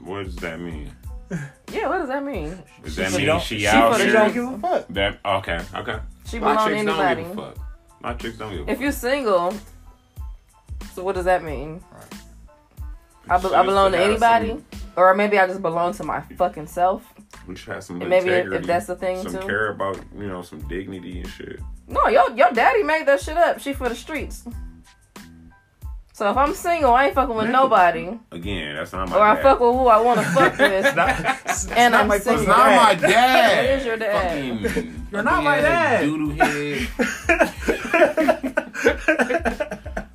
What 0.00 0.24
does 0.24 0.36
that 0.36 0.60
mean? 0.60 0.90
Yeah, 1.72 1.88
what 1.88 1.98
does 1.98 2.08
that 2.08 2.22
mean? 2.22 2.62
Does 2.84 2.94
that 2.96 3.10
She 3.10 3.26
mean 3.26 3.40
she, 3.40 3.58
she 3.60 3.66
out 3.66 3.94
for 3.94 3.98
She 3.98 4.04
here? 4.04 4.12
don't 4.12 4.32
give 4.34 4.44
a 4.52 4.58
fuck. 4.58 4.86
That 4.90 5.18
okay, 5.24 5.60
okay. 5.74 5.98
She 6.26 6.38
My 6.38 6.52
belong 6.52 6.68
to 6.68 6.74
chicks 6.74 6.84
don't 6.86 7.00
anybody. 7.00 7.22
give 7.28 7.38
a 7.38 7.42
fuck. 7.52 7.58
My 8.02 8.14
chicks 8.14 8.38
don't 8.38 8.56
give 8.56 8.68
a 8.68 8.70
If 8.70 8.80
you're 8.80 8.92
single, 8.92 9.56
so 10.92 11.02
what 11.02 11.16
does 11.16 11.24
that 11.24 11.42
mean? 11.42 11.80
fuck. 11.80 12.23
I, 13.28 13.38
be- 13.38 13.54
I 13.54 13.62
belong 13.62 13.92
to 13.92 13.98
anybody, 13.98 14.56
or 14.96 15.14
maybe 15.14 15.38
I 15.38 15.46
just 15.46 15.62
belong 15.62 15.92
to 15.94 16.04
my 16.04 16.20
fucking 16.20 16.66
self. 16.66 17.02
We 17.46 17.56
should 17.56 17.72
have 17.74 17.84
some 17.84 18.00
And 18.00 18.10
maybe 18.10 18.30
if- 18.30 18.52
if 18.52 18.64
that's 18.66 18.86
the 18.86 18.96
thing, 18.96 19.22
some 19.22 19.32
too. 19.40 19.46
care 19.46 19.68
about 19.70 19.98
you 20.16 20.26
know 20.28 20.42
some 20.42 20.60
dignity 20.68 21.20
and 21.20 21.28
shit. 21.28 21.60
No, 21.88 22.06
your 22.08 22.30
your 22.32 22.50
daddy 22.52 22.82
made 22.82 23.06
that 23.06 23.20
shit 23.20 23.36
up. 23.36 23.58
She 23.60 23.72
for 23.72 23.88
the 23.88 23.94
streets. 23.94 24.44
So 26.12 26.30
if 26.30 26.36
I'm 26.36 26.54
single, 26.54 26.92
I 26.94 27.06
ain't 27.06 27.14
fucking 27.16 27.34
with 27.34 27.50
nobody, 27.50 28.16
Again, 28.30 28.76
that's 28.76 28.92
not 28.92 29.08
my 29.08 29.16
or 29.16 29.22
I 29.22 29.42
fuck 29.42 29.58
with 29.58 29.72
who 29.74 29.88
I 29.88 30.00
want 30.00 30.20
to 30.20 30.26
fuck 30.26 30.56
with. 30.60 30.94
Not- 30.94 31.18
And 31.76 31.90
not 31.92 32.02
I'm 32.02 32.08
my 32.08 32.18
single. 32.18 32.42
It's 32.44 32.52
fucking 32.52 32.76
not 32.76 32.82
my 32.84 32.94
dad. 32.94 33.10
dad. 33.10 33.64
It 33.64 33.70
is 33.80 33.84
your 33.86 33.96
dad. 33.96 34.60
Fucking 34.70 35.06
You're 35.10 35.22
not 35.24 35.42
my 35.42 35.60
dad. 35.60 36.02
Doodle 36.02 36.30
head. 36.36 36.88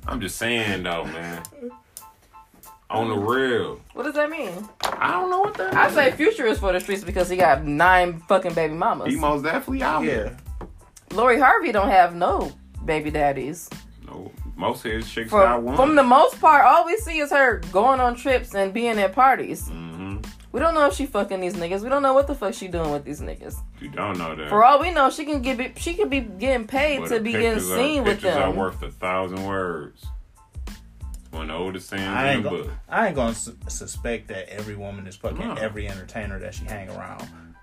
I'm 0.06 0.20
just 0.22 0.36
saying 0.38 0.82
though, 0.84 1.04
man. 1.04 1.42
On 2.90 3.08
the 3.08 3.16
real, 3.16 3.80
What 3.94 4.02
does 4.02 4.14
that 4.14 4.28
mean? 4.30 4.68
I 4.82 5.12
don't 5.12 5.30
know 5.30 5.40
what 5.40 5.54
that. 5.54 5.74
I 5.74 5.86
is. 5.88 5.94
say 5.94 6.10
Future 6.12 6.46
is 6.46 6.58
for 6.58 6.72
the 6.72 6.80
streets 6.80 7.04
because 7.04 7.28
he 7.28 7.36
got 7.36 7.64
nine 7.64 8.18
fucking 8.28 8.54
baby 8.54 8.74
mamas. 8.74 9.08
he 9.12 9.16
most 9.16 9.44
definitely 9.44 9.82
out 9.82 10.02
here. 10.02 10.36
Yeah. 10.60 10.66
Lori 11.16 11.38
Harvey 11.38 11.70
don't 11.72 11.88
have 11.88 12.14
no 12.14 12.52
baby 12.84 13.10
daddies. 13.10 13.68
No, 14.06 14.32
most 14.56 14.84
of 14.84 14.92
his 14.92 15.08
chicks 15.08 15.30
got 15.30 15.56
For, 15.56 15.60
one. 15.60 15.76
from 15.76 15.94
the 15.94 16.02
most 16.02 16.40
part, 16.40 16.64
all 16.64 16.84
we 16.84 16.96
see 16.96 17.18
is 17.18 17.30
her 17.30 17.58
going 17.70 18.00
on 18.00 18.16
trips 18.16 18.54
and 18.54 18.72
being 18.72 18.98
at 18.98 19.12
parties. 19.12 19.68
hmm 19.68 20.16
We 20.52 20.58
don't 20.58 20.74
know 20.74 20.86
if 20.86 20.94
she 20.94 21.06
fucking 21.06 21.40
these 21.40 21.54
niggas. 21.54 21.82
We 21.82 21.88
don't 21.90 22.02
know 22.02 22.12
what 22.14 22.26
the 22.26 22.34
fuck 22.34 22.54
she 22.54 22.66
doing 22.66 22.90
with 22.90 23.04
these 23.04 23.20
niggas. 23.20 23.54
You 23.80 23.88
don't 23.90 24.18
know 24.18 24.34
that. 24.34 24.48
For 24.48 24.64
all 24.64 24.80
we 24.80 24.90
know, 24.90 25.10
she 25.10 25.24
can 25.24 25.42
get 25.42 25.78
she 25.78 25.94
could 25.94 26.10
be 26.10 26.20
getting 26.20 26.66
paid 26.66 27.00
But 27.02 27.08
to 27.10 27.20
be 27.20 27.30
getting 27.32 27.50
pictures 27.54 27.70
are- 27.70 27.76
seen 27.76 28.02
with 28.04 28.12
pictures 28.20 28.34
are 28.36 28.50
worth 28.50 28.82
a 28.82 28.90
thousand 28.90 29.44
words. 29.46 30.04
It's 31.30 31.36
one 31.36 31.48
of 31.48 31.56
the 31.56 31.62
oldest 31.62 31.88
sayings 31.88 32.02
I 32.08 32.30
in 32.32 32.34
ain't, 32.38 32.42
the 32.42 32.50
go, 32.50 32.62
book. 32.64 32.72
I 32.88 33.06
ain't 33.06 33.14
gonna 33.14 33.34
su- 33.36 33.56
suspect 33.68 34.26
that 34.28 34.48
every 34.52 34.74
woman 34.74 35.06
is 35.06 35.14
fucking 35.14 35.38
No. 35.38 35.54
every 35.54 35.86
entertainer 35.86 36.40
that 36.40 36.54
she 36.54 36.64
hang 36.64 36.90
around. 36.90 37.22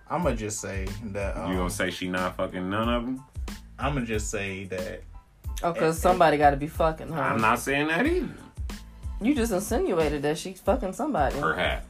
I'm 0.10 0.24
gonna 0.24 0.38
just 0.38 0.62
say 0.62 0.88
that. 1.08 1.36
Um, 1.36 1.52
You 1.52 1.58
gonna 1.58 1.70
say 1.70 1.92
she 1.92 2.08
not 2.08 2.38
fucking 2.38 2.70
none 2.70 2.88
of 2.88 3.04
them? 3.06 3.24
I'm 3.78 3.94
gonna 3.96 4.06
just 4.06 4.32
say 4.32 4.64
that. 4.68 5.04
Oh, 5.64 5.74
cause 5.74 6.00
somebody 6.00 6.38
got 6.38 6.52
to 6.52 6.56
be 6.58 6.68
fucking 6.68 7.10
her. 7.10 7.22
I'm 7.22 7.42
not 7.42 7.60
saying 7.60 7.88
that 7.88 8.06
either. 8.06 8.30
You 9.22 9.36
just 9.36 9.52
insinuated 9.52 10.22
that 10.22 10.38
she's 10.38 10.62
fucking 10.62 10.94
somebody. 10.94 11.38
Perhaps. 11.38 11.86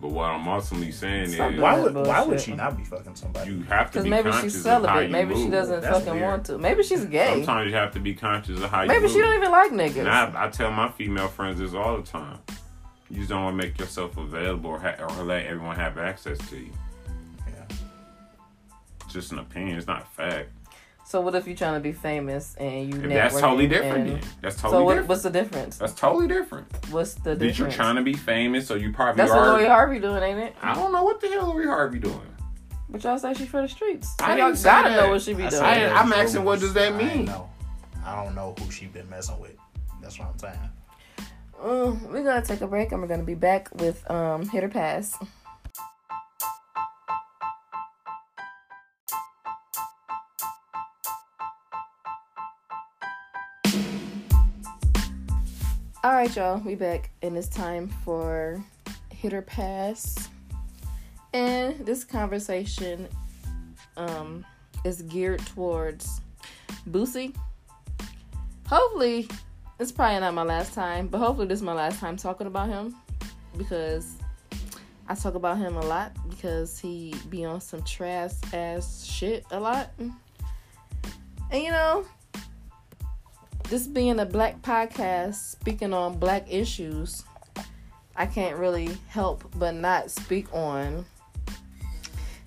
But 0.00 0.12
what 0.12 0.30
I'm 0.30 0.48
ultimately 0.48 0.92
saying 0.92 1.28
Stop 1.32 1.52
is, 1.52 1.60
Why 1.60 1.76
that 1.76 1.94
would 1.94 2.06
Why 2.06 2.22
would 2.24 2.40
she 2.40 2.54
not 2.54 2.74
be 2.76 2.84
fucking 2.84 3.14
somebody? 3.16 3.50
you 3.52 3.62
have 3.64 3.90
to 3.90 4.02
be 4.02 4.08
maybe 4.08 4.30
conscious 4.30 4.54
she's 4.54 4.64
of 4.64 4.72
how 4.72 4.80
celibate. 4.82 5.06
you 5.06 5.12
Maybe 5.12 5.34
she 5.34 5.50
doesn't 5.50 5.82
That's 5.82 5.98
fucking 5.98 6.14
weird. 6.14 6.24
want 6.26 6.46
to. 6.46 6.56
Maybe 6.58 6.82
she's 6.82 7.04
gay. 7.04 7.34
Sometimes 7.44 7.70
you 7.70 7.76
have 7.76 7.92
to 7.92 8.00
be 8.00 8.14
conscious 8.14 8.60
of 8.62 8.70
how 8.70 8.82
you 8.82 8.88
Maybe 8.88 9.02
move. 9.02 9.10
she 9.12 9.18
don't 9.18 9.34
even 9.36 9.50
like 9.50 9.72
niggas. 9.72 9.98
And 9.98 10.08
I, 10.08 10.46
I 10.46 10.48
tell 10.48 10.70
my 10.70 10.90
female 10.92 11.28
friends 11.28 11.58
this 11.58 11.74
all 11.74 11.98
the 11.98 12.02
time. 12.02 12.38
You 13.10 13.16
just 13.18 13.28
don't 13.28 13.44
want 13.44 13.58
to 13.60 13.66
make 13.66 13.78
yourself 13.78 14.16
available 14.16 14.70
or, 14.70 14.78
ha- 14.78 14.94
or 15.00 15.22
let 15.24 15.44
everyone 15.44 15.76
have 15.76 15.98
access 15.98 16.38
to 16.48 16.56
you. 16.56 16.70
Yeah. 17.46 17.76
It's 19.04 19.12
just 19.12 19.32
an 19.32 19.40
opinion. 19.40 19.76
It's 19.76 19.86
not 19.86 20.02
a 20.02 20.06
fact. 20.06 20.48
So 21.10 21.20
what 21.20 21.34
if 21.34 21.44
you're 21.48 21.56
trying 21.56 21.74
to 21.74 21.80
be 21.80 21.90
famous 21.90 22.54
and 22.54 22.94
you? 22.94 23.00
If 23.02 23.08
that's 23.08 23.40
totally 23.40 23.66
different. 23.66 24.10
and- 24.10 24.22
Then. 24.22 24.30
That's 24.42 24.54
So 24.54 24.62
totally 24.62 24.84
what, 24.84 24.90
different. 24.92 25.08
what's 25.08 25.22
the 25.24 25.30
difference? 25.30 25.76
That's 25.78 25.92
totally 25.94 26.28
different. 26.28 26.68
What's 26.92 27.14
the 27.14 27.20
difference? 27.20 27.24
That 27.24 27.38
difference? 27.40 27.58
you're 27.58 27.70
trying 27.84 27.96
to 27.96 28.02
be 28.02 28.12
famous, 28.14 28.68
so 28.68 28.76
you 28.76 28.92
probably 28.92 29.16
That's 29.16 29.30
what 29.32 29.40
are. 29.40 29.48
Lori 29.54 29.66
Harvey 29.66 29.98
doing, 29.98 30.22
ain't 30.22 30.38
it? 30.38 30.54
I 30.62 30.72
don't 30.72 30.92
know 30.92 31.02
what 31.02 31.20
the 31.20 31.26
hell 31.26 31.48
Lori 31.48 31.66
Harvey 31.66 31.98
doing. 31.98 32.20
But 32.88 33.02
y'all 33.02 33.18
say 33.18 33.34
she's 33.34 33.48
for 33.48 33.60
the 33.60 33.66
streets. 33.68 34.14
I 34.20 34.36
y'all 34.36 34.46
didn't 34.46 34.58
say 34.58 34.68
gotta 34.68 34.90
that. 34.90 34.96
know 35.02 35.10
what 35.10 35.22
she 35.22 35.34
be 35.34 35.42
I 35.46 35.50
doing. 35.50 35.62
I, 35.64 35.88
I'm 35.94 36.12
asking, 36.12 36.44
what 36.44 36.60
does 36.60 36.74
that 36.74 36.94
mean? 36.94 37.08
ain't 37.08 37.24
know. 37.26 37.50
I 38.06 38.22
don't 38.24 38.36
know 38.36 38.54
who 38.60 38.70
she 38.70 38.86
been 38.86 39.10
messing 39.10 39.40
with. 39.40 39.56
That's 40.00 40.16
what 40.16 40.28
I'm 40.28 40.38
saying. 40.38 40.70
Mm, 41.60 42.02
we're 42.12 42.22
gonna 42.22 42.40
take 42.42 42.60
a 42.60 42.68
break 42.68 42.92
and 42.92 43.02
we're 43.02 43.08
gonna 43.08 43.24
be 43.24 43.34
back 43.34 43.68
with 43.80 44.08
um 44.08 44.48
hit 44.48 44.62
or 44.62 44.68
pass. 44.68 45.16
All 56.02 56.12
right, 56.12 56.34
y'all, 56.34 56.56
we 56.60 56.76
back, 56.76 57.10
and 57.20 57.36
it's 57.36 57.46
time 57.46 57.88
for 58.06 58.64
hit 59.10 59.34
or 59.34 59.42
pass. 59.42 60.30
And 61.34 61.78
this 61.84 62.04
conversation 62.04 63.06
um 63.98 64.46
is 64.86 65.02
geared 65.02 65.44
towards 65.48 66.22
Boosie. 66.88 67.36
Hopefully, 68.66 69.28
it's 69.78 69.92
probably 69.92 70.20
not 70.20 70.32
my 70.32 70.42
last 70.42 70.72
time, 70.72 71.06
but 71.06 71.18
hopefully 71.18 71.46
this 71.46 71.58
is 71.58 71.62
my 71.62 71.74
last 71.74 72.00
time 72.00 72.16
talking 72.16 72.46
about 72.46 72.70
him 72.70 72.96
because 73.58 74.14
I 75.06 75.14
talk 75.14 75.34
about 75.34 75.58
him 75.58 75.76
a 75.76 75.84
lot 75.84 76.12
because 76.30 76.78
he 76.78 77.14
be 77.28 77.44
on 77.44 77.60
some 77.60 77.82
trash 77.82 78.32
ass 78.54 79.04
shit 79.04 79.44
a 79.50 79.60
lot. 79.60 79.90
And 81.50 81.62
you 81.62 81.70
know, 81.70 82.06
this 83.70 83.86
being 83.86 84.18
a 84.18 84.26
black 84.26 84.60
podcast 84.62 85.36
speaking 85.36 85.94
on 85.94 86.18
black 86.18 86.44
issues, 86.52 87.22
I 88.16 88.26
can't 88.26 88.56
really 88.56 88.90
help 89.06 89.44
but 89.54 89.76
not 89.76 90.10
speak 90.10 90.52
on 90.52 91.06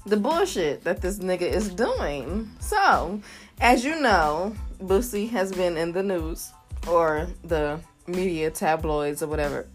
the 0.05 0.17
bullshit 0.17 0.83
that 0.83 0.99
this 0.99 1.19
nigga 1.19 1.43
is 1.43 1.69
doing. 1.69 2.51
So, 2.59 3.21
as 3.61 3.85
you 3.85 4.01
know, 4.01 4.53
Boosie 4.81 5.29
has 5.29 5.53
been 5.53 5.77
in 5.77 5.93
the 5.93 6.03
news 6.03 6.51
or 6.89 7.27
the 7.45 7.79
media 8.05 8.51
tabloids 8.51 9.23
or 9.23 9.27
whatever, 9.27 9.65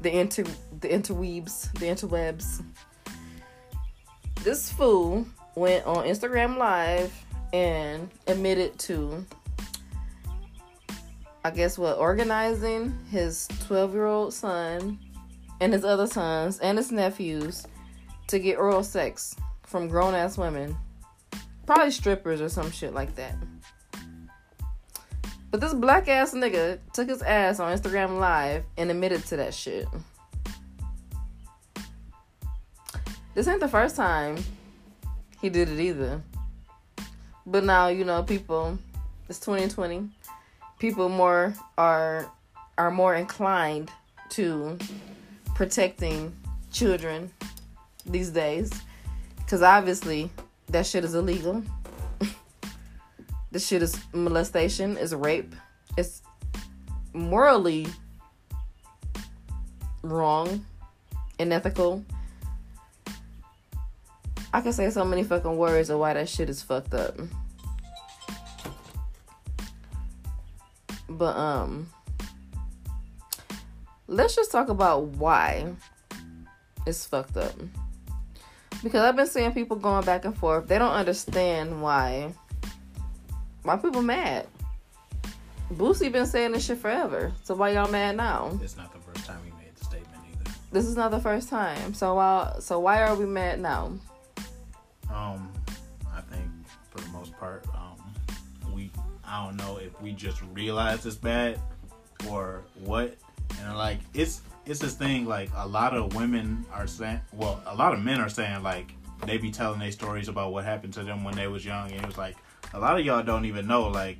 the 0.00 0.16
inter 0.16 0.44
the 0.80 0.88
interweebs, 0.88 1.72
the 1.80 1.86
interwebs. 1.86 2.64
This 4.44 4.70
fool 4.70 5.26
went 5.56 5.84
on 5.86 6.04
Instagram 6.04 6.56
Live 6.56 7.12
and 7.52 8.08
admitted 8.28 8.78
to, 8.78 9.26
I 11.46 11.50
guess, 11.50 11.76
what 11.76 11.98
organizing 11.98 12.98
his 13.10 13.46
twelve 13.66 13.92
year 13.92 14.06
old 14.06 14.32
son 14.32 14.98
and 15.60 15.74
his 15.74 15.84
other 15.84 16.06
sons 16.06 16.58
and 16.60 16.78
his 16.78 16.90
nephews 16.90 17.66
to 18.28 18.38
get 18.38 18.58
oral 18.58 18.82
sex 18.82 19.36
from 19.62 19.86
grown 19.86 20.14
ass 20.14 20.38
women, 20.38 20.74
probably 21.66 21.90
strippers 21.90 22.40
or 22.40 22.48
some 22.48 22.70
shit 22.70 22.94
like 22.94 23.14
that. 23.16 23.36
But 25.50 25.60
this 25.60 25.74
black 25.74 26.08
ass 26.08 26.32
nigga 26.32 26.78
took 26.94 27.10
his 27.10 27.20
ass 27.20 27.60
on 27.60 27.76
Instagram 27.76 28.18
Live 28.18 28.64
and 28.78 28.90
admitted 28.90 29.26
to 29.26 29.36
that 29.36 29.52
shit. 29.52 29.86
This 33.34 33.46
ain't 33.46 33.60
the 33.60 33.68
first 33.68 33.96
time 33.96 34.38
he 35.42 35.50
did 35.50 35.68
it 35.68 35.78
either. 35.78 36.22
But 37.44 37.64
now, 37.64 37.88
you 37.88 38.06
know, 38.06 38.22
people 38.22 38.78
it's 39.28 39.40
2020. 39.40 40.08
People 40.78 41.08
more 41.08 41.54
are 41.78 42.30
are 42.76 42.90
more 42.90 43.14
inclined 43.14 43.90
to 44.30 44.76
protecting 45.54 46.34
children 46.72 47.30
these 48.04 48.30
days 48.30 48.70
cuz 49.46 49.62
obviously 49.62 50.30
that 50.68 50.86
shit 50.86 51.04
is 51.04 51.14
illegal. 51.14 51.62
This 53.52 53.68
shit 53.68 53.82
is 53.82 53.96
molestation, 54.12 54.96
is 54.96 55.14
rape, 55.14 55.54
it's 55.96 56.22
morally 57.12 57.86
wrong, 60.02 60.66
unethical. 61.38 62.04
I 64.52 64.60
can 64.60 64.72
say 64.72 64.90
so 64.90 65.04
many 65.04 65.22
fucking 65.22 65.56
words 65.56 65.90
of 65.90 65.98
why 65.98 66.14
that 66.14 66.28
shit 66.28 66.48
is 66.48 66.62
fucked 66.62 66.94
up. 66.94 67.16
But 71.14 71.36
um 71.36 71.88
let's 74.08 74.36
just 74.36 74.50
talk 74.50 74.68
about 74.68 75.04
why 75.04 75.72
it's 76.86 77.06
fucked 77.06 77.36
up. 77.36 77.54
Because 78.82 79.02
I've 79.02 79.16
been 79.16 79.26
seeing 79.26 79.52
people 79.52 79.76
going 79.76 80.04
back 80.04 80.24
and 80.24 80.36
forth. 80.36 80.68
They 80.68 80.78
don't 80.78 80.92
understand 80.92 81.80
why 81.80 82.32
why 83.62 83.76
people 83.76 84.02
mad? 84.02 84.46
Boosie 85.72 86.12
been 86.12 86.26
saying 86.26 86.52
this 86.52 86.66
shit 86.66 86.78
forever. 86.78 87.32
So 87.44 87.54
why 87.54 87.70
y'all 87.70 87.90
mad 87.90 88.16
now? 88.16 88.58
It's 88.62 88.76
not 88.76 88.92
the 88.92 88.98
first 89.00 89.24
time 89.24 89.38
he 89.44 89.50
made 89.52 89.74
the 89.74 89.84
statement 89.84 90.22
either. 90.30 90.50
This 90.70 90.84
is 90.84 90.96
not 90.96 91.10
the 91.10 91.20
first 91.20 91.48
time. 91.48 91.94
So 91.94 92.14
why 92.14 92.56
so 92.58 92.80
why 92.80 93.02
are 93.02 93.14
we 93.14 93.24
mad 93.24 93.60
now? 93.60 93.92
Um, 95.10 95.50
I 96.12 96.20
think 96.22 96.44
for 96.90 97.00
the 97.00 97.08
most 97.08 97.32
part, 97.38 97.64
I 99.34 99.44
don't 99.44 99.56
know 99.56 99.78
if 99.78 100.00
we 100.00 100.12
just 100.12 100.40
realize 100.52 101.04
it's 101.04 101.16
bad 101.16 101.58
or 102.30 102.62
what. 102.84 103.16
And 103.60 103.76
like 103.76 103.98
it's 104.14 104.42
it's 104.64 104.78
this 104.78 104.94
thing 104.94 105.26
like 105.26 105.50
a 105.56 105.66
lot 105.66 105.92
of 105.92 106.14
women 106.14 106.64
are 106.72 106.86
saying, 106.86 107.20
well, 107.32 107.60
a 107.66 107.74
lot 107.74 107.92
of 107.92 108.00
men 108.00 108.20
are 108.20 108.28
saying 108.28 108.62
like 108.62 108.92
they 109.26 109.36
be 109.36 109.50
telling 109.50 109.80
their 109.80 109.90
stories 109.90 110.28
about 110.28 110.52
what 110.52 110.64
happened 110.64 110.94
to 110.94 111.02
them 111.02 111.24
when 111.24 111.34
they 111.34 111.48
was 111.48 111.64
young, 111.64 111.90
and 111.90 112.00
it 112.00 112.06
was 112.06 112.16
like 112.16 112.36
a 112.74 112.78
lot 112.78 112.96
of 112.96 113.04
y'all 113.04 113.24
don't 113.24 113.44
even 113.44 113.66
know 113.66 113.88
like 113.88 114.18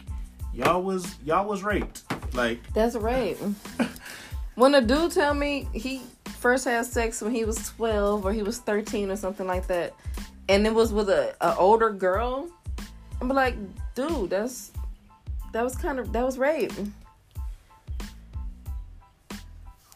y'all 0.53 0.83
was 0.83 1.15
y'all 1.25 1.47
was 1.47 1.63
raped. 1.63 2.03
Like 2.35 2.73
That's 2.73 2.97
rape. 2.97 3.39
when 4.57 4.75
a 4.75 4.81
dude 4.81 5.13
tell 5.13 5.33
me 5.33 5.69
he 5.73 6.03
first 6.25 6.65
had 6.65 6.87
sex 6.87 7.23
when 7.23 7.33
he 7.33 7.45
was 7.45 7.69
12 7.77 8.27
or 8.27 8.33
he 8.33 8.43
was 8.43 8.59
13 8.59 9.13
or 9.13 9.17
something 9.17 9.47
like 9.47 9.69
that, 9.69 9.95
and 10.49 10.67
it 10.67 10.75
was 10.75 10.93
with 10.93 11.09
a, 11.09 11.37
a 11.41 11.55
older 11.55 11.91
girl, 11.91 12.49
I'm 13.21 13.29
like, 13.29 13.55
dude, 13.95 14.31
that's 14.31 14.73
that 15.55 15.63
was 15.63 15.77
kind 15.77 16.01
of 16.01 16.13
that 16.13 16.25
was 16.27 16.37
rape. 16.37 16.73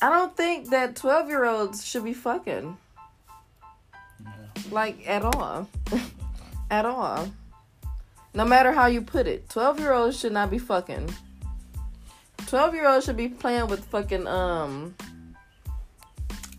I 0.01 0.09
don't 0.09 0.37
think 0.37 0.71
that 0.71 0.95
12 0.95 1.29
year 1.29 1.45
olds 1.45 1.85
should 1.85 2.05
be 2.05 2.15
fucking. 2.15 2.79
Like, 4.71 5.09
at 5.09 5.25
all. 5.25 5.69
at 6.71 6.87
all. 6.87 7.29
No 8.35 8.45
matter 8.45 8.71
how 8.71 8.87
you 8.87 9.03
put 9.03 9.27
it. 9.27 9.49
12 9.49 9.81
year 9.81 9.93
olds 9.93 10.21
should 10.21 10.33
not 10.33 10.49
be 10.49 10.59
fucking. 10.59 11.13
12 12.47 12.75
year 12.75 12.89
olds 12.89 13.07
should 13.07 13.17
be 13.17 13.29
playing 13.29 13.67
with 13.67 13.85
fucking, 13.87 14.29
um, 14.29 14.95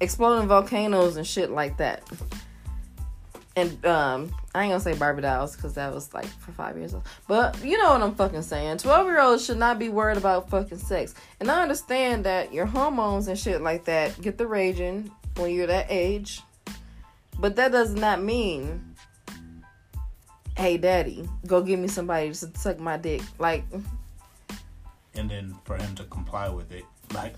exploding 0.02 0.50
volcanoes 0.50 1.16
and 1.16 1.26
shit 1.26 1.52
like 1.52 1.78
that. 1.78 2.04
And, 3.56 3.86
um, 3.86 4.36
I 4.56 4.64
ain't 4.64 4.72
gonna 4.72 4.80
say 4.80 4.94
Barbie 4.94 5.22
dolls 5.22 5.56
because 5.56 5.76
that 5.76 5.94
was 5.94 6.14
like 6.14 6.26
for 6.26 6.52
five 6.52 6.76
years 6.76 6.94
old. 6.94 7.04
But 7.28 7.64
you 7.64 7.78
know 7.78 7.92
what 7.92 8.02
I'm 8.02 8.16
fucking 8.16 8.42
saying. 8.42 8.80
12 8.80 9.08
year 9.08 9.22
olds 9.22 9.46
should 9.46 9.58
not 9.58 9.78
be 9.78 9.90
worried 9.90 10.18
about 10.18 10.50
fucking 10.50 10.80
sex. 10.80 11.14
And 11.40 11.52
I 11.52 11.62
understand 11.62 12.26
that 12.26 12.52
your 12.52 12.66
hormones 12.66 13.28
and 13.28 13.38
shit 13.38 13.62
like 13.62 13.86
that 13.86 14.20
get 14.22 14.38
the 14.38 14.48
raging 14.48 15.12
when 15.36 15.54
you're 15.54 15.68
that 15.68 15.88
age. 15.90 16.42
But 17.38 17.56
that 17.58 17.72
does 17.72 17.94
not 17.94 18.22
mean, 18.24 18.96
hey, 20.58 20.78
daddy, 20.78 21.30
go 21.46 21.62
give 21.62 21.80
me 21.80 21.88
somebody 21.88 22.30
to 22.30 22.34
suck 22.34 22.80
my 22.80 22.98
dick. 22.98 23.22
Like, 23.38 23.64
And 25.14 25.30
then 25.30 25.56
for 25.64 25.78
him 25.78 25.96
to 25.96 26.04
comply 26.06 26.50
with 26.50 26.72
it, 26.72 26.86
like 27.14 27.36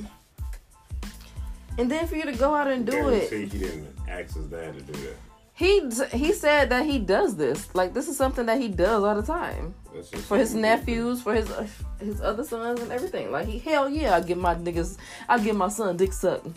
and 1.77 1.89
then 1.89 2.07
for 2.07 2.15
you 2.15 2.23
to 2.23 2.33
go 2.33 2.53
out 2.53 2.67
and 2.67 2.85
do 2.85 3.09
it. 3.09 3.29
Guarantee 3.29 3.57
he 3.57 3.65
didn't 3.65 3.95
ask 4.07 4.35
his 4.35 4.45
dad 4.47 4.73
to 4.75 4.81
do 4.81 4.93
that. 4.93 5.15
He 5.61 5.79
he 6.11 6.33
said 6.33 6.71
that 6.71 6.87
he 6.87 6.97
does 6.97 7.35
this. 7.35 7.75
Like 7.75 7.93
this 7.93 8.07
is 8.07 8.17
something 8.17 8.47
that 8.47 8.59
he 8.59 8.67
does 8.67 9.03
all 9.03 9.13
the 9.13 9.21
time 9.21 9.75
for 10.23 10.35
his 10.35 10.49
something 10.49 10.49
he 10.49 10.53
did. 10.55 10.61
nephews, 10.61 11.21
for 11.21 11.35
his 11.35 11.51
uh, 11.51 11.67
his 11.99 12.19
other 12.19 12.43
sons 12.43 12.81
and 12.81 12.91
everything. 12.91 13.31
Like 13.31 13.45
he 13.45 13.59
hell 13.59 13.87
yeah, 13.87 14.15
I 14.15 14.21
give 14.21 14.39
my 14.39 14.55
niggas, 14.55 14.97
I 15.29 15.37
give 15.37 15.55
my 15.55 15.67
son 15.67 15.97
dick 15.97 16.13
sucking. 16.13 16.55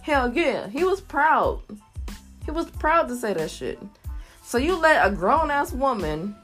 Hell 0.00 0.32
yeah, 0.32 0.68
he 0.68 0.84
was 0.84 1.02
proud. 1.02 1.60
He 2.46 2.50
was 2.50 2.70
proud 2.70 3.08
to 3.08 3.14
say 3.14 3.34
that 3.34 3.50
shit. 3.50 3.78
So 4.42 4.56
you 4.56 4.74
let 4.74 5.06
a 5.06 5.14
grown 5.14 5.50
ass 5.50 5.72
woman, 5.72 6.34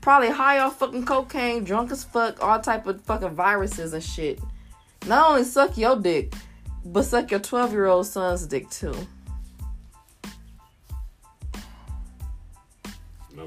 probably 0.00 0.30
high 0.30 0.60
off 0.60 0.78
fucking 0.78 1.04
cocaine, 1.04 1.64
drunk 1.64 1.90
as 1.90 2.02
fuck, 2.02 2.42
all 2.42 2.60
type 2.60 2.86
of 2.86 3.02
fucking 3.02 3.34
viruses 3.34 3.92
and 3.92 4.02
shit, 4.02 4.40
not 5.06 5.32
only 5.32 5.44
suck 5.44 5.76
your 5.76 5.96
dick, 5.96 6.32
but 6.82 7.02
suck 7.02 7.30
your 7.30 7.40
twelve 7.40 7.72
year 7.72 7.88
old 7.88 8.06
son's 8.06 8.46
dick 8.46 8.70
too. 8.70 8.94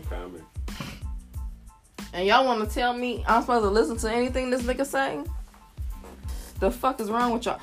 Comment. 0.09 0.43
And 2.13 2.27
y'all 2.27 2.45
want 2.45 2.67
to 2.67 2.73
tell 2.73 2.93
me 2.93 3.23
I'm 3.27 3.41
supposed 3.41 3.63
to 3.63 3.69
listen 3.69 3.97
to 3.97 4.11
anything 4.11 4.49
this 4.49 4.61
nigga 4.63 4.85
say? 4.85 5.23
The 6.59 6.71
fuck 6.71 6.99
is 6.99 7.09
wrong 7.09 7.33
with 7.33 7.45
y'all? 7.45 7.59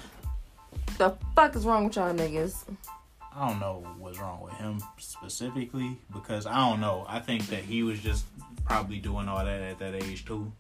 The 0.99 1.17
fuck 1.35 1.57
is 1.57 1.65
wrong 1.65 1.85
with 1.85 1.97
y'all 1.97 2.13
niggas? 2.13 2.65
I 3.35 3.49
don't 3.49 3.61
know 3.61 3.87
what's 3.99 4.19
wrong 4.19 4.43
with 4.43 4.53
him 4.55 4.83
specifically 4.99 5.97
because 6.13 6.47
I 6.47 6.57
don't 6.57 6.81
know. 6.81 7.07
I 7.09 7.21
think 7.21 7.47
that 7.49 7.63
he 7.63 7.83
was 7.83 8.01
just 8.01 8.25
probably 8.65 8.99
doing 8.99 9.29
all 9.29 9.45
that 9.45 9.63
at 9.63 9.79
that 9.79 9.95
age 9.95 10.25
too. 10.25 10.53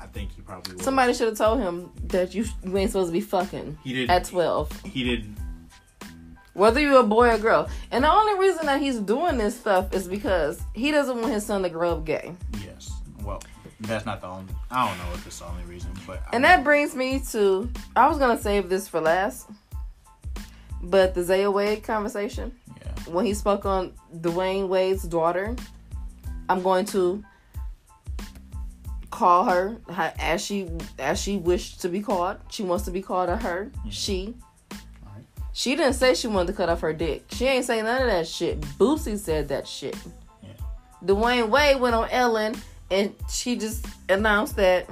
I 0.00 0.06
think 0.06 0.32
he 0.32 0.42
probably 0.42 0.74
was. 0.74 0.84
Somebody 0.84 1.14
should 1.14 1.28
have 1.28 1.38
told 1.38 1.60
him 1.60 1.90
that 2.04 2.34
you, 2.34 2.44
you 2.62 2.76
ain't 2.76 2.90
supposed 2.90 3.08
to 3.08 3.12
be 3.12 3.20
fucking 3.20 3.78
he 3.82 3.94
didn't 3.94 4.10
at 4.10 4.24
12. 4.24 4.82
He 4.84 5.04
didn't. 5.04 5.36
Whether 6.58 6.80
you're 6.80 7.00
a 7.00 7.04
boy 7.04 7.30
or 7.30 7.38
girl. 7.38 7.70
And 7.92 8.02
the 8.02 8.12
only 8.12 8.36
reason 8.36 8.66
that 8.66 8.80
he's 8.80 8.98
doing 8.98 9.38
this 9.38 9.58
stuff 9.58 9.94
is 9.94 10.08
because 10.08 10.60
he 10.74 10.90
doesn't 10.90 11.20
want 11.20 11.32
his 11.32 11.46
son 11.46 11.62
to 11.62 11.68
grow 11.68 11.92
up 11.92 12.04
gay. 12.04 12.32
Yes. 12.64 12.90
Well, 13.22 13.40
that's 13.82 14.04
not 14.04 14.20
the 14.20 14.26
only. 14.26 14.52
I 14.68 14.88
don't 14.88 14.98
know 14.98 15.14
if 15.14 15.24
it's 15.24 15.38
the 15.38 15.44
only 15.46 15.62
reason, 15.64 15.92
but 16.04 16.20
And 16.32 16.42
that 16.42 16.64
brings 16.64 16.96
me 16.96 17.20
to 17.30 17.70
I 17.94 18.08
was 18.08 18.18
gonna 18.18 18.40
save 18.40 18.68
this 18.68 18.88
for 18.88 19.00
last. 19.00 19.48
But 20.82 21.14
the 21.14 21.22
Zaya 21.22 21.48
Wade 21.48 21.84
conversation. 21.84 22.52
yeah. 22.80 23.12
when 23.12 23.24
he 23.24 23.34
spoke 23.34 23.64
on 23.64 23.92
Dwyane 24.16 24.66
Wade's 24.66 25.04
daughter, 25.04 25.54
I'm 26.48 26.62
going 26.62 26.86
to 26.86 27.22
call 29.10 29.44
her 29.44 29.76
as 30.18 30.44
she 30.44 30.68
as 30.98 31.20
she 31.20 31.36
wished 31.36 31.82
to 31.82 31.88
be 31.88 32.00
called. 32.00 32.38
She 32.50 32.64
wants 32.64 32.84
to 32.86 32.90
be 32.90 33.00
called 33.00 33.28
a 33.28 33.36
her. 33.36 33.70
She. 33.90 34.34
She 35.58 35.74
didn't 35.74 35.94
say 35.94 36.14
she 36.14 36.28
wanted 36.28 36.46
to 36.46 36.52
cut 36.52 36.68
off 36.68 36.82
her 36.82 36.92
dick. 36.92 37.24
She 37.32 37.44
ain't 37.44 37.64
say 37.64 37.82
none 37.82 38.02
of 38.02 38.06
that 38.06 38.28
shit. 38.28 38.60
Boosie 38.60 39.18
said 39.18 39.48
that 39.48 39.66
shit. 39.66 39.96
Yeah. 40.40 40.50
Dwyane 41.04 41.48
Wade 41.48 41.80
went 41.80 41.96
on 41.96 42.08
Ellen 42.10 42.54
and 42.92 43.12
she 43.28 43.56
just 43.56 43.84
announced 44.08 44.54
that 44.54 44.88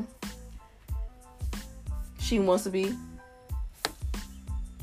she 2.18 2.40
wants 2.40 2.64
to 2.64 2.70
be 2.70 2.92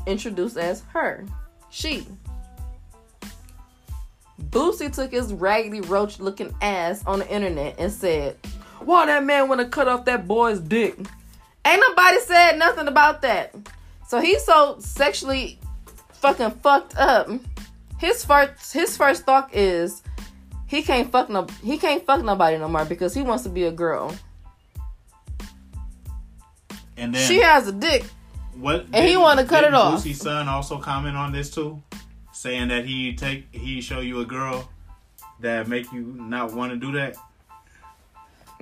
introduced 0.07 0.55
as 0.55 0.83
her. 0.93 1.25
She. 1.69 2.07
Boosie 4.41 4.89
took 4.89 5.11
his 5.11 5.33
raggedy 5.33 5.81
roach 5.81 6.17
looking 6.17 6.55
ass 6.61 7.03
on 7.05 7.19
the 7.19 7.29
internet 7.29 7.75
and 7.77 7.91
said, 7.91 8.37
Why 8.79 9.05
that 9.07 9.25
man 9.25 9.49
wanna 9.49 9.67
cut 9.67 9.89
off 9.89 10.05
that 10.05 10.29
boy's 10.29 10.61
dick? 10.61 10.95
Ain't 11.65 11.83
nobody 11.89 12.19
said 12.21 12.57
nothing 12.57 12.87
about 12.87 13.21
that. 13.23 13.53
So 14.07 14.21
he's 14.21 14.45
so 14.45 14.77
sexually 14.79 15.59
fucking 16.23 16.51
fucked 16.61 16.95
up. 16.97 17.27
His 17.99 18.23
first 18.23 18.71
his 18.73 18.95
first 18.95 19.25
thought 19.25 19.53
is 19.53 20.01
he 20.67 20.81
can't 20.81 21.11
fuck 21.11 21.29
no 21.29 21.45
he 21.61 21.77
can't 21.77 22.03
fuck 22.05 22.23
nobody 22.23 22.57
no 22.57 22.69
more 22.69 22.85
because 22.85 23.13
he 23.13 23.21
wants 23.21 23.43
to 23.43 23.49
be 23.49 23.65
a 23.65 23.71
girl. 23.71 24.15
And 26.97 27.13
then 27.13 27.27
She 27.27 27.41
has 27.41 27.67
a 27.67 27.71
dick. 27.71 28.05
what? 28.55 28.85
and 28.93 29.05
he 29.07 29.17
wanna 29.17 29.45
cut 29.45 29.63
it 29.65 29.73
off. 29.73 30.01
Boosie's 30.03 30.21
son 30.21 30.47
also 30.47 30.77
comment 30.79 31.17
on 31.17 31.31
this 31.33 31.49
too, 31.53 31.81
saying 32.31 32.69
that 32.69 32.85
he 32.85 33.13
take 33.15 33.47
he 33.51 33.81
show 33.81 33.99
you 33.99 34.21
a 34.21 34.25
girl 34.25 34.69
that 35.41 35.67
make 35.67 35.91
you 35.91 36.01
not 36.17 36.53
want 36.53 36.71
to 36.71 36.77
do 36.77 36.91
that. 36.93 37.17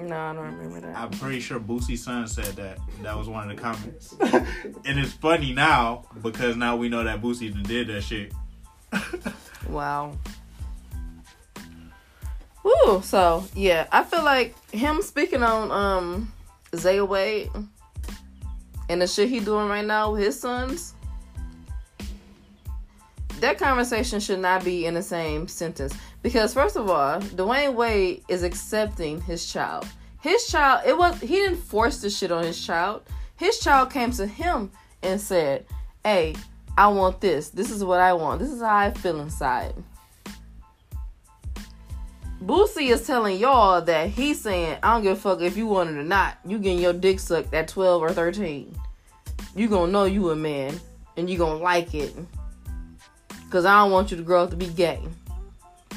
No, 0.01 0.17
I 0.17 0.33
don't 0.33 0.57
remember 0.57 0.81
that. 0.81 0.97
I'm 0.97 1.11
pretty 1.11 1.39
sure 1.39 1.59
Boosie's 1.59 2.03
son 2.03 2.27
said 2.27 2.55
that. 2.55 2.79
That 3.03 3.17
was 3.17 3.27
one 3.27 3.49
of 3.49 3.55
the 3.55 3.61
comments. 3.61 4.15
and 4.19 4.99
it's 4.99 5.13
funny 5.13 5.53
now 5.53 6.05
because 6.21 6.55
now 6.55 6.75
we 6.75 6.89
know 6.89 7.03
that 7.03 7.21
Boosie 7.21 7.51
did 7.67 7.87
that 7.87 8.01
shit. 8.01 8.33
Wow. 9.69 10.17
Woo, 12.63 13.01
so 13.01 13.45
yeah, 13.55 13.87
I 13.91 14.03
feel 14.03 14.23
like 14.23 14.55
him 14.71 15.01
speaking 15.01 15.43
on 15.43 15.71
um 15.71 16.33
Zaya 16.75 17.05
Wade 17.05 17.49
and 18.89 19.01
the 19.01 19.07
shit 19.07 19.29
he 19.29 19.39
doing 19.39 19.67
right 19.67 19.85
now 19.85 20.11
with 20.11 20.21
his 20.21 20.39
sons. 20.39 20.93
That 23.41 23.57
conversation 23.57 24.19
should 24.19 24.37
not 24.37 24.63
be 24.63 24.85
in 24.85 24.93
the 24.93 25.01
same 25.01 25.47
sentence 25.47 25.95
because 26.21 26.53
first 26.53 26.75
of 26.75 26.91
all, 26.91 27.19
Dwyane 27.19 27.73
Wade 27.73 28.23
is 28.27 28.43
accepting 28.43 29.19
his 29.19 29.51
child. 29.51 29.87
His 30.19 30.45
child, 30.45 30.83
it 30.85 30.95
was 30.95 31.19
he 31.19 31.37
didn't 31.37 31.57
force 31.57 32.01
this 32.01 32.15
shit 32.15 32.31
on 32.31 32.43
his 32.43 32.63
child. 32.63 33.01
His 33.37 33.57
child 33.57 33.89
came 33.89 34.11
to 34.11 34.27
him 34.27 34.71
and 35.01 35.19
said, 35.19 35.65
"Hey, 36.03 36.35
I 36.77 36.89
want 36.89 37.19
this. 37.19 37.49
This 37.49 37.71
is 37.71 37.83
what 37.83 37.99
I 37.99 38.13
want. 38.13 38.41
This 38.41 38.51
is 38.51 38.61
how 38.61 38.75
I 38.75 38.91
feel 38.91 39.19
inside." 39.19 39.73
Boosie 42.45 42.91
is 42.91 43.07
telling 43.07 43.39
y'all 43.39 43.81
that 43.81 44.09
he's 44.09 44.39
saying, 44.39 44.77
I 44.83 44.93
don't 44.93 45.03
give 45.03 45.17
a 45.17 45.19
fuck 45.19 45.41
if 45.41 45.57
you 45.57 45.65
want 45.65 45.89
it 45.89 45.97
or 45.97 46.03
not. 46.03 46.37
You 46.45 46.59
getting 46.59 46.79
your 46.79 46.93
dick 46.93 47.19
sucked 47.19 47.55
at 47.55 47.67
12 47.67 48.03
or 48.03 48.11
13. 48.11 48.75
You 49.55 49.67
gonna 49.67 49.91
know 49.91 50.05
you 50.05 50.29
a 50.29 50.35
man 50.35 50.79
and 51.17 51.27
you 51.27 51.39
gonna 51.39 51.59
like 51.59 51.95
it. 51.95 52.15
Cause 53.51 53.65
I 53.65 53.79
don't 53.79 53.91
want 53.91 54.11
you 54.11 54.17
to 54.17 54.23
grow 54.23 54.43
up 54.43 54.49
to 54.51 54.55
be 54.55 54.67
gay. 54.67 55.01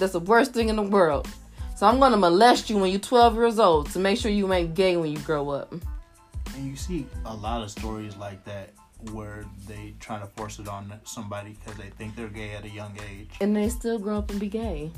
That's 0.01 0.13
the 0.13 0.19
worst 0.19 0.53
thing 0.53 0.69
in 0.71 0.77
the 0.77 0.83
world. 0.83 1.29
So 1.77 1.87
I'm 1.87 2.01
gonna 2.01 2.17
molest 2.17 2.69
you 2.69 2.79
when 2.79 2.91
you're 2.91 2.99
12 2.99 3.35
years 3.37 3.59
old 3.61 3.91
to 3.93 4.01
make 4.01 4.19
sure 4.19 4.31
you 4.31 4.53
ain't 4.53 4.75
gay 4.75 4.97
when 4.97 5.13
you 5.13 5.19
grow 5.19 5.51
up. 5.51 5.73
And 5.73 6.69
you 6.69 6.75
see 6.75 7.07
a 7.25 7.33
lot 7.33 7.63
of 7.63 7.71
stories 7.71 8.17
like 8.17 8.45
that 8.45 8.71
where 9.13 9.45
they 9.69 9.95
try 10.01 10.19
to 10.19 10.27
force 10.27 10.59
it 10.59 10.67
on 10.67 10.93
somebody 11.05 11.57
because 11.61 11.79
they 11.79 11.91
think 11.91 12.17
they're 12.17 12.27
gay 12.27 12.55
at 12.55 12.65
a 12.65 12.69
young 12.69 12.99
age. 13.09 13.31
And 13.41 13.55
they 13.55 13.69
still 13.69 14.01
grow 14.01 14.19
up 14.19 14.31
and 14.31 14.41
be 14.41 14.49
gay. 14.49 14.91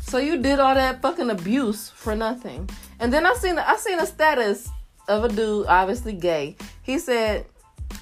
So 0.00 0.16
you 0.16 0.40
did 0.40 0.58
all 0.58 0.74
that 0.74 1.02
fucking 1.02 1.28
abuse 1.28 1.90
for 1.90 2.16
nothing. 2.16 2.70
And 2.98 3.12
then 3.12 3.26
I 3.26 3.34
seen 3.34 3.58
I 3.58 3.76
seen 3.76 3.98
a 3.98 4.06
status 4.06 4.70
of 5.06 5.24
a 5.24 5.28
dude, 5.28 5.66
obviously 5.66 6.14
gay. 6.14 6.56
He 6.82 6.98
said, 6.98 7.44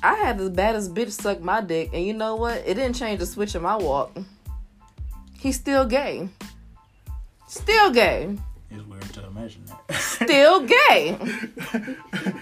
I 0.03 0.15
had 0.15 0.39
the 0.39 0.49
baddest 0.51 0.95
bitch 0.95 1.11
suck 1.13 1.41
my 1.41 1.61
dick, 1.61 1.91
and 1.93 2.05
you 2.05 2.13
know 2.15 2.37
what? 2.37 2.59
It 2.67 2.75
didn't 2.75 2.95
change 2.97 3.21
the 3.21 3.27
switch 3.27 3.55
in 3.55 3.63
my 3.63 3.77
walk. 3.77 4.17
He's 5.39 5.57
still 5.57 5.85
gay. 5.87 6.29
Still 7.49 7.91
gay. 7.91 8.37
It's 8.71 8.85
weird 8.87 9.03
to 9.15 9.27
imagine 9.27 9.63
that. 9.67 9.95
Still 9.97 10.67
gay. 10.67 11.19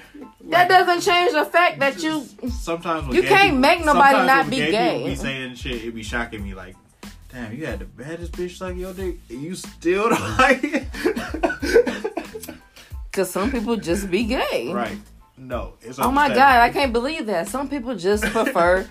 That 0.50 0.66
doesn't 0.66 1.02
change 1.02 1.32
the 1.34 1.44
fact 1.44 1.78
that 1.80 2.02
you 2.02 2.24
sometimes 2.50 3.14
You 3.14 3.22
can't 3.22 3.48
people- 3.48 3.58
make 3.58 3.84
nobody 3.84 4.26
not 4.26 4.48
be 4.48 4.56
gay. 4.56 4.70
gay. 4.70 4.94
people 4.94 5.08
Be 5.10 5.14
saying 5.16 5.54
shit, 5.56 5.84
it 5.84 5.94
be 5.94 6.02
shocking 6.02 6.42
me. 6.42 6.54
Like, 6.54 6.74
damn, 7.30 7.52
you 7.54 7.66
had 7.66 7.80
the 7.80 7.84
baddest 7.84 8.32
bitch 8.32 8.56
suck 8.56 8.74
your 8.74 8.94
dick, 8.94 9.16
and 9.28 9.42
you 9.42 9.54
still 9.54 10.08
don't 10.08 10.20
like 10.38 10.60
it. 10.62 10.88
cause 13.12 13.30
some 13.30 13.50
people 13.52 13.76
just 13.76 14.10
be 14.10 14.24
gay. 14.24 14.72
right. 14.72 14.96
No, 15.38 15.74
it's 15.80 15.98
Oh 15.98 16.10
my 16.10 16.28
god, 16.28 16.60
I 16.60 16.70
can't 16.70 16.92
believe 16.92 17.26
that. 17.26 17.48
Some 17.48 17.68
people 17.68 17.94
just 17.94 18.24
prefer. 18.32 18.86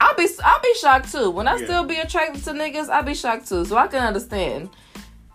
I'll 0.00 0.16
be 0.16 0.26
I'll 0.44 0.62
be 0.62 0.74
shocked 0.74 1.12
too. 1.12 1.30
When 1.30 1.46
I 1.48 1.56
Yeah. 1.56 1.64
still 1.64 1.84
be 1.84 1.96
attracted 1.96 2.42
to 2.44 2.50
niggas, 2.52 2.88
I'll 2.88 3.02
be 3.02 3.14
shocked 3.14 3.48
too. 3.48 3.64
So 3.64 3.76
I 3.76 3.86
can 3.86 4.02
understand 4.02 4.70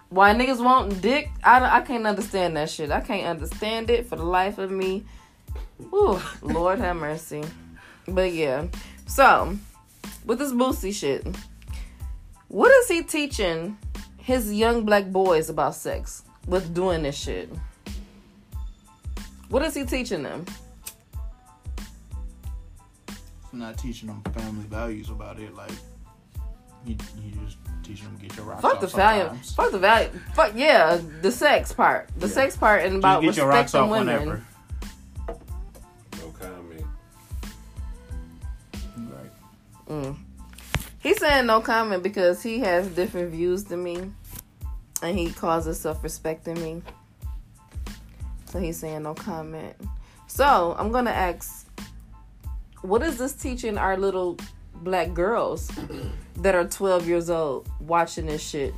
why 0.10 0.34
niggas 0.34 0.64
want 0.64 1.02
dick. 1.02 1.30
I, 1.44 1.78
I 1.78 1.82
can't 1.82 2.06
understand 2.08 2.58
that 2.58 2.70
shit. 2.70 2.92
I 2.92 3.02
can't 3.02 3.28
understand 3.28 3.90
it 3.90 4.08
for 4.08 4.16
the 4.16 4.24
life 4.24 4.58
of 4.58 4.72
me. 4.72 5.06
Whew, 5.90 6.20
Lord 6.42 6.80
have 6.80 6.96
mercy. 6.98 7.44
But 8.08 8.34
yeah, 8.34 8.66
so 9.06 9.56
with 10.26 10.40
this 10.40 10.52
Boosie 10.52 10.94
shit, 10.94 11.26
what 12.48 12.72
is 12.72 12.88
he 12.88 13.04
teaching 13.04 13.78
his 14.18 14.52
young 14.54 14.84
black 14.84 15.06
boys 15.12 15.50
about 15.50 15.76
sex 15.76 16.24
with 16.48 16.74
doing 16.74 17.04
this 17.04 17.16
shit? 17.16 17.52
What 19.50 19.64
is 19.64 19.74
he 19.76 19.84
teaching 19.84 20.24
them? 20.24 20.46
not 23.52 23.78
teaching 23.80 24.08
them 24.08 24.22
family 24.32 24.64
values 24.68 25.10
about 25.10 25.40
it. 25.40 25.54
Like 25.56 25.72
you, 26.86 26.96
you 27.22 27.32
just 27.46 27.58
teaching 27.84 28.06
them 28.06 28.18
to 28.18 28.26
get 28.28 28.38
your 28.38 28.46
rocks 28.46 28.62
Fuck 28.62 28.76
off 28.76 28.82
the 28.82 28.88
value. 28.88 29.30
Fuck 29.56 29.72
the 29.72 29.80
value. 29.80 30.10
Fuck 30.34 30.54
yeah, 30.56 31.00
the 31.22 31.32
sex 31.32 31.74
part. 31.74 32.10
The 32.18 32.28
Yeah. 32.28 32.34
sex 32.34 32.56
part 32.56 32.84
and 32.84 32.92
Just 32.94 33.00
about 33.00 33.22
get 33.24 33.36
your 33.38 33.48
rocks 33.48 33.74
respecting 33.74 33.82
off 33.82 33.90
women. 33.90 34.20
whenever. 34.20 34.46
No 36.20 36.34
comment. 36.40 36.86
Right. 38.98 39.32
Mm. 39.90 40.16
He's 41.00 41.18
saying 41.20 41.46
no 41.48 41.60
comment 41.60 42.04
because 42.04 42.44
he 42.44 42.60
has 42.60 42.88
different 42.90 43.32
views 43.32 43.64
than 43.64 43.84
me, 43.84 44.12
and 45.02 45.18
he 45.18 45.32
calls 45.32 45.66
himself 45.66 46.04
respecting 46.04 46.62
me. 46.62 46.82
So 48.50 48.60
he's 48.60 48.78
saying 48.78 49.04
no 49.04 49.14
comment. 49.14 49.76
So 50.28 50.76
I'm 50.78 50.92
gonna 50.92 51.12
ask, 51.12 51.68
what 52.82 53.02
is 53.04 53.18
this 53.18 53.34
teaching 53.34 53.78
our 53.78 53.98
little 53.98 54.38
black 54.76 55.14
girls 55.14 55.72
that 56.38 56.56
are 56.56 56.66
12 56.66 57.08
years 57.08 57.30
old 57.30 57.70
watching 57.80 58.26
this 58.26 58.42
shit? 58.48 58.74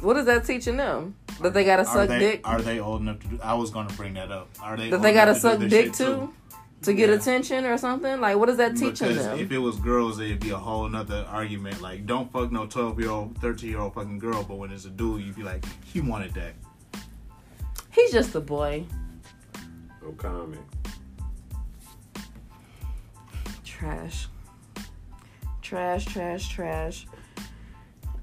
What 0.00 0.16
is 0.16 0.26
that 0.26 0.44
teaching 0.44 0.76
them? 0.76 1.14
That 1.40 1.54
they 1.54 1.64
gotta 1.64 1.84
suck 1.84 2.08
they, 2.08 2.18
dick? 2.18 2.40
Are 2.48 2.60
they 2.60 2.80
old 2.80 3.02
enough 3.02 3.20
to 3.20 3.28
do? 3.28 3.38
I 3.42 3.54
was 3.54 3.70
gonna 3.70 3.92
bring 3.94 4.14
that 4.14 4.30
up. 4.30 4.48
Are 4.60 4.76
they? 4.76 4.90
that 4.90 5.02
they 5.02 5.12
gotta 5.12 5.34
to 5.34 5.40
suck 5.40 5.58
dick 5.60 5.70
shit 5.86 5.94
too? 5.94 6.32
To 6.82 6.92
get 6.92 7.08
Yeah. 7.08 7.16
attention 7.16 7.64
or 7.64 7.78
something? 7.78 8.20
Like, 8.20 8.36
what 8.36 8.48
is 8.50 8.58
that 8.58 8.76
teaching 8.76 9.08
Because 9.08 9.24
them? 9.24 9.38
if 9.38 9.50
it 9.50 9.58
was 9.58 9.76
girls, 9.76 10.20
it'd 10.20 10.40
be 10.40 10.50
a 10.50 10.56
whole 10.58 10.88
nother 10.88 11.26
argument. 11.30 11.80
Like, 11.80 12.06
don't 12.06 12.30
fuck 12.30 12.52
no 12.52 12.66
twelve 12.66 13.00
year 13.00 13.10
old, 13.10 13.38
thirteen 13.38 13.70
year 13.70 13.80
old 13.80 13.94
fucking 13.94 14.18
girl. 14.18 14.44
But 14.44 14.56
when 14.56 14.70
it's 14.70 14.84
a 14.84 14.90
dude, 14.90 15.22
you'd 15.22 15.34
be 15.36 15.42
like, 15.42 15.64
he 15.84 16.00
wanted 16.00 16.34
that. 16.34 16.52
He's 17.96 18.12
just 18.12 18.34
a 18.34 18.40
boy. 18.40 18.84
No 20.02 20.12
comment. 20.12 20.60
Trash. 23.64 24.28
Trash, 25.62 26.04
trash, 26.04 26.48
trash. 26.48 27.06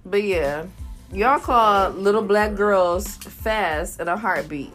But 0.05 0.21
yeah, 0.21 0.67
y'all 1.11 1.39
call 1.39 1.89
little 1.89 2.21
black 2.21 2.53
girls 2.53 3.17
fast 3.17 3.99
in 3.99 4.07
a 4.07 4.15
heartbeat. 4.15 4.73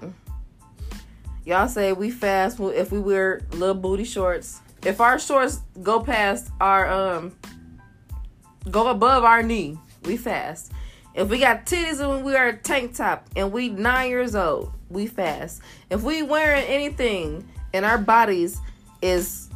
Y'all 1.45 1.69
say 1.69 1.93
we 1.93 2.11
fast 2.11 2.59
if 2.59 2.91
we 2.91 2.99
wear 2.99 3.43
little 3.53 3.77
booty 3.77 4.05
shorts. 4.05 4.61
If 4.85 5.01
our 5.01 5.21
shorts 5.21 5.61
go 5.81 6.01
past 6.01 6.51
our 6.61 6.89
um 6.89 7.37
go 8.69 8.89
above 8.89 9.23
our 9.23 9.45
knee, 9.45 9.79
we 10.05 10.17
fast. 10.17 10.73
If 11.15 11.29
we 11.29 11.39
got 11.39 11.67
titties 11.67 12.01
and 12.01 12.11
we 12.11 12.33
wear 12.33 12.49
a 12.49 12.57
tank 12.57 12.97
top 12.97 13.29
and 13.37 13.53
we 13.53 13.69
nine 13.69 14.11
years 14.11 14.35
old, 14.35 14.73
we 14.91 15.07
fast. 15.07 15.63
If 15.91 16.03
we 16.03 16.23
wearing 16.23 16.65
anything 16.65 17.49
and 17.73 17.85
our 17.85 17.99
bodies 17.99 18.61
is 19.03 19.49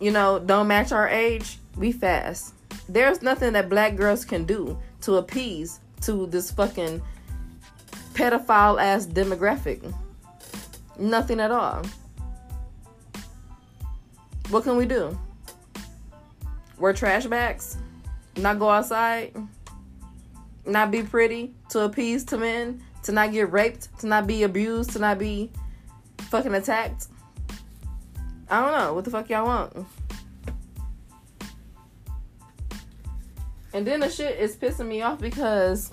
you 0.00 0.10
know, 0.10 0.38
don't 0.38 0.66
match 0.66 0.92
our 0.92 1.08
age, 1.08 1.58
we 1.76 1.92
fast. 1.92 2.54
There's 2.88 3.22
nothing 3.22 3.52
that 3.52 3.68
black 3.68 3.96
girls 3.96 4.24
can 4.24 4.44
do 4.44 4.78
to 5.02 5.16
appease 5.16 5.78
to 6.02 6.26
this 6.26 6.50
fucking 6.50 7.02
pedophile 8.14 8.80
ass 8.80 9.06
demographic. 9.06 9.94
Nothing 10.98 11.38
at 11.38 11.50
all. 11.50 11.82
What 14.48 14.64
can 14.64 14.76
we 14.76 14.86
do? 14.86 15.16
Wear 16.78 16.94
trash 16.94 17.26
bags? 17.26 17.76
Not 18.36 18.58
go 18.58 18.70
outside? 18.70 19.36
Not 20.64 20.90
be 20.90 21.02
pretty 21.02 21.54
to 21.68 21.80
appease 21.80 22.24
to 22.24 22.38
men? 22.38 22.82
To 23.04 23.12
not 23.12 23.32
get 23.32 23.50
raped? 23.50 23.88
To 24.00 24.06
not 24.06 24.26
be 24.26 24.42
abused? 24.42 24.90
To 24.92 24.98
not 24.98 25.18
be 25.18 25.50
fucking 26.18 26.54
attacked? 26.54 27.08
I 28.48 28.60
don't 28.60 28.78
know. 28.78 28.94
What 28.94 29.04
the 29.04 29.10
fuck 29.10 29.28
y'all 29.30 29.46
want? 29.46 29.86
And 33.72 33.86
then 33.86 34.00
the 34.00 34.10
shit 34.10 34.38
is 34.38 34.56
pissing 34.56 34.88
me 34.88 35.00
off 35.02 35.20
because 35.20 35.90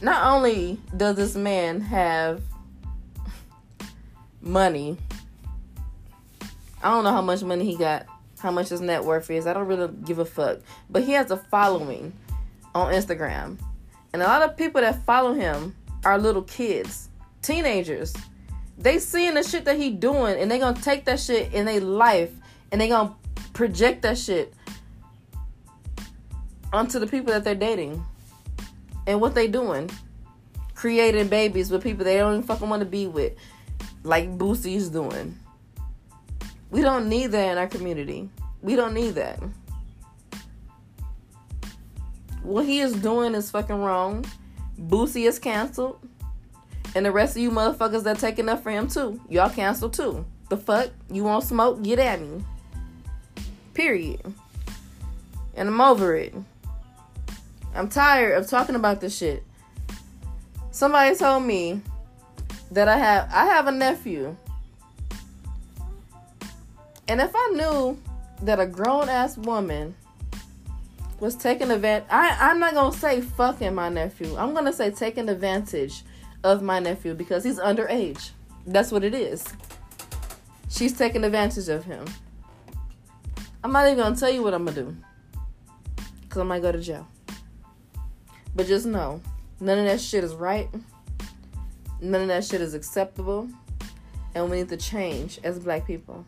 not 0.00 0.32
only 0.32 0.80
does 0.96 1.16
this 1.16 1.34
man 1.34 1.80
have 1.80 2.42
money, 4.40 4.96
I 6.82 6.90
don't 6.90 7.02
know 7.02 7.10
how 7.10 7.22
much 7.22 7.42
money 7.42 7.64
he 7.64 7.76
got, 7.76 8.06
how 8.38 8.52
much 8.52 8.68
his 8.68 8.80
net 8.80 9.04
worth 9.04 9.30
is. 9.30 9.46
I 9.46 9.52
don't 9.52 9.66
really 9.66 9.92
give 10.04 10.20
a 10.20 10.24
fuck. 10.24 10.60
But 10.88 11.02
he 11.02 11.12
has 11.12 11.30
a 11.32 11.36
following 11.36 12.12
on 12.74 12.92
Instagram. 12.92 13.58
And 14.16 14.22
a 14.22 14.26
lot 14.28 14.40
of 14.40 14.56
people 14.56 14.80
that 14.80 15.04
follow 15.04 15.34
him 15.34 15.76
are 16.06 16.16
little 16.16 16.40
kids, 16.40 17.10
teenagers. 17.42 18.14
They 18.78 18.98
seeing 18.98 19.34
the 19.34 19.42
shit 19.42 19.66
that 19.66 19.76
he 19.76 19.90
doing 19.90 20.40
and 20.40 20.50
they 20.50 20.58
gonna 20.58 20.80
take 20.80 21.04
that 21.04 21.20
shit 21.20 21.52
in 21.52 21.66
their 21.66 21.82
life 21.82 22.32
and 22.72 22.80
they 22.80 22.88
gonna 22.88 23.14
project 23.52 24.00
that 24.04 24.16
shit 24.16 24.54
onto 26.72 26.98
the 26.98 27.06
people 27.06 27.30
that 27.34 27.44
they're 27.44 27.54
dating 27.54 28.02
and 29.06 29.20
what 29.20 29.34
they 29.34 29.48
doing. 29.48 29.90
Creating 30.74 31.28
babies 31.28 31.70
with 31.70 31.82
people 31.82 32.06
they 32.06 32.16
don't 32.16 32.36
even 32.36 32.42
fucking 32.42 32.70
want 32.70 32.80
to 32.80 32.86
be 32.86 33.06
with 33.06 33.34
like 34.02 34.38
Boosie's 34.38 34.88
doing. 34.88 35.38
We 36.70 36.80
don't 36.80 37.10
need 37.10 37.32
that 37.32 37.52
in 37.52 37.58
our 37.58 37.68
community. 37.68 38.30
We 38.62 38.76
don't 38.76 38.94
need 38.94 39.10
that 39.16 39.40
what 42.46 42.64
he 42.64 42.80
is 42.80 42.92
doing 42.94 43.34
is 43.34 43.50
fucking 43.50 43.76
wrong 43.76 44.24
Boosie 44.80 45.26
is 45.26 45.38
canceled 45.38 45.98
and 46.94 47.04
the 47.04 47.12
rest 47.12 47.36
of 47.36 47.42
you 47.42 47.50
motherfuckers 47.50 48.04
that 48.04 48.18
taking 48.18 48.48
up 48.48 48.62
for 48.62 48.70
him 48.70 48.88
too. 48.88 49.20
Y'all 49.28 49.50
cancel 49.50 49.90
too. 49.90 50.24
The 50.48 50.56
fuck? 50.56 50.90
You 51.10 51.24
want 51.24 51.44
smoke? 51.44 51.82
Get 51.82 51.98
at 51.98 52.20
me. 52.20 52.42
Period. 53.74 54.22
And 55.54 55.68
I'm 55.68 55.80
over 55.80 56.16
it. 56.16 56.34
I'm 57.74 57.88
tired 57.90 58.38
of 58.38 58.48
talking 58.48 58.76
about 58.76 59.02
this 59.02 59.14
shit. 59.14 59.42
Somebody 60.70 61.14
told 61.16 61.42
me 61.42 61.82
that 62.70 62.88
I 62.88 62.96
have 62.96 63.28
I 63.30 63.44
have 63.44 63.66
a 63.66 63.72
nephew. 63.72 64.34
And 67.08 67.20
if 67.20 67.32
I 67.34 67.50
knew 67.54 67.98
that 68.42 68.58
a 68.58 68.66
grown 68.66 69.10
ass 69.10 69.36
woman 69.36 69.94
was 71.18 71.34
taking 71.34 71.70
advantage 71.70 72.08
I'm 72.10 72.58
not 72.58 72.74
gonna 72.74 72.96
say 72.96 73.20
fucking 73.20 73.74
my 73.74 73.88
nephew. 73.88 74.36
I'm 74.36 74.54
gonna 74.54 74.72
say 74.72 74.90
taking 74.90 75.28
advantage 75.28 76.02
of 76.44 76.62
my 76.62 76.78
nephew 76.78 77.14
because 77.14 77.44
he's 77.44 77.58
underage. 77.58 78.30
That's 78.66 78.92
what 78.92 79.04
it 79.04 79.14
is. 79.14 79.44
She's 80.68 80.96
taking 80.96 81.24
advantage 81.24 81.68
of 81.68 81.84
him. 81.84 82.04
I'm 83.64 83.72
not 83.72 83.86
even 83.86 83.98
gonna 83.98 84.16
tell 84.16 84.30
you 84.30 84.42
what 84.42 84.54
I'm 84.54 84.64
gonna 84.64 84.76
do. 84.76 84.96
Cause 86.28 86.40
I 86.40 86.44
might 86.44 86.62
go 86.62 86.72
to 86.72 86.80
jail. 86.80 87.06
But 88.54 88.66
just 88.66 88.86
know, 88.86 89.20
none 89.60 89.78
of 89.78 89.84
that 89.86 90.00
shit 90.00 90.22
is 90.22 90.34
right. 90.34 90.68
None 92.00 92.22
of 92.22 92.28
that 92.28 92.44
shit 92.44 92.60
is 92.60 92.74
acceptable. 92.74 93.48
And 94.34 94.50
we 94.50 94.58
need 94.58 94.68
to 94.68 94.76
change 94.76 95.40
as 95.44 95.58
black 95.58 95.86
people. 95.86 96.24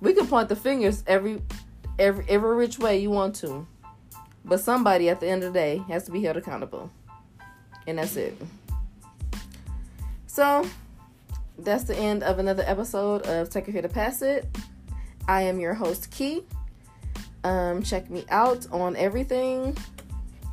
We 0.00 0.12
can 0.12 0.26
point 0.26 0.50
the 0.50 0.56
fingers 0.56 1.02
every 1.06 1.40
every 1.98 2.24
every 2.28 2.56
which 2.56 2.78
way 2.78 2.98
you 2.98 3.10
want 3.10 3.34
to. 3.36 3.66
But 4.44 4.60
somebody 4.60 5.08
at 5.08 5.20
the 5.20 5.28
end 5.28 5.42
of 5.42 5.52
the 5.52 5.58
day 5.58 5.82
has 5.88 6.04
to 6.04 6.12
be 6.12 6.22
held 6.22 6.36
accountable. 6.36 6.90
And 7.86 7.98
that's 7.98 8.16
it. 8.16 8.36
So 10.26 10.66
that's 11.58 11.84
the 11.84 11.96
end 11.96 12.22
of 12.22 12.38
another 12.38 12.64
episode 12.66 13.22
of 13.26 13.48
Take 13.48 13.68
It 13.68 13.72
Here 13.72 13.82
to 13.82 13.88
Pass 13.88 14.20
It. 14.20 14.46
I 15.28 15.42
am 15.42 15.60
your 15.60 15.74
host, 15.74 16.10
Key. 16.10 16.44
Um, 17.42 17.82
check 17.82 18.10
me 18.10 18.24
out 18.28 18.66
on 18.72 18.96
everything 18.96 19.76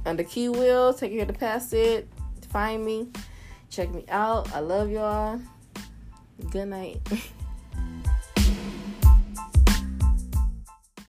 under 0.05 0.23
Key 0.23 0.49
Wheel. 0.49 0.93
Take 0.93 1.11
It 1.11 1.15
Here 1.15 1.25
to 1.25 1.33
Pass 1.33 1.73
It. 1.73 2.07
Find 2.49 2.85
me. 2.85 3.07
Check 3.69 3.91
me 3.91 4.05
out. 4.09 4.53
I 4.53 4.59
love 4.59 4.91
y'all. 4.91 5.41
Good 6.51 6.67
night. 6.67 7.01